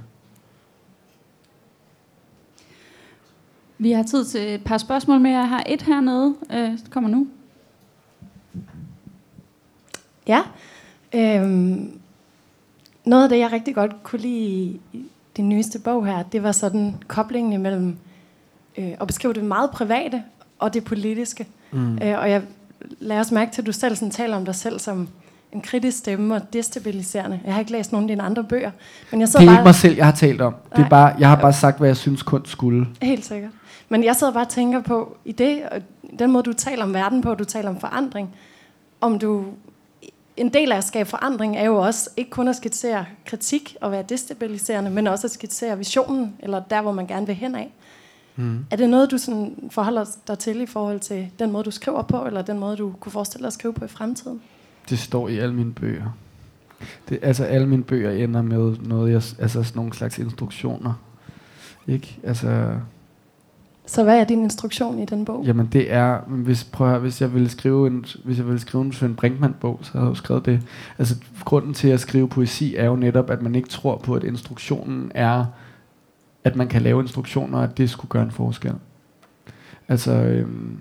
[3.79, 5.39] Vi har tid til et par spørgsmål mere.
[5.39, 6.35] Jeg har et hernede.
[6.53, 7.29] Øh, det kommer nu.
[10.27, 10.43] Ja.
[11.15, 12.01] Øhm,
[13.05, 15.05] noget af det, jeg rigtig godt kunne lide i
[15.37, 17.97] din nyeste bog her, det var sådan koblingen imellem
[18.79, 20.23] øh, at beskrive det meget private
[20.59, 21.47] og det politiske.
[21.73, 21.99] Mm.
[22.03, 22.43] Øh, og jeg
[22.99, 25.09] lader også mærke til, at du selv sådan taler om dig selv som
[25.53, 27.41] en kritisk stemme og destabiliserende.
[27.45, 28.71] Jeg har ikke læst nogen af dine andre bøger.
[29.11, 30.55] Men jeg det er bare, ikke mig selv, jeg har talt om.
[30.77, 32.87] Det er bare, jeg har bare sagt, hvad jeg synes kunst skulle.
[33.03, 33.51] Helt sikkert.
[33.89, 35.81] Men jeg sidder bare og tænker på, i det, og
[36.19, 38.35] den måde, du taler om verden på, du taler om forandring,
[39.01, 39.45] om du
[40.37, 43.91] en del af at skabe forandring er jo også ikke kun at skitsere kritik og
[43.91, 47.73] være destabiliserende, men også at skitsere visionen, eller der, hvor man gerne vil hen af.
[48.37, 48.65] Mm.
[48.71, 52.03] Er det noget, du sådan forholder dig til i forhold til den måde, du skriver
[52.03, 54.41] på, eller den måde, du kunne forestille dig at skrive på i fremtiden?
[54.91, 56.17] Det står i alle mine bøger.
[57.09, 60.93] Det, altså alle mine bøger ender med noget, jeg, altså sådan nogle slags instruktioner.
[61.87, 62.19] Ikke?
[62.23, 62.71] Altså,
[63.87, 65.45] så hvad er din instruktion i den bog?
[65.45, 68.85] Jamen det er, hvis, prøv at, hvis jeg ville skrive en, hvis jeg ville skrive
[68.85, 70.61] en Svend Brinkmann bog, så havde jeg skrevet det.
[70.99, 74.25] Altså grunden til at skrive poesi er jo netop, at man ikke tror på, at
[74.25, 75.45] instruktionen er,
[76.47, 78.75] at man kan lave instruktioner, at det skulle gøre en forskel.
[79.89, 80.79] Altså, øhm,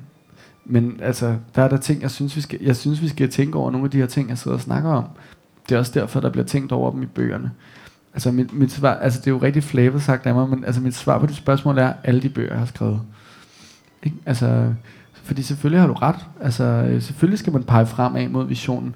[0.66, 3.58] men altså, der er der ting, jeg synes, vi skal, jeg synes, vi skal tænke
[3.58, 5.06] over nogle af de her ting, jeg sidder og snakker om.
[5.70, 7.52] Det er også derfor, der bliver tænkt over dem i bøgerne.
[8.14, 10.82] Altså mit, mit svar, altså det er jo rigtig flavet sagt af mig, men altså
[10.82, 13.02] mit svar på det spørgsmål er, alle de bøger, jeg har skrevet.
[14.04, 14.18] Ikke?
[14.26, 14.74] Altså,
[15.14, 16.26] fordi selvfølgelig har du ret.
[16.42, 18.96] Altså, øh, selvfølgelig skal man pege fremad mod visionen,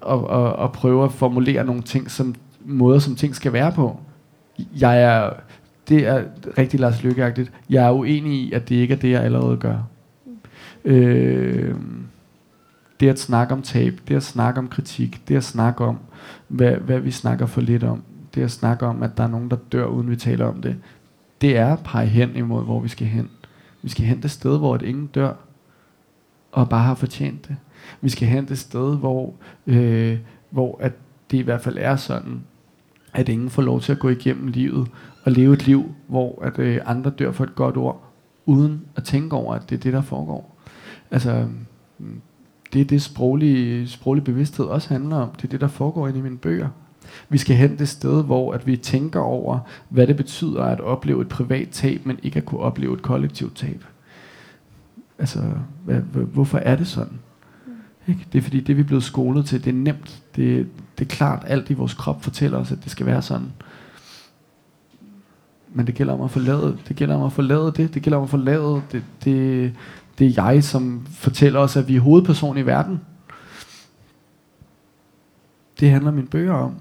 [0.00, 2.34] og, og, og prøve at formulere nogle ting, som
[2.64, 4.00] måder, som ting skal være på.
[4.80, 5.30] Jeg er,
[5.88, 6.24] det er
[6.58, 7.52] rigtig Lars Lykkeagtigt.
[7.70, 9.78] Jeg er uenig i, at det ikke er det, jeg allerede gør.
[10.84, 11.74] Øh,
[13.00, 15.98] det at snakke om tab, det at snakke om kritik, det at snakke om,
[16.48, 18.02] hvad, hvad vi snakker for lidt om,
[18.34, 20.76] det at snakke om, at der er nogen, der dør, uden vi taler om det,
[21.40, 23.30] det er at pege hen imod, hvor vi skal hen.
[23.82, 25.32] Vi skal hen det sted, hvor et ingen dør,
[26.52, 27.56] og bare har fortjent det.
[28.00, 29.34] Vi skal hen det sted, hvor,
[29.66, 30.18] øh,
[30.50, 30.92] hvor at
[31.30, 32.40] det i hvert fald er sådan,
[33.14, 34.88] at ingen får lov til at gå igennem livet
[35.24, 38.04] og leve et liv, hvor at øh, andre dør for et godt ord,
[38.46, 40.56] uden at tænke over, at det er det, der foregår.
[41.10, 41.46] Altså,
[41.98, 42.20] mm,
[42.72, 45.30] det er det sproglige, sproglige bevidsthed også handler om.
[45.30, 46.68] Det er det, der foregår inde i mine bøger.
[47.28, 49.58] Vi skal hen det sted, hvor at vi tænker over,
[49.88, 53.56] hvad det betyder at opleve et privat tab, men ikke at kunne opleve et kollektivt
[53.56, 53.84] tab.
[55.18, 55.42] Altså,
[55.84, 57.18] hvad, hvorfor er det sådan?
[58.08, 58.26] Ikke?
[58.32, 60.22] Det er fordi, det vi er blevet skolet til, det er nemt.
[60.36, 60.68] Det,
[60.98, 63.52] det er klart, alt i vores krop fortæller os, at det skal være sådan.
[65.74, 68.24] Men det gælder om at forlade, det gælder om at forlade det, det gælder om
[68.24, 69.72] at forlade det, det,
[70.18, 73.00] det er jeg, som fortæller os, at vi er hovedperson i verden.
[75.80, 76.74] Det handler mine bøger om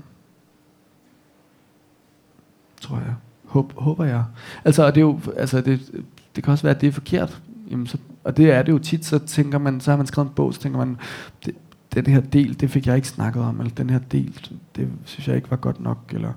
[2.88, 3.16] tror jeg.
[3.46, 4.24] Håb, håber jeg.
[4.66, 6.04] Altså, og det, er jo, altså det,
[6.36, 7.42] det kan også være, at det er forkert.
[7.72, 7.98] Jamen, så,
[8.28, 10.54] og det er det jo tit, så tænker man, så har man skrevet en bog,
[10.54, 10.98] så tænker man,
[11.46, 11.56] det,
[11.96, 15.28] den her del, det fik jeg ikke snakket om, eller den her del, det synes
[15.28, 16.34] jeg ikke var godt nok, eller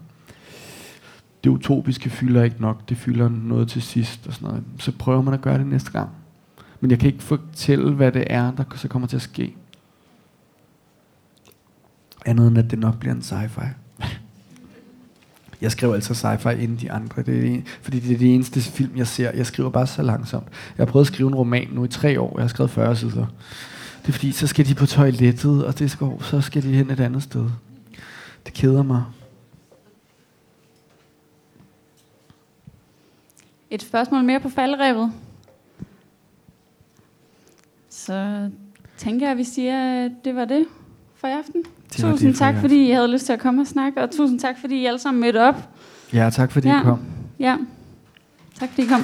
[1.45, 4.65] det utopiske fylder ikke nok, det fylder noget til sidst, og sådan noget.
[4.79, 6.11] Så prøver man at gøre det næste gang.
[6.81, 9.57] Men jeg kan ikke fortælle, hvad det er, der så kommer til at ske.
[12.27, 13.67] Andet end, at det nok bliver en sci-fi.
[15.61, 18.61] Jeg skriver altså sci-fi inden de andre, det er det, fordi det er det eneste
[18.61, 19.31] film, jeg ser.
[19.33, 20.47] Jeg skriver bare så langsomt.
[20.79, 22.33] Jeg har prøvet at skrive en roman nu i tre år.
[22.35, 23.27] Jeg har skrevet 40 sider.
[24.03, 26.91] Det er fordi, så skal de på toilettet, og det skal, så skal de hen
[26.91, 27.51] et andet sted.
[28.47, 29.05] Det keder mig.
[33.71, 35.13] Et spørgsmål mere på faldrevet.
[37.89, 38.51] Så
[38.97, 40.67] tænker jeg, at vi siger, at det var det
[41.15, 41.65] for i aften.
[41.91, 44.75] Tusind tak, fordi I havde lyst til at komme og snakke, og tusind tak, fordi
[44.75, 45.55] I alle sammen mødte op.
[46.13, 46.81] Ja, tak fordi Ja.
[46.81, 46.99] I kom.
[47.39, 47.57] Ja,
[48.61, 49.03] tak fordi I kom.